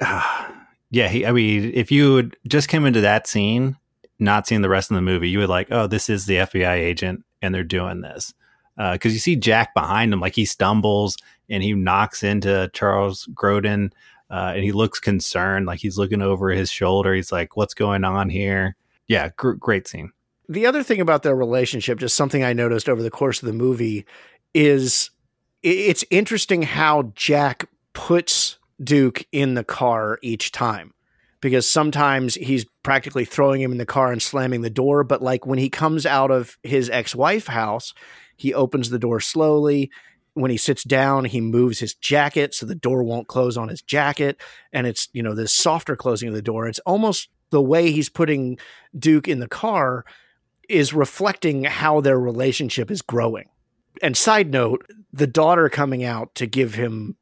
uh, 0.00 0.48
yeah, 0.90 1.08
he. 1.08 1.24
I 1.24 1.32
mean, 1.32 1.70
if 1.74 1.92
you 1.92 2.30
just 2.48 2.68
came 2.68 2.84
into 2.86 3.00
that 3.02 3.26
scene, 3.26 3.76
not 4.18 4.46
seeing 4.46 4.62
the 4.62 4.68
rest 4.68 4.90
of 4.90 4.96
the 4.96 5.02
movie, 5.02 5.28
you 5.28 5.38
would 5.38 5.48
like, 5.48 5.68
oh, 5.70 5.86
this 5.86 6.10
is 6.10 6.26
the 6.26 6.36
FBI 6.36 6.72
agent, 6.74 7.24
and 7.40 7.54
they're 7.54 7.62
doing 7.64 8.00
this 8.00 8.34
because 8.76 9.12
you 9.12 9.18
see 9.18 9.36
Jack 9.36 9.74
behind 9.74 10.12
him, 10.12 10.20
like 10.20 10.34
he 10.34 10.44
stumbles 10.44 11.16
and 11.48 11.62
he 11.62 11.74
knocks 11.74 12.22
into 12.22 12.70
Charles 12.72 13.28
Grodin, 13.34 13.92
uh, 14.30 14.52
and 14.54 14.64
he 14.64 14.72
looks 14.72 14.98
concerned, 14.98 15.66
like 15.66 15.80
he's 15.80 15.98
looking 15.98 16.22
over 16.22 16.50
his 16.50 16.70
shoulder. 16.70 17.14
He's 17.14 17.30
like, 17.32 17.56
"What's 17.56 17.74
going 17.74 18.04
on 18.04 18.28
here?" 18.30 18.76
Yeah, 19.06 19.30
gr- 19.36 19.52
great 19.52 19.86
scene. 19.86 20.12
the 20.48 20.66
other 20.66 20.82
thing 20.82 21.00
about 21.00 21.22
their 21.22 21.36
relationship, 21.36 21.98
just 21.98 22.16
something 22.16 22.42
I 22.42 22.52
noticed 22.54 22.88
over 22.88 23.02
the 23.02 23.10
course 23.10 23.40
of 23.42 23.46
the 23.46 23.52
movie, 23.52 24.04
is 24.54 25.10
it's 25.62 26.04
interesting 26.10 26.62
how 26.62 27.12
Jack 27.14 27.68
puts 27.92 28.58
Duke 28.82 29.26
in 29.32 29.54
the 29.54 29.64
car 29.64 30.18
each 30.22 30.52
time. 30.52 30.94
Because 31.40 31.68
sometimes 31.68 32.34
he's 32.34 32.66
practically 32.82 33.24
throwing 33.24 33.62
him 33.62 33.72
in 33.72 33.78
the 33.78 33.86
car 33.86 34.12
and 34.12 34.20
slamming 34.20 34.60
the 34.60 34.68
door. 34.68 35.04
But 35.04 35.22
like 35.22 35.46
when 35.46 35.58
he 35.58 35.70
comes 35.70 36.04
out 36.04 36.30
of 36.30 36.58
his 36.62 36.90
ex 36.90 37.14
wife 37.14 37.46
house, 37.46 37.94
he 38.36 38.52
opens 38.52 38.90
the 38.90 38.98
door 38.98 39.20
slowly. 39.20 39.90
When 40.34 40.50
he 40.50 40.58
sits 40.58 40.84
down, 40.84 41.24
he 41.24 41.40
moves 41.40 41.78
his 41.78 41.94
jacket 41.94 42.54
so 42.54 42.66
the 42.66 42.74
door 42.74 43.02
won't 43.02 43.26
close 43.26 43.56
on 43.56 43.68
his 43.68 43.80
jacket. 43.80 44.38
And 44.70 44.86
it's, 44.86 45.08
you 45.12 45.22
know, 45.22 45.34
this 45.34 45.52
softer 45.52 45.96
closing 45.96 46.28
of 46.28 46.34
the 46.34 46.42
door. 46.42 46.68
It's 46.68 46.78
almost 46.80 47.30
the 47.50 47.62
way 47.62 47.90
he's 47.90 48.10
putting 48.10 48.58
Duke 48.96 49.26
in 49.26 49.40
the 49.40 49.48
car 49.48 50.04
is 50.68 50.92
reflecting 50.92 51.64
how 51.64 52.00
their 52.00 52.20
relationship 52.20 52.90
is 52.90 53.02
growing. 53.02 53.48
And 54.02 54.16
side 54.16 54.50
note, 54.50 54.86
the 55.12 55.26
daughter 55.26 55.68
coming 55.68 56.04
out 56.04 56.34
to 56.36 56.46
give 56.46 56.74
him 56.74 57.16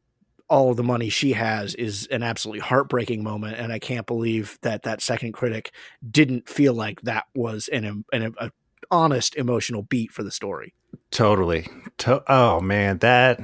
all 0.49 0.75
the 0.75 0.83
money 0.83 1.09
she 1.09 1.33
has 1.33 1.75
is 1.75 2.07
an 2.11 2.23
absolutely 2.23 2.61
heartbreaking 2.61 3.23
moment 3.23 3.59
and 3.59 3.71
i 3.71 3.79
can't 3.79 4.07
believe 4.07 4.59
that 4.63 4.83
that 4.83 5.03
second 5.03 5.33
critic 5.33 5.75
didn't 6.11 6.49
feel 6.49 6.73
like 6.73 7.03
that 7.03 7.25
was 7.35 7.69
an, 7.69 8.03
an 8.15 8.35
a 8.39 8.51
honest 8.91 9.37
emotional 9.37 9.83
beat 9.83 10.11
for 10.11 10.23
the 10.23 10.31
story 10.31 10.73
Totally. 11.11 11.67
To- 11.99 12.23
oh 12.29 12.61
man, 12.61 12.99
that 12.99 13.41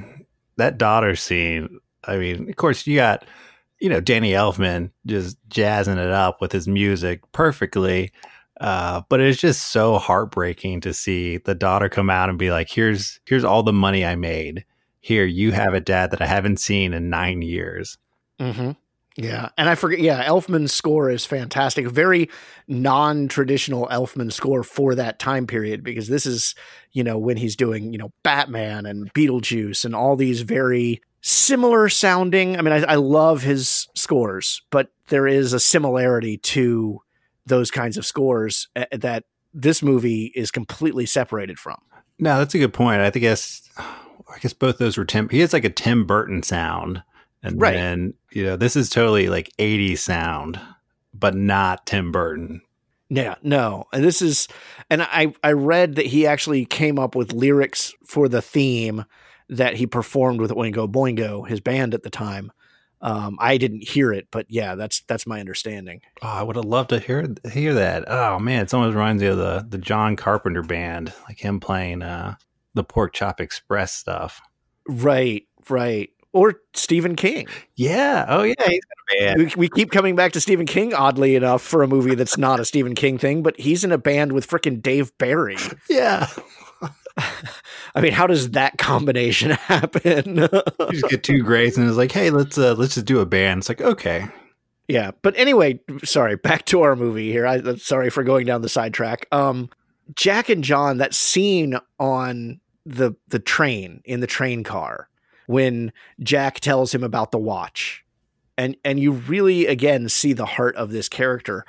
that 0.57 0.77
daughter 0.77 1.15
scene. 1.15 1.79
I 2.03 2.17
mean, 2.17 2.49
of 2.49 2.55
course, 2.55 2.85
you 2.85 2.95
got 2.95 3.25
you 3.79 3.89
know 3.89 3.99
Danny 3.99 4.31
Elfman 4.31 4.91
just 5.05 5.37
jazzing 5.49 5.97
it 5.97 6.11
up 6.11 6.41
with 6.41 6.51
his 6.51 6.67
music 6.67 7.21
perfectly. 7.31 8.11
Uh, 8.59 9.01
but 9.09 9.19
it's 9.19 9.39
just 9.39 9.71
so 9.71 9.97
heartbreaking 9.97 10.81
to 10.81 10.93
see 10.93 11.37
the 11.37 11.55
daughter 11.55 11.89
come 11.89 12.09
out 12.09 12.29
and 12.29 12.39
be 12.39 12.51
like, 12.51 12.69
"Here's 12.69 13.19
here's 13.25 13.43
all 13.43 13.63
the 13.63 13.73
money 13.73 14.05
I 14.05 14.15
made. 14.15 14.65
Here, 15.01 15.25
you 15.25 15.51
have 15.51 15.73
a 15.73 15.81
dad 15.81 16.11
that 16.11 16.21
I 16.21 16.25
haven't 16.25 16.59
seen 16.59 16.93
in 16.93 17.09
nine 17.09 17.41
years." 17.41 17.97
Mm-hmm. 18.39 18.71
Yeah, 19.17 19.49
and 19.57 19.69
I 19.69 19.75
forget. 19.75 19.99
Yeah, 19.99 20.25
Elfman's 20.25 20.73
score 20.73 21.09
is 21.09 21.25
fantastic. 21.25 21.87
Very 21.87 22.29
non-traditional 22.67 23.87
Elfman 23.87 24.31
score 24.31 24.63
for 24.63 24.95
that 24.95 25.19
time 25.19 25.47
period 25.47 25.83
because 25.83 26.07
this 26.09 26.25
is, 26.25 26.53
you 26.91 27.03
know, 27.03 27.17
when 27.17 27.37
he's 27.37 27.55
doing, 27.55 27.93
you 27.93 27.97
know, 27.97 28.11
Batman 28.23 28.85
and 28.85 29.13
Beetlejuice 29.13 29.85
and 29.85 29.95
all 29.95 30.17
these 30.17 30.41
very 30.41 31.01
similar 31.21 31.87
sounding. 31.87 32.57
I 32.57 32.61
mean, 32.61 32.73
I, 32.73 32.93
I 32.93 32.95
love 32.95 33.41
his 33.41 33.87
scores, 33.95 34.61
but 34.69 34.89
there 35.07 35.27
is 35.27 35.53
a 35.53 35.59
similarity 35.59 36.37
to 36.37 37.01
those 37.45 37.71
kinds 37.71 37.97
of 37.97 38.05
scores 38.05 38.67
uh, 38.75 38.85
that 38.91 39.23
this 39.53 39.81
movie 39.81 40.31
is 40.35 40.51
completely 40.51 41.05
separated 41.05 41.57
from. 41.59 41.77
No, 42.19 42.37
that's 42.37 42.55
a 42.55 42.59
good 42.59 42.73
point. 42.73 43.01
I 43.01 43.09
think 43.09 43.21
guess 43.23 43.67
I 43.77 44.39
guess 44.39 44.53
both 44.53 44.77
those 44.77 44.97
were 44.97 45.05
Tim. 45.05 45.29
He 45.29 45.39
has 45.39 45.53
like 45.53 45.65
a 45.65 45.69
Tim 45.69 46.05
Burton 46.05 46.43
sound, 46.43 47.03
and 47.43 47.59
Right. 47.59 47.73
then 47.73 48.13
you 48.31 48.43
know 48.43 48.55
this 48.55 48.75
is 48.75 48.89
totally 48.89 49.27
like 49.29 49.51
80s 49.59 49.99
sound, 49.99 50.59
but 51.13 51.35
not 51.35 51.85
Tim 51.85 52.11
Burton. 52.11 52.61
Yeah, 53.09 53.35
no. 53.43 53.85
And 53.93 54.03
this 54.03 54.21
is 54.21 54.47
and 54.89 55.03
I 55.03 55.33
I 55.43 55.51
read 55.51 55.95
that 55.95 56.07
he 56.07 56.25
actually 56.25 56.65
came 56.65 56.97
up 56.97 57.15
with 57.15 57.33
lyrics 57.33 57.93
for 58.05 58.27
the 58.27 58.41
theme 58.41 59.05
that 59.47 59.75
he 59.75 59.85
performed 59.85 60.39
with 60.41 60.49
Oingo 60.51 60.91
Boingo, 60.91 61.47
his 61.47 61.59
band 61.61 61.93
at 61.93 62.01
the 62.03 62.09
time. 62.09 62.51
Um, 63.01 63.37
I 63.39 63.57
didn't 63.57 63.87
hear 63.87 64.11
it, 64.11 64.27
but 64.31 64.45
yeah, 64.49 64.75
that's 64.75 65.01
that's 65.01 65.27
my 65.27 65.39
understanding. 65.39 66.01
Oh, 66.21 66.27
I 66.27 66.41
would 66.43 66.55
have 66.55 66.65
loved 66.65 66.89
to 66.89 66.99
hear 66.99 67.27
hear 67.51 67.73
that. 67.75 68.05
Oh 68.07 68.39
man, 68.39 68.63
it 68.63 68.73
almost 68.73 68.95
reminds 68.95 69.21
me 69.21 69.27
of 69.27 69.37
the 69.37 69.65
the 69.67 69.77
John 69.77 70.15
Carpenter 70.15 70.63
band, 70.63 71.13
like 71.27 71.39
him 71.39 71.59
playing 71.59 72.01
uh 72.01 72.35
the 72.73 72.83
Pork 72.83 73.13
Chop 73.13 73.41
Express 73.41 73.93
stuff. 73.93 74.41
Right, 74.87 75.43
right. 75.69 76.09
Or 76.33 76.55
Stephen 76.73 77.15
King. 77.15 77.47
Yeah. 77.75 78.25
Oh 78.27 78.43
yeah, 78.43 78.53
he's 78.67 78.81
got 78.83 79.19
a 79.19 79.35
band. 79.35 79.37
We, 79.37 79.53
we 79.55 79.69
keep 79.69 79.91
coming 79.91 80.15
back 80.17 80.33
to 80.33 80.41
Stephen 80.41 80.65
King, 80.65 80.93
oddly 80.93 81.35
enough, 81.35 81.61
for 81.61 81.81
a 81.81 81.87
movie 81.87 82.15
that's 82.15 82.37
not 82.37 82.59
a 82.59 82.65
Stephen 82.65 82.93
King 82.93 83.17
thing, 83.17 83.41
but 83.41 83.57
he's 83.57 83.85
in 83.85 83.93
a 83.93 83.97
band 83.97 84.33
with 84.33 84.45
frickin' 84.45 84.81
Dave 84.81 85.17
Barry. 85.17 85.57
Yeah. 85.89 86.27
I 87.95 88.01
mean, 88.01 88.11
how 88.11 88.27
does 88.27 88.51
that 88.51 88.77
combination 88.77 89.51
happen? 89.51 90.37
You 90.37 90.91
just 90.91 91.09
get 91.09 91.23
two 91.23 91.41
greats 91.43 91.77
and 91.77 91.87
it's 91.87 91.97
like, 91.97 92.11
hey, 92.11 92.29
let's 92.29 92.57
uh 92.57 92.75
let's 92.75 92.95
just 92.95 93.05
do 93.05 93.19
a 93.19 93.25
band. 93.25 93.59
It's 93.59 93.69
like, 93.69 93.81
okay. 93.81 94.27
Yeah, 94.87 95.11
but 95.21 95.35
anyway, 95.37 95.79
sorry, 96.03 96.35
back 96.35 96.65
to 96.65 96.81
our 96.81 96.95
movie 96.95 97.31
here. 97.31 97.47
I 97.47 97.75
sorry 97.75 98.09
for 98.09 98.23
going 98.23 98.45
down 98.45 98.61
the 98.61 98.69
sidetrack. 98.69 99.27
Um 99.31 99.69
Jack 100.13 100.49
and 100.49 100.63
John, 100.63 100.97
that 100.97 101.13
scene 101.13 101.77
on 101.99 102.59
the 102.85 103.13
the 103.29 103.39
train 103.39 104.01
in 104.05 104.19
the 104.19 104.27
train 104.27 104.63
car 104.63 105.09
when 105.47 105.91
Jack 106.21 106.59
tells 106.59 106.93
him 106.93 107.03
about 107.03 107.31
the 107.31 107.39
watch. 107.39 108.03
And 108.57 108.77
and 108.85 108.99
you 108.99 109.11
really 109.11 109.65
again 109.65 110.07
see 110.07 110.33
the 110.33 110.45
heart 110.45 110.75
of 110.75 110.91
this 110.91 111.09
character. 111.09 111.65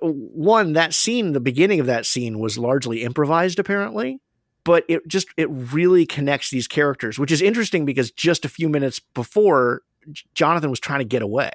One, 0.00 0.72
that 0.72 0.94
scene, 0.94 1.32
the 1.32 1.40
beginning 1.40 1.80
of 1.80 1.86
that 1.86 2.06
scene 2.06 2.38
was 2.38 2.56
largely 2.56 3.02
improvised 3.02 3.58
apparently, 3.58 4.20
but 4.64 4.84
it 4.88 5.06
just 5.06 5.28
it 5.36 5.48
really 5.50 6.06
connects 6.06 6.50
these 6.50 6.68
characters, 6.68 7.18
which 7.18 7.32
is 7.32 7.42
interesting 7.42 7.84
because 7.84 8.10
just 8.10 8.44
a 8.44 8.48
few 8.48 8.68
minutes 8.68 9.00
before 9.00 9.82
Jonathan 10.34 10.70
was 10.70 10.80
trying 10.80 11.00
to 11.00 11.04
get 11.04 11.22
away. 11.22 11.52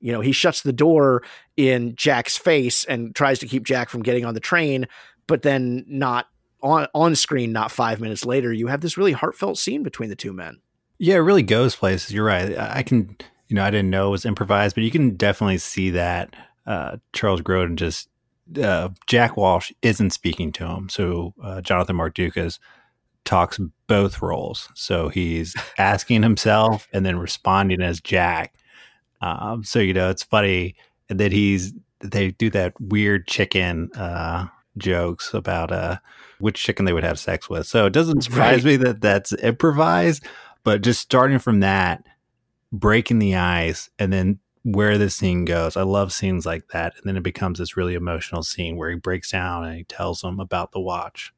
You 0.00 0.12
know, 0.12 0.20
he 0.20 0.32
shuts 0.32 0.62
the 0.62 0.72
door 0.72 1.22
in 1.56 1.96
Jack's 1.96 2.36
face 2.36 2.84
and 2.84 3.14
tries 3.14 3.38
to 3.38 3.46
keep 3.46 3.64
Jack 3.64 3.88
from 3.88 4.02
getting 4.02 4.24
on 4.24 4.34
the 4.34 4.40
train, 4.40 4.86
but 5.26 5.42
then 5.42 5.84
not 5.88 6.28
on 6.62 6.86
on 6.94 7.14
screen 7.14 7.52
not 7.52 7.70
5 7.70 8.00
minutes 8.00 8.24
later 8.24 8.50
you 8.50 8.68
have 8.68 8.80
this 8.80 8.96
really 8.96 9.12
heartfelt 9.12 9.58
scene 9.58 9.82
between 9.82 10.08
the 10.08 10.16
two 10.16 10.32
men. 10.32 10.60
Yeah, 10.98 11.16
it 11.16 11.18
really 11.18 11.42
goes 11.42 11.76
places. 11.76 12.12
You're 12.12 12.24
right. 12.24 12.56
I 12.56 12.82
can, 12.82 13.16
you 13.48 13.56
know, 13.56 13.64
I 13.64 13.70
didn't 13.70 13.90
know 13.90 14.08
it 14.08 14.12
was 14.12 14.24
improvised, 14.24 14.74
but 14.74 14.84
you 14.84 14.90
can 14.90 15.16
definitely 15.16 15.58
see 15.58 15.90
that 15.90 16.34
uh, 16.66 16.96
Charles 17.12 17.42
Grodin 17.42 17.76
just 17.76 18.08
uh, 18.60 18.90
Jack 19.06 19.36
Walsh 19.36 19.72
isn't 19.82 20.10
speaking 20.10 20.52
to 20.52 20.66
him, 20.66 20.88
so 20.88 21.34
uh, 21.42 21.60
Jonathan 21.60 21.96
Mardukas 21.96 22.58
talks 23.24 23.58
both 23.86 24.20
roles. 24.20 24.68
So 24.74 25.08
he's 25.08 25.54
asking 25.78 26.22
himself 26.22 26.88
and 26.92 27.04
then 27.04 27.18
responding 27.18 27.82
as 27.82 28.00
Jack. 28.00 28.54
Um, 29.20 29.64
so 29.64 29.78
you 29.78 29.94
know, 29.94 30.10
it's 30.10 30.22
funny 30.22 30.74
that 31.08 31.32
he's 31.32 31.72
they 32.00 32.32
do 32.32 32.50
that 32.50 32.78
weird 32.80 33.26
chicken 33.26 33.90
uh, 33.94 34.48
jokes 34.76 35.32
about 35.32 35.72
uh, 35.72 35.96
which 36.38 36.62
chicken 36.62 36.84
they 36.84 36.92
would 36.92 37.04
have 37.04 37.18
sex 37.18 37.48
with. 37.48 37.66
So 37.66 37.86
it 37.86 37.92
doesn't 37.92 38.20
surprise 38.24 38.64
me 38.64 38.76
that 38.76 39.00
that's 39.00 39.32
improvised 39.32 40.24
but 40.64 40.82
just 40.82 41.00
starting 41.00 41.38
from 41.38 41.60
that 41.60 42.04
breaking 42.72 43.20
the 43.20 43.36
ice 43.36 43.88
and 43.98 44.12
then 44.12 44.40
where 44.64 44.98
the 44.98 45.08
scene 45.10 45.44
goes 45.44 45.76
i 45.76 45.82
love 45.82 46.12
scenes 46.12 46.44
like 46.46 46.66
that 46.68 46.94
and 46.96 47.04
then 47.04 47.16
it 47.16 47.22
becomes 47.22 47.58
this 47.58 47.76
really 47.76 47.94
emotional 47.94 48.42
scene 48.42 48.76
where 48.76 48.90
he 48.90 48.96
breaks 48.96 49.30
down 49.30 49.64
and 49.64 49.76
he 49.76 49.84
tells 49.84 50.20
them 50.22 50.40
about 50.40 50.72
the 50.72 50.80
watch 50.80 51.32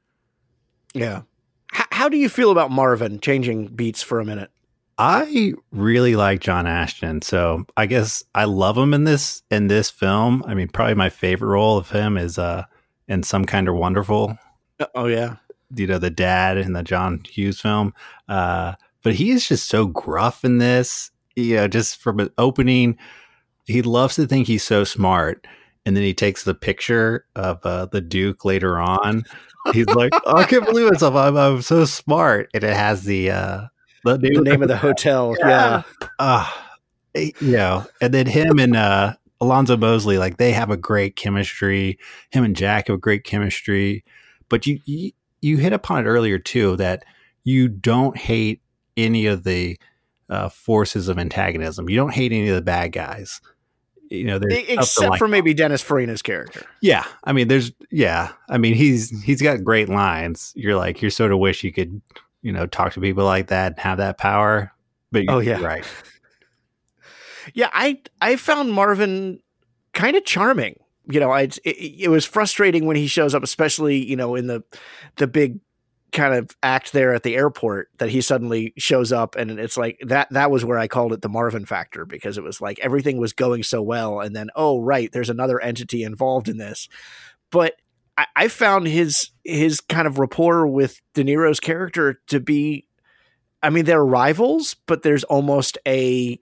Yeah. 0.95 1.23
H- 1.75 1.87
how 1.91 2.09
do 2.09 2.17
you 2.17 2.29
feel 2.29 2.51
about 2.51 2.71
Marvin 2.71 3.19
changing 3.21 3.67
beats 3.69 4.03
for 4.03 4.21
a 4.21 4.25
minute? 4.25 4.51
i 4.99 5.53
really 5.73 6.17
like 6.17 6.41
john 6.41 6.67
ashton 6.67 7.21
so 7.21 7.67
i 7.77 7.85
guess 7.85 8.25
i 8.35 8.45
love 8.45 8.79
him 8.79 8.95
in 8.95 9.05
this 9.05 9.43
in 9.51 9.67
this 9.69 9.91
film 9.91 10.43
i 10.47 10.55
mean 10.55 10.69
probably 10.69 10.95
my 10.95 11.11
favorite 11.11 11.49
role 11.49 11.77
of 11.77 11.91
him 11.91 12.17
is 12.17 12.39
uh 12.39 12.65
in 13.07 13.23
some 13.23 13.45
kind 13.45 13.69
of 13.69 13.75
wonderful 13.75 14.39
Oh 14.95 15.05
yeah. 15.07 15.37
you 15.75 15.87
know 15.87 15.99
the 15.99 16.09
dad 16.09 16.57
in 16.57 16.73
the 16.73 16.83
John 16.83 17.21
Hughes 17.29 17.61
film. 17.61 17.93
Uh, 18.29 18.75
but 19.03 19.15
he 19.15 19.31
is 19.31 19.47
just 19.49 19.69
so 19.69 19.87
gruff 19.87 20.45
in 20.45 20.59
this. 20.59 21.11
You 21.37 21.57
know, 21.57 21.69
just 21.69 22.01
from 22.01 22.19
an 22.19 22.31
opening, 22.39 22.97
he 23.67 23.83
loves 23.83 24.17
to 24.17 24.27
think 24.27 24.47
he's 24.47 24.65
so 24.65 24.85
smart, 24.85 25.47
and 25.85 25.97
then 25.97 26.03
he 26.03 26.15
takes 26.15 26.45
the 26.45 26.55
picture 26.55 27.27
of 27.37 27.65
uh, 27.65 27.87
the 27.87 28.01
Duke 28.01 28.45
later 28.45 28.79
on. 28.79 29.23
He's 29.73 29.87
like, 29.87 30.13
oh, 30.25 30.37
I 30.37 30.45
can't 30.45 30.65
believe 30.65 30.91
myself. 30.91 31.15
I'm, 31.15 31.37
I'm 31.37 31.63
so 31.63 31.85
smart, 31.85 32.49
and 32.55 32.65
it 32.65 32.75
has 32.75 33.05
the 33.05 33.31
uh, 33.31 33.67
the 34.05 34.19
name, 34.19 34.35
The 34.35 34.41
name 34.43 34.63
of 34.63 34.69
the 34.69 34.77
hotel. 34.77 35.35
Yeah. 35.39 35.83
uh, 36.19 36.51
you 37.15 37.33
know, 37.41 37.87
and 38.01 38.15
then 38.15 38.27
him 38.27 38.59
and 38.59 38.77
uh, 38.77 39.15
Alonzo 39.41 39.77
Mosley, 39.77 40.19
like 40.19 40.37
they 40.37 40.53
have 40.53 40.71
a 40.71 40.77
great 40.77 41.17
chemistry. 41.17 41.99
Him 42.31 42.45
and 42.45 42.57
Jack 42.57 42.89
have 42.89 42.97
a 42.97 43.01
great 43.01 43.25
chemistry. 43.25 44.05
But 44.49 44.67
you, 44.67 44.81
you 44.85 45.13
you 45.41 45.59
hit 45.59 45.73
upon 45.73 46.05
it 46.05 46.09
earlier 46.09 46.39
too 46.39 46.77
that 46.77 47.05
you 47.45 47.69
don't 47.69 48.17
hate 48.17 48.63
any 48.97 49.27
of 49.27 49.45
the 49.45 49.79
uh, 50.29 50.49
forces 50.49 51.09
of 51.09 51.19
antagonism. 51.19 51.89
You 51.89 51.97
don't 51.97 52.13
hate 52.15 52.33
any 52.33 52.49
of 52.49 52.55
the 52.57 52.63
bad 52.63 52.93
guys. 52.93 53.41
You 54.11 54.25
know, 54.25 54.39
there's 54.39 54.55
stuff 54.55 54.67
to 54.67 54.73
Except 54.75 55.11
like- 55.11 55.19
for 55.19 55.27
maybe 55.29 55.53
Dennis 55.55 55.83
Farina's 55.83 56.23
character. 56.23 56.63
yeah. 56.81 57.05
I 57.25 57.33
mean, 57.33 57.49
there's 57.49 57.73
yeah. 57.91 58.33
I 58.49 58.57
mean, 58.59 58.75
he's 58.75 59.11
he's 59.23 59.43
got 59.43 59.65
great 59.65 59.89
lines. 59.89 60.53
You're 60.55 60.77
like, 60.77 61.03
you 61.03 61.11
sort 61.11 61.33
of 61.33 61.39
wish 61.41 61.65
you 61.65 61.73
could, 61.73 62.01
you 62.43 62.53
know, 62.53 62.67
talk 62.67 62.93
to 62.93 63.01
people 63.01 63.25
like 63.25 63.49
that 63.49 63.73
and 63.73 63.81
have 63.81 63.99
that 63.99 64.17
power. 64.19 64.73
But 65.11 65.25
Oh, 65.29 65.39
you're 65.41 65.59
yeah. 65.59 65.65
right. 65.67 65.85
Yeah, 67.55 67.71
I 67.73 68.01
I 68.21 68.37
found 68.37 68.73
Marvin 68.73 69.41
kind 69.95 70.17
of 70.17 70.25
charming. 70.25 70.81
You 71.09 71.21
know, 71.21 71.31
I 71.31 71.43
it, 71.43 71.61
it 71.65 72.09
was 72.11 72.25
frustrating 72.25 72.87
when 72.87 72.97
he 72.97 73.07
shows 73.07 73.35
up, 73.35 73.43
especially 73.45 74.05
you 74.05 74.17
know 74.17 74.35
in 74.35 74.49
the 74.49 74.65
the 75.17 75.27
big 75.29 75.61
kind 76.17 76.35
of 76.35 76.51
act 76.63 76.95
there 76.95 77.13
at 77.13 77.23
the 77.23 77.37
airport 77.37 77.91
that 77.99 78.09
he 78.09 78.23
suddenly 78.23 78.73
shows 78.79 79.13
up 79.13 79.37
and 79.37 79.61
it's 79.61 79.77
like 79.77 79.99
that 80.01 80.27
that 80.31 80.51
was 80.51 80.65
where 80.65 80.79
I 80.79 80.89
called 80.89 81.13
it 81.13 81.21
the 81.21 81.29
Marvin 81.29 81.67
factor 81.67 82.07
because 82.07 82.39
it 82.39 82.43
was 82.43 82.59
like 82.59 82.79
everything 82.79 83.19
was 83.19 83.35
going 83.35 83.63
so 83.63 83.83
well 83.83 84.21
and 84.21 84.35
then 84.35 84.49
oh 84.57 84.81
right 84.81 85.13
there's 85.13 85.29
another 85.29 85.61
entity 85.61 86.03
involved 86.03 86.49
in 86.49 86.57
this. 86.57 86.89
But 87.53 87.75
I, 88.17 88.27
I 88.35 88.49
found 88.49 88.89
his 88.89 89.29
his 89.45 89.83
kind 89.83 90.09
of 90.09 90.19
rapport 90.19 90.67
with 90.67 91.03
De 91.13 91.23
Niro's 91.23 91.61
character 91.61 92.19
to 92.29 92.41
be 92.41 92.89
I 93.63 93.69
mean 93.69 93.85
they're 93.85 94.05
rivals 94.05 94.75
but 94.87 95.03
there's 95.03 95.25
almost 95.25 95.77
a 95.87 96.41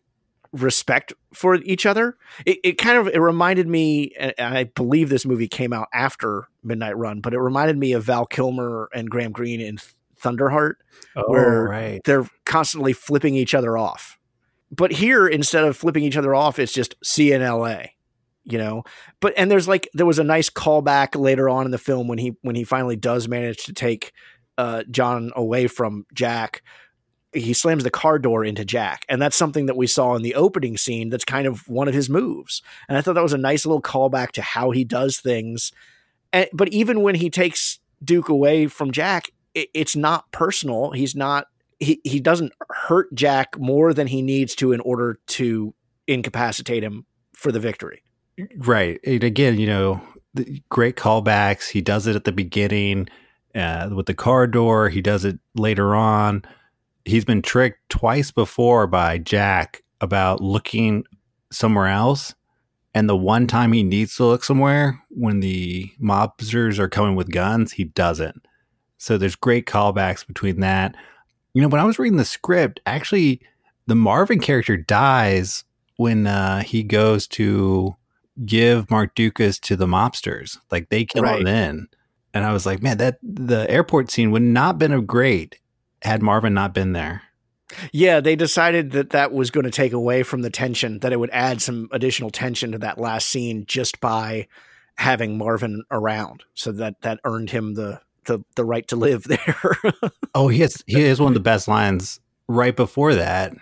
respect 0.55 1.13
for 1.33 1.57
each 1.57 1.85
other. 1.85 2.17
It, 2.47 2.59
it 2.65 2.73
kind 2.79 2.97
of 2.99 3.09
it 3.09 3.19
reminded 3.21 3.67
me, 3.69 4.13
and 4.19 4.33
I 4.39 4.65
believe 4.65 5.09
this 5.09 5.27
movie 5.27 5.49
came 5.49 5.73
out 5.73 5.89
after 5.93 6.49
Midnight 6.63 6.97
Run, 6.97 7.21
but 7.21 7.35
it 7.35 7.39
reminded 7.41 7.77
me 7.77 7.93
of 7.93 8.05
Val 8.05 8.25
Kilmer 8.27 8.89
and 8.95 9.11
Graham 9.11 9.33
Greene 9.33 9.61
in 9.61 9.79
Thunderheart, 10.23 10.75
Oh, 11.17 11.25
where 11.27 11.65
right. 11.65 12.01
they're 12.05 12.27
constantly 12.47 12.93
flipping 12.93 13.35
each 13.35 13.55
other 13.55 13.77
off. 13.77 14.19
But 14.71 14.93
here, 14.93 15.27
instead 15.29 15.65
of 15.65 15.77
flipping 15.77 16.03
each 16.05 16.17
other 16.17 16.35
off, 16.35 16.59
it's 16.59 16.73
just 16.73 16.95
see 17.05 17.29
you 17.29 17.35
in 17.37 17.43
L.A. 17.43 17.93
You 18.45 18.59
know, 18.59 18.85
but 19.21 19.33
and 19.37 19.51
there's 19.51 19.67
like 19.69 19.89
there 19.95 20.05
was 20.07 20.19
a 20.19 20.25
nice 20.25 20.51
callback 20.51 21.19
later 21.19 21.49
on 21.49 21.65
in 21.65 21.71
the 21.71 21.79
film 21.79 22.09
when 22.09 22.19
he 22.19 22.37
when 22.43 22.55
he 22.55 22.65
finally 22.65 22.97
does 22.97 23.27
manage 23.27 23.65
to 23.65 23.73
take 23.73 24.13
uh, 24.59 24.83
John 24.91 25.33
away 25.35 25.67
from 25.67 26.05
Jack. 26.13 26.63
He 27.35 27.53
slams 27.53 27.85
the 27.85 27.91
car 27.91 28.19
door 28.19 28.45
into 28.45 28.65
Jack, 28.65 29.05
and 29.09 29.21
that's 29.21 29.37
something 29.37 29.67
that 29.67 29.77
we 29.77 29.87
saw 29.87 30.15
in 30.15 30.23
the 30.23 30.35
opening 30.35 30.77
scene. 30.77 31.11
That's 31.11 31.25
kind 31.25 31.47
of 31.47 31.69
one 31.69 31.89
of 31.89 31.95
his 31.95 32.09
moves, 32.09 32.63
and 32.89 32.97
I 32.97 33.01
thought 33.01 33.15
that 33.15 33.23
was 33.23 33.33
a 33.33 33.39
nice 33.39 33.67
little 33.67 33.83
callback 33.83 34.33
to 34.33 34.43
how 34.43 34.71
he 34.71 34.85
does 34.85 35.19
things. 35.19 35.73
And, 36.33 36.49
but 36.53 36.69
even 36.69 37.03
when 37.03 37.15
he 37.15 37.31
takes 37.31 37.79
Duke 38.03 38.29
away 38.29 38.67
from 38.67 38.91
Jack, 38.91 39.31
it, 39.55 39.69
it's 39.75 39.97
not 39.97 40.31
personal. 40.33 40.93
He's 40.93 41.15
not. 41.15 41.47
He 41.81 42.01
he 42.05 42.21
doesn't 42.21 42.53
hurt 42.71 43.15
Jack 43.15 43.59
more 43.59 43.93
than 43.93 44.07
he 44.07 44.23
needs 44.23 44.55
to 44.57 44.73
in 44.73 44.81
order 44.81 45.19
to 45.27 45.75
incapacitate 46.07 46.83
him 46.83 47.07
for 47.35 47.53
the 47.53 47.61
victory. 47.61 48.03
Right. 48.59 49.01
And 49.05 49.23
again, 49.23 49.59
you 49.59 49.67
know, 49.67 50.01
great 50.69 50.97
callbacks. 50.97 51.69
He 51.69 51.81
does 51.81 52.07
it 52.07 52.17
at 52.17 52.25
the 52.25 52.33
beginning 52.33 53.09
uh, 53.55 53.91
with 53.93 54.07
the 54.07 54.15
car 54.15 54.47
door. 54.47 54.89
He 54.89 55.01
does 55.01 55.25
it 55.25 55.39
later 55.55 55.95
on. 55.95 56.43
He's 57.05 57.25
been 57.25 57.43
tricked 57.43 57.89
twice 57.91 58.31
before 58.31 58.87
by 58.87 59.19
Jack 59.19 59.83
about 60.01 60.41
looking 60.41 61.05
somewhere 61.53 61.89
else. 61.89 62.35
And 62.95 63.09
the 63.09 63.17
one 63.17 63.47
time 63.47 63.73
he 63.73 63.83
needs 63.83 64.15
to 64.17 64.25
look 64.25 64.45
somewhere 64.45 65.03
when 65.11 65.41
the 65.41 65.91
mobsters 66.01 66.79
are 66.79 66.89
coming 66.89 67.17
with 67.17 67.31
guns, 67.33 67.73
he 67.73 67.85
doesn't. 67.85 68.47
So 68.99 69.19
there's 69.19 69.35
great 69.37 69.67
callbacks 69.67 70.27
between 70.27 70.61
that. 70.61 70.95
You 71.55 71.63
know, 71.63 71.69
when 71.69 71.81
I 71.81 71.85
was 71.85 71.99
reading 71.99 72.19
the 72.19 72.25
script, 72.25 72.81
actually, 72.87 73.41
the 73.87 73.95
Marvin 73.97 74.39
character 74.41 74.77
dies 74.77 75.65
when 75.97 76.27
uh, 76.27 76.63
he 76.63 76.83
goes 76.83 77.27
to 77.29 77.97
give 78.47 78.87
Mardukas 78.87 79.61
to 79.63 79.77
the 79.77 79.87
mobsters. 79.87 80.59
Like 80.71 80.89
they 80.89 81.05
kill 81.05 81.23
Right. 81.25 81.39
him 81.41 81.45
then. 81.45 81.89
And 82.33 82.45
I 82.45 82.53
was 82.53 82.65
like, 82.67 82.83
man, 82.83 82.99
that 82.99 83.19
the 83.23 83.69
airport 83.71 84.11
scene 84.11 84.31
would 84.31 84.43
not 84.43 84.79
been 84.79 84.93
a 84.93 85.01
great 85.03 85.59
had 86.05 86.23
Marvin 86.23 86.55
not 86.55 86.75
been 86.75 86.93
there. 86.93 87.23
Yeah, 87.93 88.21
they 88.21 88.37
decided 88.37 88.93
that 88.93 89.11
that 89.11 89.33
was 89.33 89.51
going 89.51 89.65
to 89.65 89.71
take 89.71 89.93
away 89.93 90.23
from 90.23 90.43
the 90.43 90.51
tension, 90.51 91.01
that 91.01 91.13
it 91.13 91.19
would 91.19 91.31
add 91.33 91.63
some 91.63 91.89
additional 91.93 92.31
tension 92.31 92.73
to 92.73 92.79
that 92.79 92.99
last 92.99 93.27
scene 93.29 93.65
just 93.67 94.01
by 94.01 94.47
having 94.97 95.39
Marvin 95.39 95.83
around. 95.91 96.45
So 96.55 96.73
that 96.73 97.01
that 97.01 97.21
earned 97.25 97.51
him 97.51 97.75
the 97.75 98.01
the, 98.27 98.41
the 98.55 98.65
right 98.65 98.87
to 98.89 98.97
live 98.97 99.25
there. 99.25 99.69
Oh, 100.35 100.49
he 100.49 100.61
has 100.61 100.83
he 100.87 101.03
has 101.03 101.21
one 101.21 101.29
of 101.29 101.35
the 101.35 101.41
best 101.41 101.67
lines 101.67 102.21
right 102.49 102.77
before 102.77 103.15
that, 103.15 103.55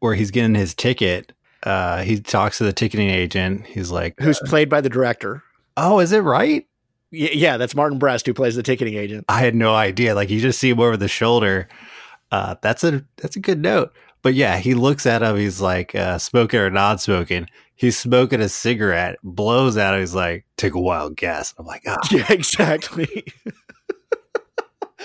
where 0.00 0.14
he's 0.14 0.30
getting 0.30 0.54
his 0.54 0.74
ticket. 0.74 1.32
Uh, 1.62 2.02
he 2.02 2.18
talks 2.18 2.58
to 2.58 2.64
the 2.64 2.72
ticketing 2.72 3.10
agent. 3.10 3.66
He's 3.66 3.90
like, 3.90 4.18
Who's 4.18 4.40
played 4.40 4.70
by 4.70 4.80
the 4.80 4.88
director. 4.88 5.42
"Oh, 5.76 6.00
is 6.00 6.12
it 6.12 6.20
right? 6.20 6.66
Yeah, 7.12 7.56
that's 7.56 7.74
Martin 7.74 7.98
Brest 7.98 8.26
who 8.26 8.34
plays 8.34 8.56
the 8.56 8.62
ticketing 8.62 8.94
agent. 8.94 9.24
I 9.28 9.40
had 9.40 9.54
no 9.54 9.74
idea. 9.74 10.14
Like 10.14 10.30
you 10.30 10.40
just 10.40 10.58
see 10.58 10.70
him 10.70 10.80
over 10.80 10.96
the 10.96 11.08
shoulder. 11.08 11.68
Uh, 12.30 12.54
that's 12.62 12.84
a 12.84 13.04
that's 13.16 13.36
a 13.36 13.40
good 13.40 13.60
note. 13.60 13.92
But 14.22 14.34
yeah, 14.34 14.58
he 14.58 14.74
looks 14.74 15.06
at 15.06 15.22
him. 15.22 15.36
He's 15.36 15.60
like 15.60 15.94
uh, 15.94 16.18
smoking 16.18 16.60
or 16.60 16.70
not 16.70 17.00
smoking. 17.00 17.46
He's 17.74 17.96
smoking 17.96 18.40
a 18.40 18.48
cigarette. 18.48 19.16
Blows 19.22 19.76
at 19.76 19.94
him. 19.94 20.00
He's 20.00 20.14
like, 20.14 20.44
take 20.56 20.74
a 20.74 20.80
wild 20.80 21.16
guess. 21.16 21.54
I'm 21.58 21.66
like, 21.66 21.82
ah, 21.86 21.98
Yeah, 22.10 22.26
exactly. 22.30 23.24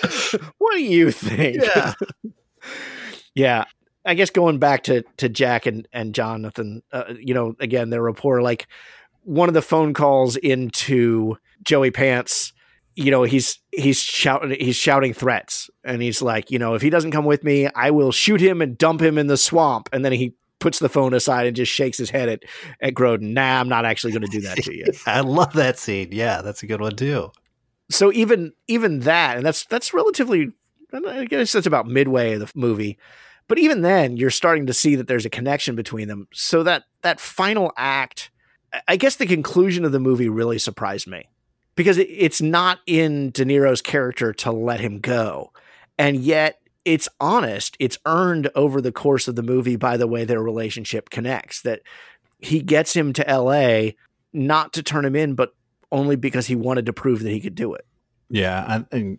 what 0.57 0.73
do 0.73 0.83
you 0.83 1.11
think? 1.11 1.63
Yeah. 1.63 1.93
yeah. 3.35 3.63
I 4.05 4.13
guess 4.13 4.29
going 4.29 4.59
back 4.59 4.83
to 4.83 5.03
to 5.17 5.29
Jack 5.29 5.65
and 5.65 5.87
and 5.91 6.13
Jonathan, 6.13 6.83
uh, 6.91 7.13
you 7.19 7.33
know, 7.33 7.55
again 7.59 7.89
their 7.89 8.03
rapport. 8.03 8.41
Like 8.43 8.67
one 9.25 9.49
of 9.49 9.53
the 9.53 9.61
phone 9.61 9.93
calls 9.93 10.37
into 10.37 11.37
Joey 11.63 11.91
Pants, 11.91 12.53
you 12.95 13.11
know, 13.11 13.23
he's 13.23 13.59
he's 13.71 13.99
shouting 13.99 14.57
he's 14.59 14.75
shouting 14.77 15.13
threats, 15.13 15.69
and 15.83 16.01
he's 16.01 16.21
like, 16.21 16.49
you 16.49 16.59
know, 16.59 16.75
if 16.75 16.81
he 16.81 16.89
doesn't 16.89 17.11
come 17.11 17.25
with 17.25 17.43
me, 17.43 17.67
I 17.75 17.91
will 17.91 18.11
shoot 18.11 18.39
him 18.39 18.61
and 18.61 18.77
dump 18.77 19.01
him 19.01 19.17
in 19.17 19.27
the 19.27 19.37
swamp. 19.37 19.89
And 19.91 20.05
then 20.05 20.13
he 20.13 20.33
puts 20.59 20.79
the 20.79 20.89
phone 20.89 21.13
aside 21.13 21.45
and 21.45 21.55
just 21.55 21.71
shakes 21.71 21.97
his 21.97 22.09
head 22.09 22.29
at 22.29 22.43
at 22.79 22.93
Grodin. 22.93 23.33
Nah, 23.33 23.59
I'm 23.59 23.67
not 23.67 23.85
actually 23.85 24.13
going 24.13 24.21
to 24.21 24.27
do 24.29 24.41
that 24.41 24.57
to 24.63 24.73
you. 24.73 24.85
I 25.05 25.19
love 25.19 25.53
that 25.53 25.77
scene. 25.77 26.09
Yeah, 26.11 26.41
that's 26.41 26.63
a 26.63 26.67
good 26.67 26.81
one 26.81 26.95
too. 26.95 27.31
so 27.89 28.13
even 28.13 28.53
even 28.67 29.01
that, 29.01 29.37
and 29.37 29.45
that's 29.45 29.65
that's 29.65 29.93
relatively, 29.93 30.51
I 30.93 31.25
guess 31.25 31.51
that's 31.51 31.67
about 31.67 31.87
midway 31.87 32.33
of 32.33 32.39
the 32.39 32.51
movie. 32.55 32.97
But 33.47 33.59
even 33.59 33.81
then, 33.81 34.17
you're 34.17 34.31
starting 34.31 34.65
to 34.67 34.73
see 34.73 34.95
that 34.95 35.07
there's 35.07 35.25
a 35.25 35.29
connection 35.29 35.75
between 35.75 36.07
them. 36.07 36.27
So 36.33 36.63
that 36.63 36.83
that 37.01 37.19
final 37.19 37.71
act, 37.77 38.31
I 38.87 38.95
guess 38.97 39.15
the 39.15 39.25
conclusion 39.25 39.85
of 39.85 39.91
the 39.91 39.99
movie 39.99 40.29
really 40.29 40.57
surprised 40.59 41.07
me 41.07 41.29
because 41.75 41.97
it, 41.97 42.07
it's 42.09 42.41
not 42.41 42.79
in 42.85 43.31
De 43.31 43.45
Niro's 43.45 43.81
character 43.81 44.33
to 44.33 44.51
let 44.51 44.79
him 44.79 44.99
go, 44.99 45.51
and 45.97 46.17
yet 46.17 46.59
it's 46.83 47.09
honest. 47.19 47.75
It's 47.79 47.97
earned 48.05 48.49
over 48.55 48.79
the 48.81 48.91
course 48.91 49.27
of 49.27 49.35
the 49.35 49.43
movie 49.43 49.75
by 49.75 49.97
the 49.97 50.07
way 50.07 50.23
their 50.25 50.41
relationship 50.41 51.09
connects. 51.09 51.61
That 51.61 51.81
he 52.39 52.61
gets 52.61 52.95
him 52.95 53.11
to 53.13 53.27
L.A. 53.27 53.95
not 54.33 54.73
to 54.73 54.83
turn 54.83 55.05
him 55.05 55.15
in, 55.15 55.35
but 55.35 55.53
only 55.91 56.15
because 56.15 56.47
he 56.47 56.55
wanted 56.55 56.85
to 56.87 56.93
prove 56.93 57.23
that 57.23 57.31
he 57.31 57.39
could 57.41 57.55
do 57.55 57.73
it. 57.73 57.85
Yeah, 58.29 58.83
I, 58.91 58.95
I- 58.97 59.17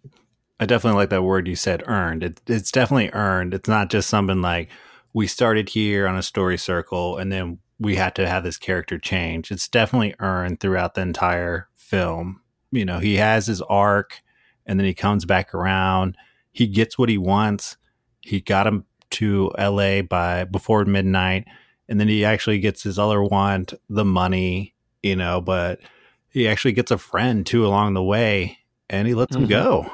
I 0.58 0.64
definitely 0.64 0.96
like 0.96 1.10
that 1.10 1.22
word 1.22 1.46
you 1.48 1.54
said, 1.54 1.82
earned. 1.86 2.22
It, 2.22 2.40
it's 2.46 2.72
definitely 2.72 3.10
earned. 3.12 3.52
It's 3.52 3.68
not 3.68 3.90
just 3.90 4.08
something 4.08 4.40
like 4.40 4.70
we 5.12 5.26
started 5.26 5.68
here 5.68 6.06
on 6.06 6.16
a 6.16 6.22
story 6.22 6.56
circle 6.56 7.18
and 7.18 7.30
then 7.30 7.58
we 7.78 7.96
had 7.96 8.14
to 8.16 8.26
have 8.28 8.42
this 8.44 8.56
character 8.58 8.98
change. 8.98 9.50
It's 9.50 9.68
definitely 9.68 10.14
earned 10.20 10.60
throughout 10.60 10.94
the 10.94 11.02
entire 11.02 11.68
film. 11.74 12.40
You 12.72 12.84
know, 12.84 12.98
he 12.98 13.16
has 13.16 13.46
his 13.46 13.60
arc 13.62 14.20
and 14.66 14.78
then 14.78 14.86
he 14.86 14.94
comes 14.94 15.24
back 15.24 15.54
around. 15.54 16.16
He 16.52 16.66
gets 16.66 16.98
what 16.98 17.08
he 17.08 17.18
wants. 17.18 17.76
He 18.20 18.40
got 18.40 18.66
him 18.66 18.84
to 19.10 19.52
LA 19.58 20.02
by 20.02 20.44
before 20.44 20.84
midnight 20.84 21.44
and 21.88 22.00
then 22.00 22.08
he 22.08 22.24
actually 22.24 22.58
gets 22.58 22.82
his 22.82 22.98
other 22.98 23.22
want, 23.22 23.72
the 23.88 24.04
money, 24.04 24.74
you 25.02 25.14
know, 25.14 25.40
but 25.40 25.80
he 26.28 26.48
actually 26.48 26.72
gets 26.72 26.90
a 26.90 26.98
friend 26.98 27.46
too 27.46 27.64
along 27.66 27.94
the 27.94 28.02
way 28.02 28.58
and 28.90 29.06
he 29.06 29.14
lets 29.14 29.36
him 29.36 29.44
Mhm. 29.44 29.48
go. 29.48 29.92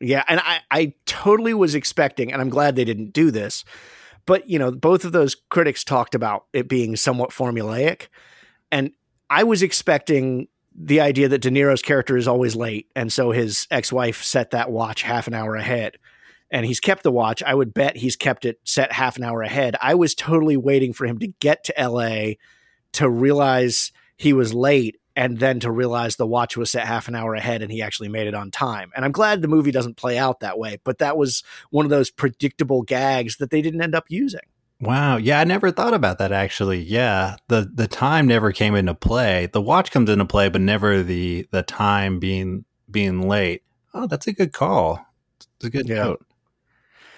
Yeah, 0.00 0.22
and 0.28 0.40
I, 0.40 0.60
I 0.70 0.94
totally 1.06 1.54
was 1.54 1.74
expecting, 1.74 2.32
and 2.32 2.40
I'm 2.40 2.50
glad 2.50 2.76
they 2.76 2.84
didn't 2.84 3.12
do 3.12 3.32
this. 3.32 3.64
But 4.28 4.46
you 4.46 4.58
know, 4.58 4.70
both 4.70 5.06
of 5.06 5.12
those 5.12 5.34
critics 5.34 5.82
talked 5.82 6.14
about 6.14 6.44
it 6.52 6.68
being 6.68 6.96
somewhat 6.96 7.30
formulaic, 7.30 8.08
and 8.70 8.92
I 9.30 9.42
was 9.44 9.62
expecting 9.62 10.48
the 10.74 11.00
idea 11.00 11.28
that 11.28 11.40
De 11.40 11.50
Niro's 11.50 11.80
character 11.80 12.14
is 12.14 12.28
always 12.28 12.54
late, 12.54 12.88
and 12.94 13.10
so 13.10 13.30
his 13.30 13.66
ex-wife 13.70 14.22
set 14.22 14.50
that 14.50 14.70
watch 14.70 15.00
half 15.00 15.28
an 15.28 15.34
hour 15.34 15.56
ahead, 15.56 15.96
and 16.50 16.66
he's 16.66 16.78
kept 16.78 17.04
the 17.04 17.10
watch. 17.10 17.42
I 17.42 17.54
would 17.54 17.72
bet 17.72 17.96
he's 17.96 18.16
kept 18.16 18.44
it 18.44 18.60
set 18.64 18.92
half 18.92 19.16
an 19.16 19.24
hour 19.24 19.40
ahead. 19.40 19.76
I 19.80 19.94
was 19.94 20.14
totally 20.14 20.58
waiting 20.58 20.92
for 20.92 21.06
him 21.06 21.18
to 21.20 21.28
get 21.40 21.64
to 21.64 21.80
L.A. 21.80 22.36
to 22.92 23.08
realize 23.08 23.92
he 24.18 24.34
was 24.34 24.52
late 24.52 24.98
and 25.18 25.40
then 25.40 25.58
to 25.58 25.70
realize 25.72 26.14
the 26.14 26.26
watch 26.28 26.56
was 26.56 26.70
set 26.70 26.86
half 26.86 27.08
an 27.08 27.16
hour 27.16 27.34
ahead 27.34 27.60
and 27.60 27.72
he 27.72 27.82
actually 27.82 28.08
made 28.08 28.28
it 28.28 28.34
on 28.34 28.52
time. 28.52 28.92
And 28.94 29.04
I'm 29.04 29.10
glad 29.10 29.42
the 29.42 29.48
movie 29.48 29.72
doesn't 29.72 29.96
play 29.96 30.16
out 30.16 30.38
that 30.40 30.60
way, 30.60 30.78
but 30.84 30.98
that 30.98 31.16
was 31.16 31.42
one 31.70 31.84
of 31.84 31.90
those 31.90 32.08
predictable 32.08 32.82
gags 32.82 33.38
that 33.38 33.50
they 33.50 33.60
didn't 33.60 33.82
end 33.82 33.96
up 33.96 34.04
using. 34.08 34.42
Wow. 34.80 35.16
Yeah, 35.16 35.40
I 35.40 35.44
never 35.44 35.72
thought 35.72 35.92
about 35.92 36.18
that 36.18 36.30
actually. 36.30 36.78
Yeah. 36.78 37.34
The 37.48 37.68
the 37.74 37.88
time 37.88 38.28
never 38.28 38.52
came 38.52 38.76
into 38.76 38.94
play. 38.94 39.46
The 39.46 39.60
watch 39.60 39.90
comes 39.90 40.08
into 40.08 40.24
play, 40.24 40.48
but 40.48 40.60
never 40.60 41.02
the 41.02 41.48
the 41.50 41.64
time 41.64 42.20
being 42.20 42.64
being 42.88 43.28
late. 43.28 43.64
Oh, 43.92 44.06
that's 44.06 44.28
a 44.28 44.32
good 44.32 44.52
call. 44.52 45.04
It's 45.56 45.64
a 45.64 45.70
good 45.70 45.88
Yeah. 45.88 46.04
note. 46.04 46.24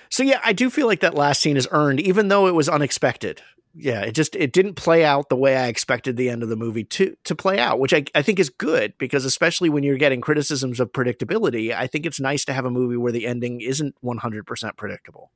So 0.09 0.23
yeah, 0.23 0.41
I 0.43 0.55
do 0.55 0.71
feel 0.71 0.87
like 0.87 1.01
that 1.01 1.15
last 1.15 1.43
scene 1.43 1.59
is 1.59 1.69
earned 1.71 2.01
even 2.01 2.29
though 2.29 2.47
it 2.47 2.55
was 2.55 2.67
unexpected. 2.71 3.43
Yeah, 3.75 4.01
it 4.03 4.13
just 4.13 4.35
it 4.35 4.53
didn't 4.53 4.75
play 4.75 5.05
out 5.05 5.29
the 5.29 5.37
way 5.37 5.57
I 5.57 5.69
expected 5.69 6.17
the 6.17 6.29
end 6.29 6.43
of 6.43 6.49
the 6.49 6.57
movie 6.57 6.85
to 6.85 7.17
to 7.25 7.37
play 7.37 7.59
out, 7.59 7.79
which 7.79 7.95
I, 7.95 8.05
I 8.15 8.23
think 8.23 8.41
is 8.41 8.49
good 8.49 8.95
because 8.99 9.25
especially 9.25 9.69
when 9.69 9.85
you're 9.85 9.97
getting 9.97 10.21
criticisms 10.21 10.81
of 10.81 10.93
predictability, 10.93 11.73
I 11.73 11.87
think 11.87 12.05
it's 12.05 12.19
nice 12.19 12.45
to 12.47 12.53
have 12.53 12.65
a 12.65 12.71
movie 12.71 12.97
where 12.97 13.13
the 13.13 13.27
ending 13.27 13.61
isn't 13.61 13.95
100% 14.03 14.77
predictable. 14.77 15.31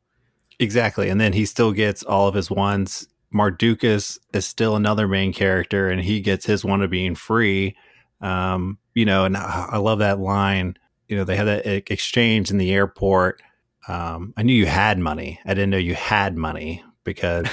Exactly. 0.59 1.09
And 1.09 1.21
then 1.21 1.33
he 1.33 1.47
still 1.47 1.73
gets 1.73 2.03
all 2.03 2.29
of 2.29 2.35
his 2.35 2.51
ones. 2.51 3.07
Mardukas 3.33 4.19
is 4.33 4.47
still 4.47 4.77
another 4.77 5.09
main 5.09 5.33
character 5.33 5.89
and 5.89 6.01
he 6.01 6.21
gets 6.21 6.47
his 6.47 6.65
one 6.65 6.83
of 6.83 6.91
being 6.91 7.15
free. 7.15 7.77
Um, 8.21 8.79
you 8.95 9.05
know, 9.05 9.25
and 9.25 9.37
I 9.37 9.79
love 9.79 9.99
that 9.99 10.21
line. 10.21 10.77
You 11.09 11.17
know, 11.17 11.25
they 11.25 11.37
had 11.37 11.45
that 11.45 11.93
exchange 11.93 12.51
in 12.51 12.59
the 12.59 12.73
airport. 12.73 13.43
Um, 13.89 14.33
I 14.37 14.43
knew 14.43 14.55
you 14.55 14.67
had 14.67 14.99
money. 14.99 15.41
I 15.45 15.51
didn't 15.51 15.71
know 15.71 15.77
you 15.77 15.95
had 15.95 16.37
money, 16.37 16.83
because 17.05 17.47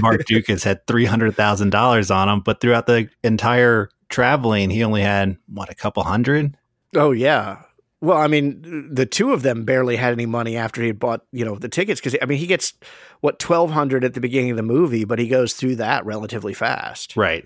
Mark 0.00 0.24
Dukas 0.26 0.64
had 0.64 0.86
three 0.86 1.04
hundred 1.04 1.36
thousand 1.36 1.70
dollars 1.70 2.10
on 2.10 2.28
him, 2.28 2.40
but 2.40 2.60
throughout 2.60 2.86
the 2.86 3.08
entire 3.22 3.90
traveling, 4.08 4.70
he 4.70 4.82
only 4.82 5.02
had 5.02 5.36
what 5.46 5.70
a 5.70 5.74
couple 5.74 6.02
hundred. 6.02 6.56
Oh 6.94 7.12
yeah. 7.12 7.62
Well, 8.00 8.18
I 8.18 8.26
mean, 8.26 8.92
the 8.92 9.06
two 9.06 9.32
of 9.32 9.42
them 9.42 9.64
barely 9.64 9.96
had 9.96 10.12
any 10.12 10.26
money 10.26 10.58
after 10.58 10.82
he 10.82 10.92
bought, 10.92 11.22
you 11.32 11.42
know, 11.42 11.56
the 11.56 11.70
tickets 11.70 12.00
because 12.00 12.16
I 12.20 12.26
mean, 12.26 12.38
he 12.38 12.46
gets 12.46 12.74
what 13.20 13.38
twelve 13.38 13.70
hundred 13.70 14.04
at 14.04 14.14
the 14.14 14.20
beginning 14.20 14.50
of 14.50 14.56
the 14.56 14.62
movie, 14.62 15.04
but 15.04 15.18
he 15.18 15.28
goes 15.28 15.54
through 15.54 15.76
that 15.76 16.04
relatively 16.04 16.54
fast. 16.54 17.16
Right. 17.16 17.44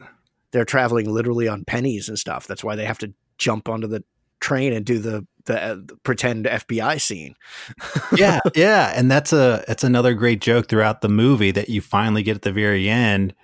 They're 0.51 0.65
traveling 0.65 1.11
literally 1.11 1.47
on 1.47 1.65
pennies 1.65 2.09
and 2.09 2.19
stuff. 2.19 2.47
That's 2.47 2.65
why 2.65 2.75
they 2.75 2.87
have 2.87 2.99
to 2.99 3.13
jump 3.37 3.69
onto 3.69 3.87
the 3.87 4.03
train 4.41 4.73
and 4.73 4.85
do 4.85 4.99
the 4.99 5.27
the, 5.49 5.63
uh, 5.63 5.77
pretend 6.05 6.45
FBI 6.45 7.01
scene. 7.01 7.35
yeah, 8.17 8.39
yeah, 8.55 8.93
and 8.95 9.11
that's 9.11 9.33
a 9.33 9.65
that's 9.67 9.83
another 9.83 10.15
great 10.15 10.41
joke 10.41 10.69
throughout 10.69 11.01
the 11.01 11.09
movie 11.09 11.51
that 11.51 11.69
you 11.69 11.81
finally 11.81 12.23
get 12.23 12.37
at 12.37 12.43
the 12.43 12.53
very 12.53 12.89
end. 12.89 13.35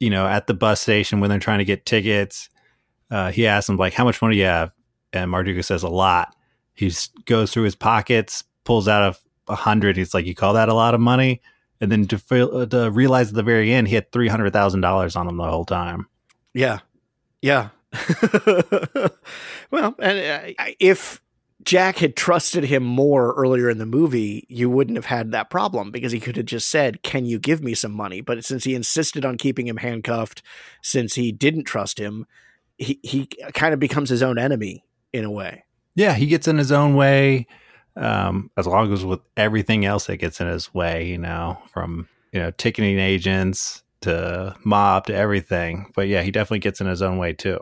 You 0.00 0.10
know, 0.10 0.26
at 0.26 0.48
the 0.48 0.54
bus 0.54 0.80
station 0.80 1.20
when 1.20 1.30
they're 1.30 1.38
trying 1.38 1.60
to 1.60 1.64
get 1.64 1.86
tickets, 1.86 2.50
uh, 3.10 3.30
he 3.30 3.46
asks 3.46 3.68
them 3.68 3.76
like, 3.76 3.92
"How 3.92 4.04
much 4.04 4.20
money 4.20 4.34
do 4.34 4.40
you 4.40 4.46
have?" 4.46 4.72
And 5.12 5.30
Marduka 5.30 5.64
says, 5.64 5.84
"A 5.84 5.88
lot." 5.88 6.34
He 6.72 6.90
goes 7.26 7.52
through 7.52 7.62
his 7.62 7.76
pockets, 7.76 8.42
pulls 8.64 8.88
out 8.88 9.14
a, 9.48 9.52
a 9.52 9.54
hundred. 9.54 9.96
He's 9.96 10.14
like, 10.14 10.26
"You 10.26 10.34
call 10.34 10.54
that 10.54 10.68
a 10.68 10.74
lot 10.74 10.94
of 10.94 11.00
money?" 11.00 11.40
And 11.80 11.92
then 11.92 12.06
to, 12.08 12.18
feel, 12.18 12.66
to 12.66 12.90
realize 12.90 13.28
at 13.28 13.34
the 13.34 13.42
very 13.42 13.72
end, 13.72 13.88
he 13.88 13.94
had 13.94 14.10
three 14.10 14.28
hundred 14.28 14.52
thousand 14.52 14.80
dollars 14.80 15.14
on 15.14 15.28
him 15.28 15.36
the 15.36 15.44
whole 15.44 15.64
time. 15.64 16.08
Yeah, 16.52 16.80
yeah. 17.42 17.68
well, 19.70 19.94
and 19.98 20.56
uh, 20.58 20.64
if 20.80 21.20
Jack 21.64 21.98
had 21.98 22.16
trusted 22.16 22.64
him 22.64 22.82
more 22.82 23.32
earlier 23.34 23.70
in 23.70 23.78
the 23.78 23.86
movie, 23.86 24.46
you 24.48 24.68
wouldn't 24.68 24.96
have 24.96 25.06
had 25.06 25.32
that 25.32 25.50
problem 25.50 25.90
because 25.90 26.12
he 26.12 26.20
could 26.20 26.36
have 26.36 26.46
just 26.46 26.68
said, 26.68 27.02
Can 27.02 27.24
you 27.24 27.38
give 27.38 27.62
me 27.62 27.74
some 27.74 27.92
money? 27.92 28.20
But 28.20 28.44
since 28.44 28.64
he 28.64 28.74
insisted 28.74 29.24
on 29.24 29.38
keeping 29.38 29.66
him 29.66 29.78
handcuffed, 29.78 30.42
since 30.82 31.14
he 31.14 31.32
didn't 31.32 31.64
trust 31.64 31.98
him, 31.98 32.26
he, 32.76 33.00
he 33.02 33.26
kind 33.54 33.72
of 33.72 33.80
becomes 33.80 34.10
his 34.10 34.22
own 34.22 34.38
enemy 34.38 34.84
in 35.12 35.24
a 35.24 35.30
way. 35.30 35.64
Yeah, 35.94 36.14
he 36.14 36.26
gets 36.26 36.48
in 36.48 36.58
his 36.58 36.72
own 36.72 36.94
way. 36.94 37.46
Um, 37.96 38.50
as 38.56 38.66
long 38.66 38.92
as 38.92 39.04
with 39.04 39.20
everything 39.36 39.84
else 39.84 40.06
that 40.06 40.16
gets 40.16 40.40
in 40.40 40.48
his 40.48 40.74
way, 40.74 41.06
you 41.06 41.18
know, 41.18 41.58
from 41.68 42.08
you 42.34 42.40
know, 42.40 42.50
ticketing 42.50 42.98
agents 42.98 43.84
to 44.00 44.54
mob 44.64 45.06
to 45.06 45.14
everything. 45.14 45.92
But 45.94 46.08
yeah, 46.08 46.22
he 46.22 46.32
definitely 46.32 46.58
gets 46.58 46.80
in 46.80 46.88
his 46.88 47.00
own 47.00 47.16
way 47.16 47.32
too. 47.32 47.60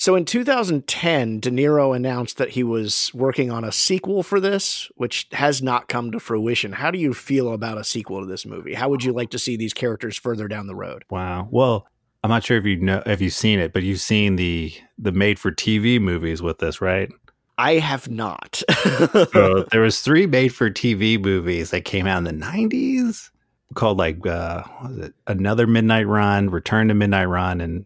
So 0.00 0.14
in 0.14 0.24
2010, 0.24 1.40
De 1.40 1.50
Niro 1.50 1.94
announced 1.94 2.36
that 2.38 2.50
he 2.50 2.62
was 2.62 3.10
working 3.12 3.50
on 3.50 3.64
a 3.64 3.72
sequel 3.72 4.22
for 4.22 4.38
this, 4.38 4.88
which 4.94 5.26
has 5.32 5.60
not 5.60 5.88
come 5.88 6.12
to 6.12 6.20
fruition. 6.20 6.72
How 6.72 6.92
do 6.92 6.98
you 6.98 7.12
feel 7.12 7.52
about 7.52 7.78
a 7.78 7.84
sequel 7.84 8.20
to 8.20 8.26
this 8.26 8.46
movie? 8.46 8.74
How 8.74 8.88
would 8.88 9.02
you 9.02 9.12
like 9.12 9.30
to 9.30 9.40
see 9.40 9.56
these 9.56 9.74
characters 9.74 10.16
further 10.16 10.46
down 10.46 10.68
the 10.68 10.76
road? 10.76 11.04
Wow. 11.10 11.48
Well, 11.50 11.88
I'm 12.22 12.30
not 12.30 12.44
sure 12.44 12.56
if 12.56 12.64
you 12.64 12.76
know 12.76 13.02
if 13.06 13.20
you've 13.20 13.32
seen 13.32 13.58
it, 13.58 13.72
but 13.72 13.82
you've 13.82 14.00
seen 14.00 14.36
the 14.36 14.72
the 14.98 15.12
made 15.12 15.38
for 15.38 15.50
TV 15.50 16.00
movies 16.00 16.42
with 16.42 16.58
this, 16.58 16.80
right? 16.80 17.10
I 17.58 17.74
have 17.74 18.08
not. 18.08 18.62
so 19.32 19.64
there 19.72 19.80
was 19.80 20.00
three 20.00 20.26
made 20.28 20.54
for 20.54 20.70
TV 20.70 21.20
movies 21.20 21.70
that 21.70 21.84
came 21.84 22.06
out 22.06 22.18
in 22.18 22.24
the 22.24 22.32
90s 22.32 23.30
called 23.74 23.98
like 23.98 24.24
uh 24.26 24.62
what 24.78 24.90
was 24.90 24.98
it? 25.06 25.14
Another 25.26 25.66
Midnight 25.66 26.06
Run, 26.06 26.50
Return 26.50 26.86
to 26.88 26.94
Midnight 26.94 27.26
Run 27.26 27.60
and 27.60 27.84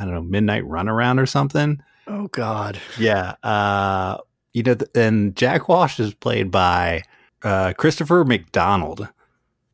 I 0.00 0.04
don't 0.04 0.14
know, 0.14 0.22
Midnight 0.22 0.64
Runaround 0.64 1.20
or 1.20 1.26
something. 1.26 1.82
Oh 2.06 2.28
God. 2.28 2.80
Yeah. 2.98 3.34
Uh, 3.42 4.18
you 4.54 4.62
know, 4.62 4.76
and 4.94 5.36
Jack 5.36 5.68
Walsh 5.68 6.00
is 6.00 6.14
played 6.14 6.50
by 6.50 7.04
uh, 7.42 7.74
Christopher 7.76 8.24
McDonald. 8.24 9.08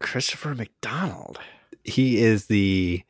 Christopher 0.00 0.54
McDonald. 0.54 1.38
He 1.84 2.18
is 2.18 2.46
the. 2.46 3.02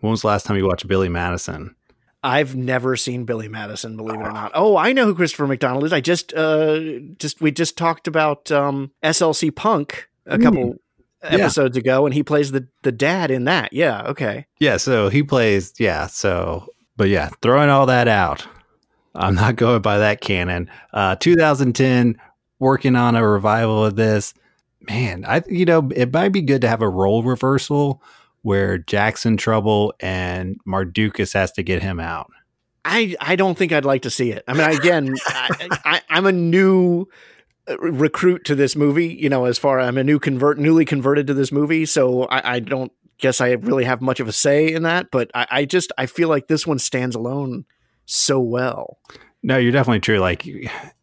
When 0.00 0.10
was 0.10 0.22
the 0.22 0.28
last 0.28 0.46
time 0.46 0.56
you 0.56 0.66
watched 0.66 0.86
Billy 0.86 1.08
Madison? 1.08 1.74
I've 2.22 2.56
never 2.56 2.96
seen 2.96 3.24
Billy 3.24 3.48
Madison, 3.48 3.96
believe 3.96 4.20
it 4.20 4.24
or 4.24 4.32
not. 4.32 4.50
Oh, 4.54 4.76
I 4.76 4.92
know 4.92 5.06
who 5.06 5.14
Christopher 5.14 5.46
McDonald 5.46 5.84
is. 5.84 5.92
I 5.92 6.00
just, 6.00 6.34
uh, 6.34 6.80
just 7.16 7.40
we 7.40 7.52
just 7.52 7.78
talked 7.78 8.08
about 8.08 8.50
um, 8.50 8.90
SLC 9.04 9.54
Punk 9.54 10.08
a 10.26 10.38
couple 10.38 10.74
mm 10.74 10.78
episodes 11.22 11.76
yeah. 11.76 11.80
ago, 11.80 12.06
and 12.06 12.14
he 12.14 12.22
plays 12.22 12.50
the 12.52 12.66
the 12.82 12.92
dad 12.92 13.30
in 13.30 13.44
that. 13.44 13.72
Yeah, 13.72 14.02
okay. 14.08 14.46
Yeah, 14.58 14.76
so 14.76 15.08
he 15.08 15.22
plays. 15.22 15.74
Yeah, 15.78 16.06
so 16.06 16.68
but 16.96 17.08
yeah, 17.08 17.30
throwing 17.42 17.70
all 17.70 17.86
that 17.86 18.08
out, 18.08 18.46
I'm 19.14 19.34
not 19.34 19.56
going 19.56 19.82
by 19.82 19.98
that 19.98 20.20
canon. 20.20 20.70
Uh, 20.92 21.16
2010, 21.16 22.20
working 22.58 22.96
on 22.96 23.16
a 23.16 23.26
revival 23.26 23.84
of 23.84 23.96
this. 23.96 24.34
Man, 24.80 25.24
I 25.26 25.42
you 25.48 25.64
know 25.64 25.90
it 25.94 26.12
might 26.12 26.30
be 26.30 26.42
good 26.42 26.62
to 26.62 26.68
have 26.68 26.82
a 26.82 26.88
role 26.88 27.22
reversal 27.22 28.02
where 28.42 28.78
Jackson 28.78 29.36
trouble 29.36 29.92
and 30.00 30.58
Mardukas 30.66 31.34
has 31.34 31.52
to 31.52 31.62
get 31.62 31.82
him 31.82 32.00
out. 32.00 32.30
I, 32.84 33.14
I 33.20 33.36
don't 33.36 33.58
think 33.58 33.72
I'd 33.72 33.84
like 33.84 34.02
to 34.02 34.10
see 34.10 34.30
it. 34.30 34.44
I 34.48 34.54
mean, 34.54 34.78
again, 34.78 35.14
I, 35.26 35.68
I, 35.84 36.00
I'm 36.08 36.24
a 36.24 36.32
new 36.32 37.06
recruit 37.78 38.44
to 38.46 38.54
this 38.54 38.76
movie. 38.76 39.08
You 39.08 39.28
know, 39.28 39.44
as 39.44 39.58
far 39.58 39.80
I'm 39.80 39.98
a 39.98 40.04
new 40.04 40.18
convert, 40.18 40.58
newly 40.58 40.84
converted 40.84 41.26
to 41.26 41.34
this 41.34 41.52
movie, 41.52 41.86
so 41.86 42.24
I, 42.24 42.54
I 42.54 42.60
don't 42.60 42.92
guess 43.18 43.40
I 43.40 43.52
really 43.52 43.84
have 43.84 44.00
much 44.00 44.20
of 44.20 44.28
a 44.28 44.32
say 44.32 44.72
in 44.72 44.82
that. 44.84 45.10
But 45.10 45.30
I, 45.34 45.46
I 45.50 45.64
just 45.64 45.92
I 45.98 46.06
feel 46.06 46.28
like 46.28 46.48
this 46.48 46.66
one 46.66 46.78
stands 46.78 47.16
alone 47.16 47.64
so 48.06 48.40
well. 48.40 48.98
No, 49.42 49.56
you're 49.56 49.72
definitely 49.72 50.00
true. 50.00 50.18
Like, 50.18 50.46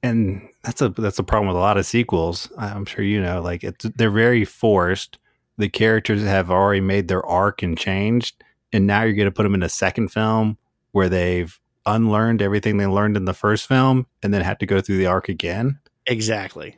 and 0.03 0.47
that's 0.63 0.81
a 0.81 0.89
that's 0.89 1.19
a 1.19 1.23
problem 1.23 1.47
with 1.47 1.57
a 1.57 1.61
lot 1.61 1.77
of 1.77 1.85
sequels. 1.85 2.51
I'm 2.57 2.85
sure 2.85 3.03
you 3.03 3.21
know. 3.21 3.41
Like, 3.41 3.63
it's 3.63 3.85
they're 3.95 4.11
very 4.11 4.43
forced. 4.45 5.17
The 5.57 5.69
characters 5.69 6.21
have 6.23 6.51
already 6.51 6.81
made 6.81 7.07
their 7.07 7.25
arc 7.25 7.63
and 7.63 7.77
changed, 7.77 8.43
and 8.73 8.85
now 8.85 9.03
you're 9.03 9.13
going 9.13 9.25
to 9.25 9.31
put 9.31 9.43
them 9.43 9.55
in 9.55 9.63
a 9.63 9.69
second 9.69 10.09
film 10.09 10.57
where 10.91 11.07
they've 11.07 11.57
unlearned 11.85 12.41
everything 12.41 12.77
they 12.77 12.87
learned 12.87 13.15
in 13.15 13.25
the 13.25 13.33
first 13.33 13.67
film, 13.67 14.05
and 14.21 14.33
then 14.33 14.41
have 14.41 14.57
to 14.57 14.65
go 14.65 14.81
through 14.81 14.97
the 14.97 15.05
arc 15.05 15.29
again. 15.29 15.79
Exactly. 16.07 16.77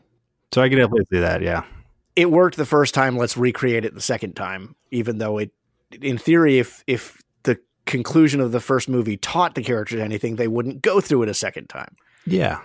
So 0.54 0.62
I 0.62 0.70
can 0.70 0.78
definitely 0.78 1.06
see 1.12 1.20
that. 1.20 1.42
Yeah. 1.42 1.64
It 2.16 2.32
worked 2.32 2.58
the 2.58 2.66
first 2.66 2.94
time. 2.94 3.18
Let's 3.18 3.38
recreate 3.38 3.86
it 3.86 3.94
the 3.94 4.02
second 4.02 4.36
time, 4.36 4.76
even 4.92 5.18
though 5.18 5.38
it, 5.38 5.52
in 6.02 6.18
theory, 6.18 6.58
if 6.60 6.84
if 6.88 7.22
the 7.44 7.60
conclusion 7.86 8.42
of 8.42 8.52
the 8.52 8.60
first 8.60 8.90
movie 8.90 9.18
taught 9.18 9.56
the 9.56 9.62
characters 9.62 10.00
anything, 10.00 10.36
they 10.36 10.48
wouldn't 10.48 10.82
go 10.82 11.00
through 11.00 11.24
it 11.24 11.30
a 11.30 11.34
second 11.34 11.68
time. 11.68 11.96
Yeah. 12.26 12.60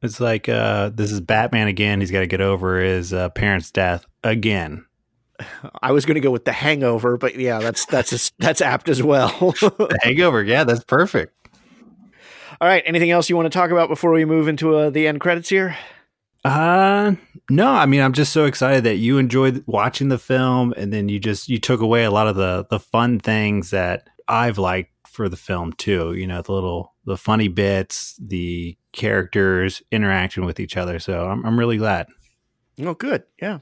It's 0.00 0.20
like 0.20 0.48
uh, 0.48 0.90
this 0.90 1.10
is 1.10 1.20
Batman 1.20 1.68
again. 1.68 2.00
He's 2.00 2.10
got 2.10 2.20
to 2.20 2.26
get 2.26 2.40
over 2.40 2.80
his 2.80 3.12
uh, 3.12 3.30
parents' 3.30 3.70
death 3.70 4.06
again. 4.22 4.84
I 5.82 5.92
was 5.92 6.06
going 6.06 6.14
to 6.14 6.20
go 6.20 6.30
with 6.30 6.44
the 6.44 6.52
Hangover, 6.52 7.16
but 7.16 7.36
yeah, 7.36 7.58
that's 7.58 7.84
that's 7.86 8.32
that's 8.38 8.60
apt 8.60 8.88
as 8.88 9.02
well. 9.02 9.28
the 9.60 9.98
Hangover, 10.02 10.42
yeah, 10.42 10.64
that's 10.64 10.84
perfect. 10.84 11.34
All 12.60 12.68
right. 12.68 12.82
Anything 12.86 13.10
else 13.10 13.28
you 13.28 13.36
want 13.36 13.46
to 13.46 13.56
talk 13.56 13.70
about 13.70 13.88
before 13.88 14.12
we 14.12 14.24
move 14.24 14.48
into 14.48 14.74
uh, 14.76 14.90
the 14.90 15.06
end 15.06 15.20
credits 15.20 15.48
here? 15.48 15.76
Uh 16.44 17.14
no, 17.50 17.66
I 17.66 17.86
mean 17.86 18.00
I'm 18.00 18.12
just 18.12 18.32
so 18.32 18.44
excited 18.44 18.84
that 18.84 18.96
you 18.96 19.18
enjoyed 19.18 19.64
watching 19.66 20.08
the 20.08 20.18
film 20.18 20.72
and 20.76 20.92
then 20.92 21.08
you 21.08 21.18
just 21.18 21.48
you 21.48 21.58
took 21.58 21.80
away 21.80 22.04
a 22.04 22.10
lot 22.12 22.28
of 22.28 22.36
the 22.36 22.64
the 22.70 22.78
fun 22.78 23.18
things 23.18 23.70
that 23.70 24.08
I've 24.28 24.56
liked 24.56 24.92
for 25.08 25.28
the 25.28 25.36
film 25.36 25.72
too. 25.72 26.14
You 26.14 26.26
know, 26.28 26.40
the 26.42 26.52
little 26.52 26.94
the 27.04 27.16
funny 27.16 27.48
bits, 27.48 28.16
the 28.20 28.76
characters 28.92 29.82
interaction 29.90 30.44
with 30.44 30.60
each 30.60 30.76
other. 30.76 31.00
So 31.00 31.26
I'm 31.26 31.44
I'm 31.44 31.58
really 31.58 31.76
glad. 31.76 32.06
Oh, 32.80 32.94
good. 32.94 33.24
Yeah. 33.42 33.58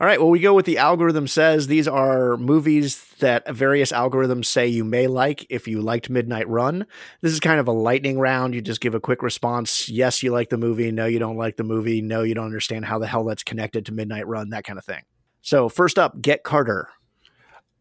All 0.00 0.06
right. 0.06 0.20
Well, 0.20 0.30
we 0.30 0.40
go 0.40 0.54
with 0.54 0.66
the 0.66 0.78
algorithm 0.78 1.26
says 1.26 1.66
these 1.66 1.86
are 1.86 2.36
movies 2.36 3.04
that 3.18 3.48
various 3.48 3.92
algorithms 3.92 4.46
say 4.46 4.66
you 4.66 4.84
may 4.84 5.06
like 5.06 5.46
if 5.50 5.68
you 5.68 5.80
liked 5.80 6.10
Midnight 6.10 6.48
Run. 6.48 6.86
This 7.20 7.32
is 7.32 7.40
kind 7.40 7.60
of 7.60 7.68
a 7.68 7.72
lightning 7.72 8.18
round. 8.18 8.54
You 8.54 8.60
just 8.60 8.80
give 8.80 8.94
a 8.94 9.00
quick 9.00 9.22
response. 9.22 9.88
Yes, 9.88 10.22
you 10.22 10.32
like 10.32 10.48
the 10.48 10.56
movie. 10.56 10.90
No, 10.90 11.06
you 11.06 11.18
don't 11.18 11.36
like 11.36 11.56
the 11.56 11.64
movie. 11.64 12.00
No, 12.00 12.22
you 12.22 12.34
don't 12.34 12.46
understand 12.46 12.84
how 12.84 12.98
the 12.98 13.06
hell 13.06 13.24
that's 13.24 13.42
connected 13.42 13.86
to 13.86 13.92
Midnight 13.92 14.26
Run, 14.26 14.50
that 14.50 14.64
kind 14.64 14.78
of 14.78 14.84
thing. 14.84 15.02
So, 15.42 15.68
first 15.68 15.98
up, 15.98 16.20
Get 16.20 16.44
Carter. 16.44 16.88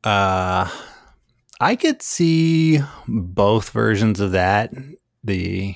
Uh, 0.03 0.69
I 1.59 1.75
could 1.75 2.01
see 2.01 2.79
both 3.07 3.71
versions 3.71 4.19
of 4.19 4.31
that. 4.31 4.73
The, 5.23 5.75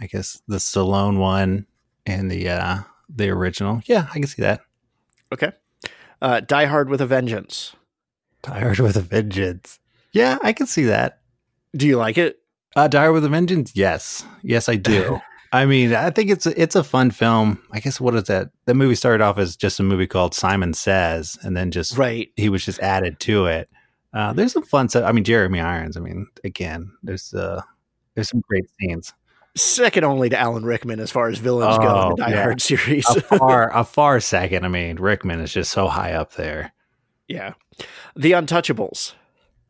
I 0.00 0.06
guess, 0.06 0.40
the 0.48 0.56
Stallone 0.56 1.18
one 1.18 1.66
and 2.06 2.30
the, 2.30 2.48
uh, 2.48 2.78
the 3.14 3.28
original. 3.30 3.82
Yeah, 3.84 4.06
I 4.10 4.14
can 4.14 4.26
see 4.26 4.42
that. 4.42 4.60
Okay. 5.34 5.52
Uh, 6.22 6.40
Die 6.40 6.64
Hard 6.66 6.88
with 6.88 7.00
a 7.00 7.06
Vengeance. 7.06 7.74
Die 8.42 8.60
Hard 8.60 8.78
with 8.78 8.96
a 8.96 9.00
Vengeance. 9.00 9.80
Yeah, 10.12 10.38
I 10.42 10.52
can 10.52 10.66
see 10.66 10.84
that. 10.84 11.18
Do 11.76 11.88
you 11.88 11.96
like 11.96 12.16
it? 12.16 12.38
Uh, 12.76 12.86
Die 12.86 13.00
Hard 13.00 13.14
with 13.14 13.24
a 13.24 13.28
Vengeance. 13.28 13.72
Yes, 13.74 14.24
yes, 14.42 14.68
I 14.68 14.76
do. 14.76 15.20
I 15.52 15.66
mean, 15.66 15.94
I 15.94 16.10
think 16.10 16.30
it's 16.30 16.46
a, 16.46 16.60
it's 16.60 16.76
a 16.76 16.82
fun 16.82 17.10
film. 17.10 17.60
I 17.72 17.80
guess 17.80 18.00
what 18.00 18.14
is 18.14 18.24
that? 18.24 18.50
The 18.66 18.74
movie 18.74 18.94
started 18.94 19.22
off 19.22 19.38
as 19.38 19.56
just 19.56 19.78
a 19.78 19.84
movie 19.84 20.06
called 20.06 20.34
Simon 20.34 20.72
Says, 20.72 21.36
and 21.42 21.56
then 21.56 21.70
just 21.70 21.98
right. 21.98 22.30
He 22.36 22.48
was 22.48 22.64
just 22.64 22.80
added 22.80 23.18
to 23.20 23.46
it. 23.46 23.68
Uh, 24.12 24.32
there's 24.32 24.52
some 24.52 24.64
fun 24.64 24.88
stuff. 24.88 25.04
I 25.04 25.12
mean, 25.12 25.24
Jeremy 25.24 25.60
Irons. 25.60 25.96
I 25.96 26.00
mean, 26.00 26.26
again, 26.44 26.92
there's 27.02 27.34
uh, 27.34 27.60
there's 28.14 28.28
some 28.28 28.42
great 28.48 28.64
scenes 28.78 29.12
second 29.56 30.04
only 30.04 30.28
to 30.28 30.38
Alan 30.38 30.64
Rickman 30.64 31.00
as 31.00 31.10
far 31.10 31.28
as 31.28 31.38
villains 31.38 31.76
oh, 31.78 31.82
go 31.82 32.02
in 32.02 32.08
the 32.10 32.16
Die 32.16 32.30
yeah. 32.30 32.42
Hard 32.42 32.60
series. 32.60 33.08
a 33.08 33.20
far, 33.20 33.70
a 33.76 33.84
far 33.84 34.20
second. 34.20 34.64
I 34.64 34.68
mean, 34.68 34.96
Rickman 34.96 35.40
is 35.40 35.52
just 35.52 35.70
so 35.70 35.88
high 35.88 36.12
up 36.12 36.34
there. 36.34 36.72
Yeah. 37.28 37.54
The 38.16 38.32
Untouchables. 38.32 39.14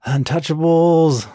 Untouchables. 0.07 1.26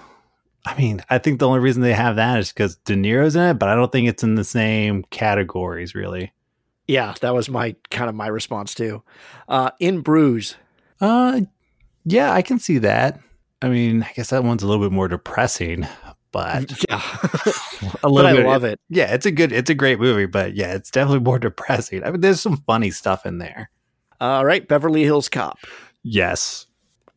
I 0.65 0.77
mean, 0.77 1.01
I 1.09 1.17
think 1.17 1.39
the 1.39 1.47
only 1.47 1.59
reason 1.59 1.81
they 1.81 1.93
have 1.93 2.17
that 2.17 2.39
is 2.39 2.49
because 2.51 2.75
De 2.77 2.95
Niro's 2.95 3.35
in 3.35 3.43
it, 3.43 3.53
but 3.55 3.69
I 3.69 3.75
don't 3.75 3.91
think 3.91 4.07
it's 4.07 4.23
in 4.23 4.35
the 4.35 4.43
same 4.43 5.03
categories, 5.09 5.95
really. 5.95 6.33
Yeah, 6.87 7.13
that 7.21 7.33
was 7.33 7.49
my 7.49 7.75
kind 7.91 8.09
of 8.09 8.15
my 8.15 8.27
response 8.27 8.73
too. 8.73 9.03
Uh, 9.47 9.71
in 9.79 10.01
Bruges. 10.01 10.55
Uh, 10.99 11.41
yeah, 12.03 12.33
I 12.33 12.41
can 12.41 12.59
see 12.59 12.79
that. 12.79 13.19
I 13.61 13.69
mean, 13.69 14.03
I 14.03 14.11
guess 14.15 14.31
that 14.31 14.43
one's 14.43 14.63
a 14.63 14.67
little 14.67 14.83
bit 14.83 14.91
more 14.91 15.07
depressing, 15.07 15.87
but 16.31 16.71
Yeah. 16.89 17.01
a 18.03 18.09
little 18.09 18.31
but 18.31 18.39
I 18.39 18.43
love 18.45 18.63
it. 18.63 18.79
Yeah, 18.89 19.13
it's 19.13 19.25
a 19.25 19.31
good, 19.31 19.51
it's 19.51 19.69
a 19.69 19.75
great 19.75 19.99
movie, 19.99 20.25
but 20.25 20.55
yeah, 20.55 20.73
it's 20.73 20.91
definitely 20.91 21.19
more 21.21 21.39
depressing. 21.39 22.03
I 22.03 22.11
mean, 22.11 22.21
there's 22.21 22.41
some 22.41 22.57
funny 22.67 22.91
stuff 22.91 23.25
in 23.25 23.37
there. 23.39 23.69
All 24.21 24.45
right, 24.45 24.67
Beverly 24.67 25.03
Hills 25.03 25.29
Cop. 25.29 25.57
Yes, 26.03 26.65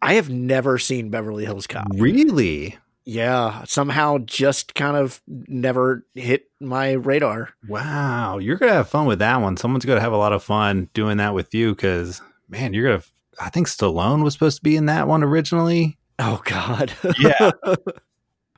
I 0.00 0.14
have 0.14 0.30
never 0.30 0.78
seen 0.78 1.10
Beverly 1.10 1.44
Hills 1.44 1.66
Cop. 1.66 1.86
really. 1.94 2.78
Yeah, 3.04 3.64
somehow 3.64 4.18
just 4.18 4.76
kind 4.76 4.96
of 4.96 5.20
never 5.26 6.06
hit 6.14 6.44
my 6.60 6.92
radar. 6.92 7.48
Wow, 7.66 8.38
you're 8.38 8.56
gonna 8.56 8.74
have 8.74 8.88
fun 8.88 9.06
with 9.06 9.18
that 9.18 9.40
one. 9.40 9.56
Someone's 9.56 9.84
gonna 9.84 10.00
have 10.00 10.12
a 10.12 10.16
lot 10.16 10.32
of 10.32 10.44
fun 10.44 10.88
doing 10.94 11.16
that 11.16 11.34
with 11.34 11.52
you 11.52 11.74
because, 11.74 12.22
man, 12.48 12.72
you're 12.74 12.86
gonna. 12.88 13.02
I 13.40 13.50
think 13.50 13.66
Stallone 13.66 14.22
was 14.22 14.34
supposed 14.34 14.58
to 14.58 14.62
be 14.62 14.76
in 14.76 14.86
that 14.86 15.08
one 15.08 15.24
originally. 15.24 15.98
Oh 16.20 16.40
God. 16.44 16.92
Yeah. 17.18 17.50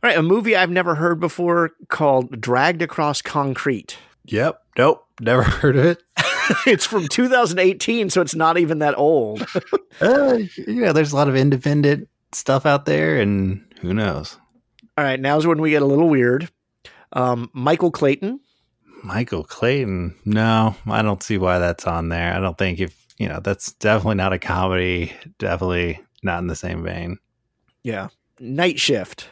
All 0.04 0.10
right, 0.10 0.18
a 0.18 0.22
movie 0.22 0.54
I've 0.54 0.68
never 0.68 0.96
heard 0.96 1.18
before 1.18 1.70
called 1.88 2.38
Dragged 2.38 2.82
Across 2.82 3.22
Concrete. 3.22 3.96
Yep. 4.26 4.60
Nope. 4.76 5.06
Never 5.18 5.42
heard 5.42 5.76
of 5.78 5.86
it. 5.86 6.02
it's 6.66 6.84
from 6.84 7.08
2018, 7.08 8.10
so 8.10 8.20
it's 8.20 8.34
not 8.34 8.58
even 8.58 8.80
that 8.80 8.98
old. 8.98 9.46
Uh, 10.00 10.40
yeah, 10.66 10.90
there's 10.92 11.12
a 11.12 11.16
lot 11.16 11.28
of 11.28 11.36
independent 11.36 12.08
stuff 12.32 12.66
out 12.66 12.84
there, 12.84 13.20
and 13.20 13.64
who 13.80 13.94
knows? 13.94 14.36
All 14.98 15.04
right, 15.04 15.20
now's 15.20 15.46
when 15.46 15.60
we 15.60 15.70
get 15.70 15.82
a 15.82 15.86
little 15.86 16.08
weird. 16.08 16.50
Um, 17.12 17.48
Michael 17.52 17.92
Clayton. 17.92 18.40
Michael 19.04 19.44
Clayton. 19.44 20.16
No, 20.24 20.74
I 20.88 21.02
don't 21.02 21.22
see 21.22 21.38
why 21.38 21.60
that's 21.60 21.86
on 21.86 22.08
there. 22.08 22.34
I 22.34 22.40
don't 22.40 22.58
think 22.58 22.80
if 22.80 23.06
you 23.18 23.28
know 23.28 23.38
that's 23.38 23.72
definitely 23.74 24.16
not 24.16 24.32
a 24.32 24.38
comedy. 24.40 25.12
Definitely 25.38 26.00
not 26.24 26.40
in 26.40 26.48
the 26.48 26.56
same 26.56 26.82
vein. 26.82 27.18
Yeah. 27.84 28.08
Night 28.40 28.80
Shift. 28.80 29.28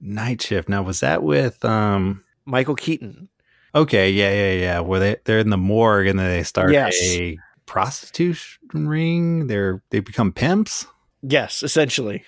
Night 0.00 0.42
Shift. 0.42 0.68
Now, 0.68 0.82
was 0.82 1.00
that 1.00 1.22
with 1.22 1.64
um? 1.64 2.24
Michael 2.46 2.74
Keaton. 2.74 3.28
Okay, 3.74 4.10
yeah, 4.10 4.32
yeah, 4.32 4.52
yeah. 4.52 4.80
Where 4.80 4.98
they 5.00 5.16
they're 5.24 5.38
in 5.38 5.50
the 5.50 5.56
morgue 5.56 6.08
and 6.08 6.18
then 6.18 6.28
they 6.28 6.42
start 6.42 6.72
Yes. 6.72 6.96
a 7.02 7.38
prostitution 7.66 8.88
ring. 8.88 9.46
They're 9.46 9.82
they 9.90 10.00
become 10.00 10.32
pimps. 10.32 10.86
Yes, 11.22 11.62
essentially. 11.62 12.24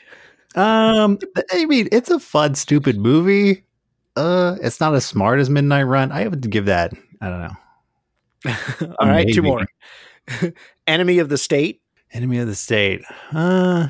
Um, 0.55 1.18
I 1.51 1.64
mean, 1.64 1.89
it's 1.91 2.11
a 2.11 2.20
fun, 2.20 2.55
stupid 2.55 2.99
movie. 2.99 3.64
Uh, 4.16 4.57
it's 4.62 4.81
not 4.81 4.95
as 4.95 5.05
smart 5.07 5.41
as 5.41 5.49
Midnight 5.49 5.85
Run. 5.85 6.12
I 6.12 6.29
would 6.29 6.49
give 6.51 6.66
that. 6.66 6.93
I 7.20 7.29
don't 7.29 7.41
know. 7.41 8.87
All 8.99 9.09
right, 9.09 9.27
two 9.33 9.43
more. 9.43 9.66
Enemy 10.87 11.18
of 11.18 11.29
the 11.31 11.39
State. 11.39 11.81
Enemy 12.12 12.39
of 12.39 12.49
the 12.49 12.55
State. 12.55 13.03
Uh, 13.33 13.89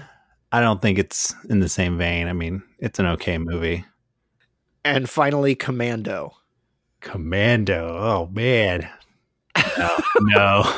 I 0.52 0.60
don't 0.60 0.80
think 0.80 0.98
it's 0.98 1.34
in 1.50 1.58
the 1.60 1.68
same 1.68 1.98
vein. 1.98 2.28
I 2.28 2.32
mean, 2.32 2.62
it's 2.82 2.98
an 2.98 3.06
okay 3.06 3.38
movie. 3.38 3.86
And 4.84 5.08
finally, 5.08 5.54
Commando. 5.54 6.34
Commando. 7.00 7.96
Oh 7.98 8.26
man. 8.32 8.88
No, 9.78 9.98
no, 10.20 10.74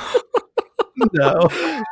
no. 1.13 1.83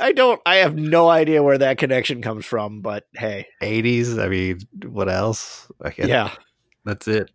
I 0.00 0.12
don't, 0.12 0.40
I 0.44 0.56
have 0.56 0.74
no 0.76 1.08
idea 1.08 1.42
where 1.42 1.58
that 1.58 1.78
connection 1.78 2.20
comes 2.20 2.44
from, 2.44 2.80
but 2.80 3.04
hey. 3.14 3.46
80s. 3.62 4.20
I 4.20 4.28
mean, 4.28 4.58
what 4.90 5.08
else? 5.08 5.70
I 5.80 5.90
guess 5.90 6.08
Yeah. 6.08 6.30
that's 6.84 7.06
it. 7.06 7.30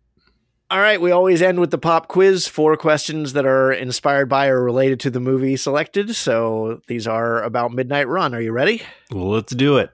All 0.70 0.78
right, 0.78 1.00
we 1.00 1.10
always 1.10 1.42
end 1.42 1.58
with 1.58 1.70
the 1.70 1.78
pop 1.78 2.06
quiz. 2.08 2.46
Four 2.46 2.76
questions 2.76 3.32
that 3.32 3.44
are 3.46 3.72
inspired 3.72 4.28
by 4.28 4.46
or 4.48 4.62
related 4.62 5.00
to 5.00 5.10
the 5.10 5.18
movie 5.20 5.56
selected. 5.56 6.14
So 6.14 6.80
these 6.86 7.06
are 7.08 7.42
about 7.42 7.72
Midnight 7.72 8.06
Run. 8.08 8.34
Are 8.34 8.40
you 8.40 8.52
ready? 8.52 8.82
Well, 9.10 9.30
let's 9.30 9.54
do 9.54 9.78
it. 9.78 9.90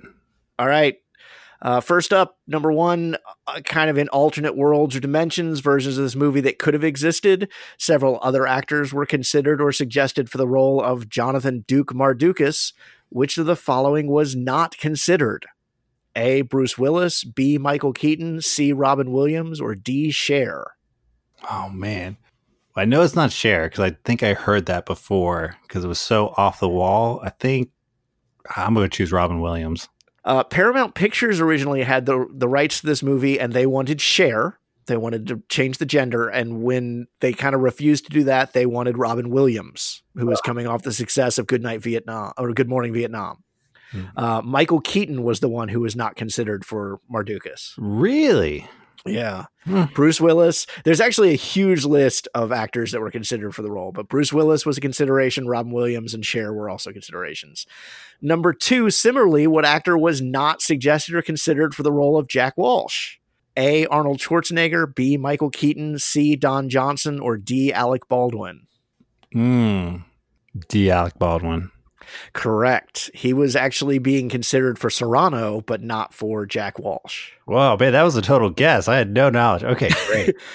All 0.58 0.66
right. 0.66 0.96
Uh, 1.62 1.80
first 1.80 2.12
up, 2.12 2.38
number 2.46 2.70
one, 2.70 3.16
uh, 3.46 3.60
kind 3.64 3.88
of 3.88 3.96
in 3.96 4.08
alternate 4.08 4.56
worlds 4.56 4.94
or 4.94 5.00
dimensions, 5.00 5.60
versions 5.60 5.96
of 5.96 6.04
this 6.04 6.16
movie 6.16 6.40
that 6.42 6.58
could 6.58 6.74
have 6.74 6.84
existed. 6.84 7.50
Several 7.78 8.18
other 8.22 8.46
actors 8.46 8.92
were 8.92 9.06
considered 9.06 9.60
or 9.60 9.72
suggested 9.72 10.28
for 10.30 10.38
the 10.38 10.48
role 10.48 10.82
of 10.82 11.08
Jonathan 11.08 11.64
Duke 11.66 11.92
Mardukas. 11.92 12.72
Which 13.08 13.38
of 13.38 13.46
the 13.46 13.56
following 13.56 14.08
was 14.08 14.34
not 14.34 14.76
considered? 14.78 15.46
A. 16.16 16.42
Bruce 16.42 16.76
Willis, 16.76 17.24
B. 17.24 17.58
Michael 17.58 17.92
Keaton, 17.92 18.40
C. 18.40 18.72
Robin 18.72 19.12
Williams, 19.12 19.60
or 19.60 19.74
D. 19.74 20.10
Cher? 20.10 20.76
Oh 21.50 21.68
man. 21.68 22.16
I 22.74 22.84
know 22.84 23.02
it's 23.02 23.14
not 23.14 23.32
Cher 23.32 23.64
because 23.64 23.80
I 23.80 23.96
think 24.04 24.22
I 24.22 24.34
heard 24.34 24.66
that 24.66 24.84
before 24.84 25.56
because 25.62 25.84
it 25.84 25.88
was 25.88 26.00
so 26.00 26.34
off 26.36 26.60
the 26.60 26.68
wall. 26.68 27.20
I 27.22 27.30
think 27.30 27.70
I'm 28.54 28.74
going 28.74 28.88
to 28.88 28.94
choose 28.94 29.12
Robin 29.12 29.40
Williams. 29.40 29.88
Uh, 30.26 30.42
Paramount 30.42 30.94
Pictures 30.94 31.40
originally 31.40 31.84
had 31.84 32.04
the 32.04 32.26
the 32.30 32.48
rights 32.48 32.80
to 32.80 32.86
this 32.86 33.02
movie, 33.02 33.38
and 33.40 33.52
they 33.52 33.64
wanted 33.64 34.00
Cher. 34.00 34.58
They 34.86 34.96
wanted 34.96 35.26
to 35.28 35.42
change 35.48 35.78
the 35.78 35.86
gender, 35.86 36.28
and 36.28 36.62
when 36.62 37.06
they 37.20 37.32
kind 37.32 37.54
of 37.54 37.60
refused 37.60 38.04
to 38.06 38.10
do 38.10 38.24
that, 38.24 38.52
they 38.52 38.66
wanted 38.66 38.98
Robin 38.98 39.30
Williams, 39.30 40.02
who 40.14 40.26
was 40.26 40.40
coming 40.40 40.66
off 40.66 40.82
the 40.82 40.92
success 40.92 41.38
of 41.38 41.46
Good 41.46 41.62
Night 41.62 41.80
Vietnam 41.80 42.32
or 42.36 42.52
Good 42.52 42.68
Morning 42.68 42.92
Vietnam. 42.92 43.42
Uh, 44.16 44.42
Michael 44.44 44.80
Keaton 44.80 45.22
was 45.22 45.40
the 45.40 45.48
one 45.48 45.68
who 45.68 45.80
was 45.80 45.96
not 45.96 46.16
considered 46.16 46.64
for 46.64 47.00
Mardukas. 47.12 47.72
Really? 47.78 48.68
Yeah. 49.04 49.46
Bruce 49.94 50.20
Willis. 50.20 50.66
There's 50.84 51.00
actually 51.00 51.30
a 51.30 51.36
huge 51.36 51.84
list 51.84 52.28
of 52.34 52.52
actors 52.52 52.92
that 52.92 53.00
were 53.00 53.10
considered 53.10 53.54
for 53.54 53.62
the 53.62 53.70
role, 53.70 53.92
but 53.92 54.08
Bruce 54.08 54.32
Willis 54.32 54.64
was 54.64 54.78
a 54.78 54.80
consideration. 54.80 55.48
Robin 55.48 55.72
Williams 55.72 56.14
and 56.14 56.24
Cher 56.24 56.52
were 56.52 56.70
also 56.70 56.92
considerations. 56.92 57.66
Number 58.22 58.52
two, 58.52 58.90
similarly, 58.90 59.46
what 59.46 59.64
actor 59.64 59.98
was 59.98 60.22
not 60.22 60.62
suggested 60.62 61.14
or 61.14 61.22
considered 61.22 61.74
for 61.74 61.82
the 61.82 61.92
role 61.92 62.16
of 62.16 62.28
Jack 62.28 62.56
Walsh? 62.56 63.16
A. 63.56 63.86
Arnold 63.86 64.18
Schwarzenegger, 64.18 64.94
B. 64.94 65.16
Michael 65.16 65.50
Keaton, 65.50 65.98
C. 65.98 66.36
Don 66.36 66.68
Johnson, 66.68 67.18
or 67.18 67.36
D. 67.36 67.72
Alec 67.72 68.06
Baldwin? 68.08 68.66
Hmm. 69.32 69.96
D. 70.68 70.90
Alec 70.90 71.18
Baldwin. 71.18 71.70
Correct. 72.32 73.10
He 73.14 73.32
was 73.32 73.56
actually 73.56 73.98
being 73.98 74.28
considered 74.28 74.78
for 74.78 74.90
Serrano, 74.90 75.60
but 75.60 75.82
not 75.82 76.14
for 76.14 76.46
Jack 76.46 76.78
Walsh. 76.78 77.32
Whoa, 77.44 77.76
man, 77.78 77.92
that 77.92 78.02
was 78.02 78.16
a 78.16 78.22
total 78.22 78.50
guess. 78.50 78.88
I 78.88 78.96
had 78.96 79.10
no 79.10 79.30
knowledge. 79.30 79.64
Okay, 79.64 79.90
great. 80.08 80.36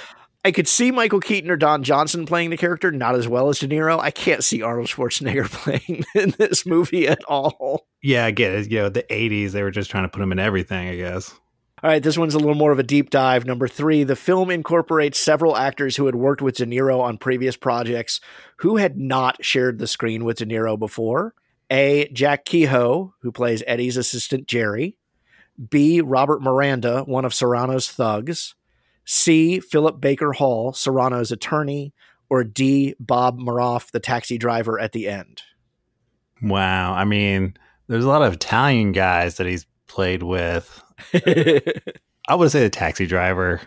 I 0.43 0.52
could 0.52 0.68
see 0.68 0.89
Michael 0.89 1.20
Keaton 1.20 1.52
or 1.52 1.56
Don 1.58 1.84
Johnson 1.84 2.26
playing 2.26 2.49
the 2.49 2.58
character, 2.58 2.91
not 2.91 3.14
as 3.14 3.28
well 3.28 3.49
as 3.49 3.60
De 3.60 3.68
Niro. 3.68 3.99
I 3.99 4.10
can't 4.10 4.43
see 4.43 4.64
Arnold 4.64 4.88
Schwarzenegger 4.88 5.49
playing 5.52 6.04
in 6.16 6.34
this 6.39 6.66
movie 6.66 7.08
at 7.08 7.24
all. 7.26 7.86
yeah, 8.02 8.26
I 8.26 8.32
get 8.32 8.54
it. 8.54 8.72
You 8.72 8.80
know, 8.80 8.89
the 8.89 9.04
80s, 9.04 9.52
they 9.52 9.62
were 9.62 9.70
just 9.72 9.91
trying 9.91 10.04
to 10.04 10.10
put 10.10 10.22
him 10.22 10.32
in 10.32 10.39
everything, 10.39 10.89
I 10.89 10.95
guess. 10.95 11.39
All 11.84 11.89
right, 11.89 12.02
this 12.02 12.18
one's 12.18 12.36
a 12.36 12.39
little 12.39 12.56
more 12.56 12.72
of 12.72 12.78
a 12.78 12.84
deep 12.84 13.10
dive. 13.10 13.45
Number 13.45 13.68
three, 13.68 14.04
the 14.04 14.16
film 14.16 14.52
incorporates 14.52 15.20
several 15.20 15.58
actors 15.58 15.95
who 15.95 16.06
had 16.06 16.14
worked 16.16 16.41
with 16.41 16.58
De 16.58 16.66
Niro 16.66 16.99
on 17.02 17.18
previous 17.18 17.58
projects 17.58 18.22
who 18.58 18.78
had 18.78 18.97
not 18.97 19.43
shared 19.43 19.80
the 19.80 19.88
screen 19.88 20.24
with 20.24 20.38
De 20.38 20.45
Niro 20.45 20.78
before. 20.78 21.34
A. 21.72 22.09
Jack 22.09 22.45
Kehoe, 22.45 23.13
who 23.22 23.32
plays 23.32 23.63
Eddie's 23.65 23.97
assistant 23.97 24.47
Jerry. 24.47 24.97
B. 25.69 26.01
Robert 26.01 26.41
Miranda, 26.41 27.03
one 27.03 27.26
of 27.26 27.34
Serrano's 27.34 27.89
thugs. 27.89 28.55
C. 29.05 29.59
Philip 29.59 30.01
Baker 30.01 30.34
Hall, 30.34 30.74
Serrano's 30.74 31.32
attorney. 31.32 31.93
Or 32.30 32.43
D. 32.43 32.95
Bob 32.99 33.39
Maroff, 33.39 33.91
the 33.91 33.99
taxi 33.99 34.38
driver 34.38 34.80
at 34.80 34.93
the 34.93 35.07
end. 35.07 35.41
Wow. 36.41 36.93
I 36.93 37.03
mean, 37.03 37.57
there's 37.88 38.05
a 38.05 38.09
lot 38.09 38.22
of 38.22 38.34
Italian 38.34 38.93
guys 38.93 39.36
that 39.36 39.47
he's 39.47 39.65
played 39.88 40.24
with. 40.24 40.82
I 41.13 42.36
would 42.36 42.51
say 42.51 42.61
the 42.61 42.69
taxi 42.69 43.05
driver. 43.05 43.59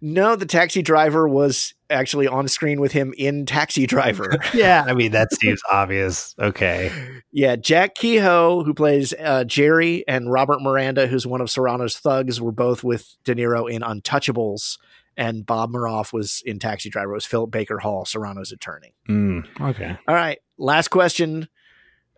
no, 0.00 0.34
the 0.34 0.46
taxi 0.46 0.80
driver 0.80 1.28
was 1.28 1.74
actually 1.90 2.26
on 2.26 2.48
screen 2.48 2.80
with 2.80 2.92
him 2.92 3.12
in 3.18 3.46
Taxi 3.46 3.86
Driver. 3.86 4.38
Yeah, 4.52 4.84
I 4.86 4.94
mean, 4.94 5.12
that 5.12 5.32
seems 5.32 5.60
obvious. 5.70 6.34
Okay. 6.38 6.90
Yeah, 7.30 7.56
Jack 7.56 7.94
Kehoe, 7.94 8.64
who 8.64 8.74
plays 8.74 9.14
uh, 9.18 9.44
Jerry, 9.44 10.04
and 10.08 10.30
Robert 10.30 10.60
Miranda, 10.60 11.06
who's 11.06 11.26
one 11.26 11.40
of 11.40 11.50
Serrano's 11.50 11.96
thugs, 11.98 12.40
were 12.40 12.52
both 12.52 12.82
with 12.82 13.16
De 13.24 13.34
Niro 13.34 13.70
in 13.70 13.82
Untouchables, 13.82 14.78
and 15.16 15.46
Bob 15.46 15.70
Maroff 15.70 16.12
was 16.12 16.42
in 16.44 16.58
Taxi 16.58 16.90
Driver. 16.90 17.12
It 17.12 17.14
was 17.14 17.26
Philip 17.26 17.50
Baker 17.50 17.78
Hall, 17.78 18.04
Serrano's 18.04 18.50
attorney. 18.52 18.94
Mm, 19.08 19.46
okay. 19.60 19.96
All 20.08 20.14
right, 20.14 20.38
last 20.58 20.88
question. 20.88 21.48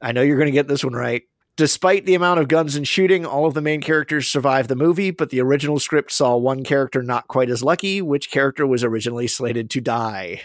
I 0.01 0.13
know 0.13 0.23
you're 0.23 0.39
going 0.39 0.47
to 0.47 0.53
get 0.53 0.69
this 0.69 0.83
one 0.83 0.95
right. 0.95 1.23
Despite 1.57 2.07
the 2.07 2.15
amount 2.15 2.41
of 2.41 2.49
guns 2.49 2.77
and 2.77 2.89
shooting, 2.89 3.27
all 3.27 3.45
of 3.45 3.53
the 3.53 3.61
main 3.61 3.83
characters 3.83 4.27
survive 4.27 4.69
the 4.69 4.77
movie, 4.77 5.11
but 5.11 5.31
the 5.31 5.41
original 5.41 5.79
script 5.79 6.11
saw 6.11 6.37
one 6.37 6.65
character 6.65 7.03
not 7.03 7.29
quite 7.29 7.51
as 7.51 7.63
lucky. 7.63 8.01
Which 8.01 8.31
character 8.31 8.67
was 8.67 8.83
originally 8.83 9.27
slated 9.27 9.69
to 9.71 9.81
die? 9.81 10.43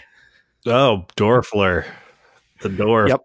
Oh, 0.66 1.06
Dorfler. 1.16 1.86
The 2.60 2.68
Dorf. 2.68 3.08
Yep. 3.08 3.24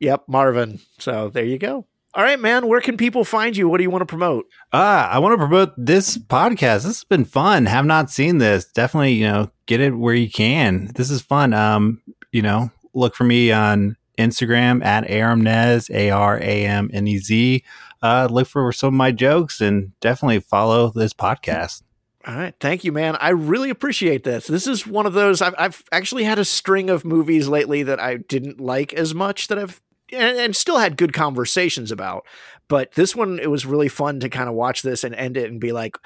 Yep, 0.00 0.24
Marvin. 0.28 0.80
So 0.98 1.30
there 1.30 1.44
you 1.44 1.58
go. 1.58 1.86
All 2.16 2.22
right, 2.22 2.38
man. 2.38 2.68
Where 2.68 2.80
can 2.80 2.96
people 2.96 3.24
find 3.24 3.56
you? 3.56 3.68
What 3.68 3.78
do 3.78 3.84
you 3.84 3.90
want 3.90 4.02
to 4.02 4.06
promote? 4.06 4.46
Ah, 4.72 5.08
I 5.08 5.18
want 5.18 5.32
to 5.32 5.38
promote 5.38 5.72
this 5.76 6.18
podcast. 6.18 6.84
This 6.84 6.84
has 6.84 7.04
been 7.04 7.24
fun. 7.24 7.66
Have 7.66 7.86
not 7.86 8.10
seen 8.10 8.38
this. 8.38 8.66
Definitely, 8.66 9.14
you 9.14 9.26
know, 9.26 9.50
get 9.66 9.80
it 9.80 9.96
where 9.96 10.14
you 10.14 10.30
can. 10.30 10.92
This 10.94 11.10
is 11.10 11.22
fun. 11.22 11.54
Um, 11.54 12.02
you 12.32 12.42
know, 12.42 12.70
look 12.92 13.16
for 13.16 13.24
me 13.24 13.50
on 13.50 13.96
Instagram 14.18 14.84
at 14.84 15.04
Aramnez, 15.08 15.90
A 15.94 16.10
R 16.10 16.38
A 16.38 16.66
M 16.66 16.90
N 16.92 17.06
E 17.06 17.18
Z. 17.18 17.64
Uh, 18.02 18.28
look 18.30 18.46
for 18.46 18.70
some 18.72 18.88
of 18.88 18.94
my 18.94 19.12
jokes 19.12 19.60
and 19.60 19.98
definitely 20.00 20.40
follow 20.40 20.90
this 20.90 21.12
podcast. 21.14 21.82
All 22.26 22.34
right. 22.34 22.54
Thank 22.58 22.84
you, 22.84 22.92
man. 22.92 23.16
I 23.16 23.30
really 23.30 23.68
appreciate 23.68 24.24
this. 24.24 24.46
This 24.46 24.66
is 24.66 24.86
one 24.86 25.04
of 25.04 25.12
those, 25.12 25.42
I've, 25.42 25.54
I've 25.58 25.84
actually 25.92 26.24
had 26.24 26.38
a 26.38 26.44
string 26.44 26.88
of 26.88 27.04
movies 27.04 27.48
lately 27.48 27.82
that 27.82 28.00
I 28.00 28.16
didn't 28.16 28.60
like 28.60 28.94
as 28.94 29.14
much 29.14 29.48
that 29.48 29.58
I've 29.58 29.80
and, 30.10 30.38
and, 30.38 30.56
still 30.56 30.78
had 30.78 30.96
good 30.96 31.12
conversations 31.12 31.90
about. 31.90 32.26
But 32.68 32.92
this 32.92 33.14
one, 33.14 33.38
it 33.38 33.50
was 33.50 33.66
really 33.66 33.88
fun 33.88 34.20
to 34.20 34.28
kind 34.28 34.48
of 34.48 34.54
watch 34.54 34.82
this 34.82 35.04
and 35.04 35.14
end 35.14 35.36
it 35.36 35.50
and 35.50 35.60
be 35.60 35.72
like, 35.72 35.96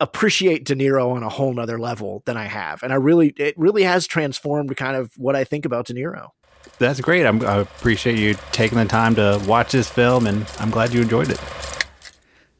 appreciate 0.00 0.64
De 0.64 0.74
Niro 0.74 1.12
on 1.14 1.22
a 1.22 1.28
whole 1.28 1.52
nother 1.52 1.78
level 1.78 2.22
than 2.26 2.36
I 2.36 2.46
have. 2.46 2.82
And 2.82 2.92
I 2.92 2.96
really, 2.96 3.28
it 3.36 3.54
really 3.58 3.82
has 3.82 4.06
transformed 4.06 4.76
kind 4.76 4.96
of 4.96 5.12
what 5.16 5.36
I 5.36 5.44
think 5.44 5.64
about 5.64 5.86
De 5.86 5.94
Niro. 5.94 6.28
That's 6.78 7.00
great. 7.00 7.24
I'm, 7.24 7.44
I 7.44 7.56
appreciate 7.58 8.18
you 8.18 8.36
taking 8.52 8.78
the 8.78 8.84
time 8.84 9.14
to 9.16 9.40
watch 9.46 9.72
this 9.72 9.88
film, 9.88 10.26
and 10.26 10.46
I'm 10.58 10.70
glad 10.70 10.92
you 10.92 11.02
enjoyed 11.02 11.30
it. 11.30 11.40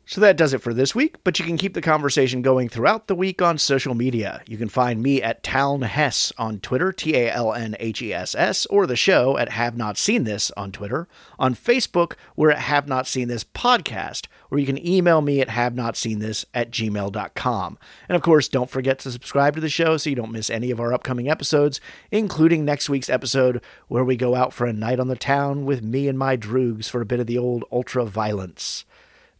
So 0.06 0.20
that 0.20 0.36
does 0.36 0.52
it 0.52 0.60
for 0.60 0.74
this 0.74 0.94
week, 0.94 1.16
but 1.24 1.38
you 1.38 1.46
can 1.46 1.56
keep 1.56 1.72
the 1.72 1.80
conversation 1.80 2.42
going 2.42 2.68
throughout 2.68 3.06
the 3.06 3.14
week 3.14 3.40
on 3.40 3.56
social 3.56 3.94
media. 3.94 4.42
You 4.46 4.58
can 4.58 4.68
find 4.68 5.02
me 5.02 5.22
at 5.22 5.42
Taln 5.42 5.82
Hess 5.82 6.30
on 6.36 6.60
Twitter, 6.60 6.92
T 6.92 7.16
A 7.16 7.32
L 7.32 7.54
N 7.54 7.74
H 7.80 8.02
E 8.02 8.12
S 8.12 8.34
S, 8.34 8.66
or 8.66 8.86
the 8.86 8.96
show 8.96 9.38
at 9.38 9.48
Have 9.48 9.76
Not 9.78 9.96
Seen 9.96 10.24
This 10.24 10.50
on 10.58 10.72
Twitter. 10.72 11.08
On 11.38 11.54
Facebook, 11.54 12.14
we're 12.36 12.50
at 12.50 12.58
Have 12.58 12.86
Not 12.86 13.06
Seen 13.06 13.28
This 13.28 13.44
Podcast, 13.44 14.26
or 14.54 14.58
you 14.58 14.66
can 14.66 14.86
email 14.86 15.20
me 15.20 15.40
at 15.40 15.48
Have 15.48 15.74
Not 15.74 15.96
Seen 15.96 16.20
This 16.20 16.46
at 16.54 16.70
gmail.com. 16.70 17.78
And 18.08 18.14
of 18.14 18.22
course, 18.22 18.46
don't 18.46 18.70
forget 18.70 19.00
to 19.00 19.10
subscribe 19.10 19.56
to 19.56 19.60
the 19.60 19.68
show 19.68 19.96
so 19.96 20.08
you 20.08 20.14
don't 20.14 20.30
miss 20.30 20.48
any 20.48 20.70
of 20.70 20.78
our 20.78 20.92
upcoming 20.92 21.28
episodes, 21.28 21.80
including 22.12 22.64
next 22.64 22.88
week's 22.88 23.10
episode 23.10 23.60
where 23.88 24.04
we 24.04 24.16
go 24.16 24.36
out 24.36 24.52
for 24.52 24.64
a 24.64 24.72
night 24.72 25.00
on 25.00 25.08
the 25.08 25.16
town 25.16 25.64
with 25.64 25.82
me 25.82 26.06
and 26.06 26.16
my 26.16 26.36
droogs 26.36 26.88
for 26.88 27.00
a 27.00 27.04
bit 27.04 27.18
of 27.18 27.26
the 27.26 27.36
old 27.36 27.64
ultra 27.72 28.04
violence. 28.04 28.84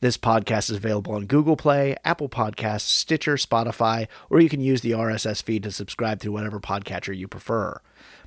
This 0.00 0.18
podcast 0.18 0.68
is 0.68 0.78
available 0.78 1.14
on 1.14 1.26
Google 1.26 1.56
Play, 1.56 1.94
Apple 2.04 2.28
Podcasts, 2.28 2.80
Stitcher, 2.80 3.36
Spotify, 3.36 4.08
or 4.28 4.40
you 4.40 4.48
can 4.48 4.60
use 4.60 4.80
the 4.80 4.90
RSS 4.90 5.44
feed 5.44 5.62
to 5.62 5.70
subscribe 5.70 6.18
through 6.18 6.32
whatever 6.32 6.58
podcatcher 6.58 7.16
you 7.16 7.28
prefer. 7.28 7.80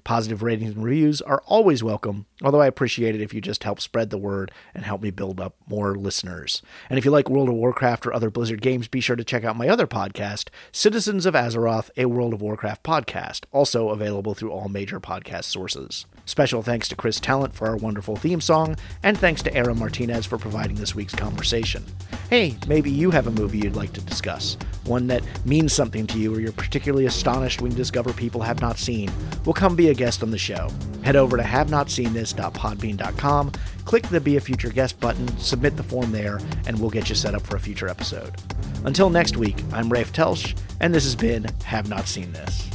Positive 0.07 0.41
ratings 0.41 0.73
and 0.73 0.85
reviews 0.85 1.21
are 1.21 1.43
always 1.47 1.83
welcome, 1.83 2.27
although 2.41 2.61
I 2.61 2.67
appreciate 2.67 3.13
it 3.13 3.19
if 3.19 3.33
you 3.33 3.41
just 3.41 3.65
help 3.65 3.81
spread 3.81 4.09
the 4.09 4.17
word 4.17 4.53
and 4.73 4.85
help 4.85 5.01
me 5.01 5.11
build 5.11 5.41
up 5.41 5.57
more 5.67 5.97
listeners. 5.97 6.61
And 6.89 6.97
if 6.97 7.03
you 7.03 7.11
like 7.11 7.29
World 7.29 7.49
of 7.49 7.55
Warcraft 7.55 8.07
or 8.07 8.13
other 8.13 8.29
Blizzard 8.29 8.61
games, 8.61 8.87
be 8.87 9.01
sure 9.01 9.17
to 9.17 9.25
check 9.25 9.43
out 9.43 9.57
my 9.57 9.67
other 9.67 9.85
podcast, 9.85 10.47
Citizens 10.71 11.25
of 11.25 11.33
Azeroth, 11.33 11.89
a 11.97 12.05
World 12.05 12.33
of 12.33 12.41
Warcraft 12.41 12.83
podcast, 12.83 13.43
also 13.51 13.89
available 13.89 14.33
through 14.33 14.53
all 14.53 14.69
major 14.69 15.01
podcast 15.01 15.43
sources. 15.43 16.05
Special 16.27 16.61
thanks 16.61 16.87
to 16.89 16.95
Chris 16.95 17.19
Talent 17.21 17.55
for 17.55 17.67
our 17.67 17.77
wonderful 17.77 18.17
theme 18.17 18.41
song, 18.41 18.75
and 19.01 19.17
thanks 19.17 19.41
to 19.43 19.55
Aaron 19.55 19.79
Martinez 19.79 20.25
for 20.25 20.37
providing 20.37 20.75
this 20.75 20.93
week's 20.93 21.15
conversation. 21.15 21.85
Hey, 22.29 22.57
maybe 22.67 22.91
you 22.91 23.11
have 23.11 23.27
a 23.27 23.31
movie 23.31 23.59
you'd 23.59 23.77
like 23.77 23.93
to 23.93 24.01
discuss, 24.01 24.57
one 24.83 25.07
that 25.07 25.23
means 25.45 25.71
something 25.71 26.05
to 26.07 26.19
you 26.19 26.35
or 26.35 26.41
you're 26.41 26.51
particularly 26.51 27.05
astonished 27.05 27.61
when 27.61 27.71
you 27.71 27.77
discover 27.77 28.11
people 28.11 28.41
have 28.41 28.59
not 28.59 28.77
seen. 28.77 29.09
Well, 29.45 29.53
come 29.53 29.77
be 29.77 29.87
a 29.87 29.93
guest 29.93 30.21
on 30.21 30.29
the 30.29 30.37
show. 30.37 30.69
Head 31.01 31.15
over 31.15 31.37
to 31.37 31.43
havenotseenthis.podbean.com, 31.43 33.51
click 33.85 34.09
the 34.09 34.19
Be 34.19 34.35
a 34.35 34.41
Future 34.41 34.69
Guest 34.69 34.99
button, 34.99 35.29
submit 35.37 35.77
the 35.77 35.83
form 35.83 36.11
there, 36.11 36.41
and 36.65 36.77
we'll 36.77 36.89
get 36.89 37.07
you 37.07 37.15
set 37.15 37.35
up 37.35 37.43
for 37.43 37.55
a 37.55 37.61
future 37.61 37.87
episode. 37.87 38.35
Until 38.83 39.09
next 39.09 39.37
week, 39.37 39.63
I'm 39.71 39.89
Rafe 39.89 40.11
Telsch, 40.11 40.59
and 40.81 40.93
this 40.93 41.05
has 41.05 41.15
been 41.15 41.45
Have 41.63 41.87
Not 41.87 42.05
Seen 42.05 42.33
This. 42.33 42.69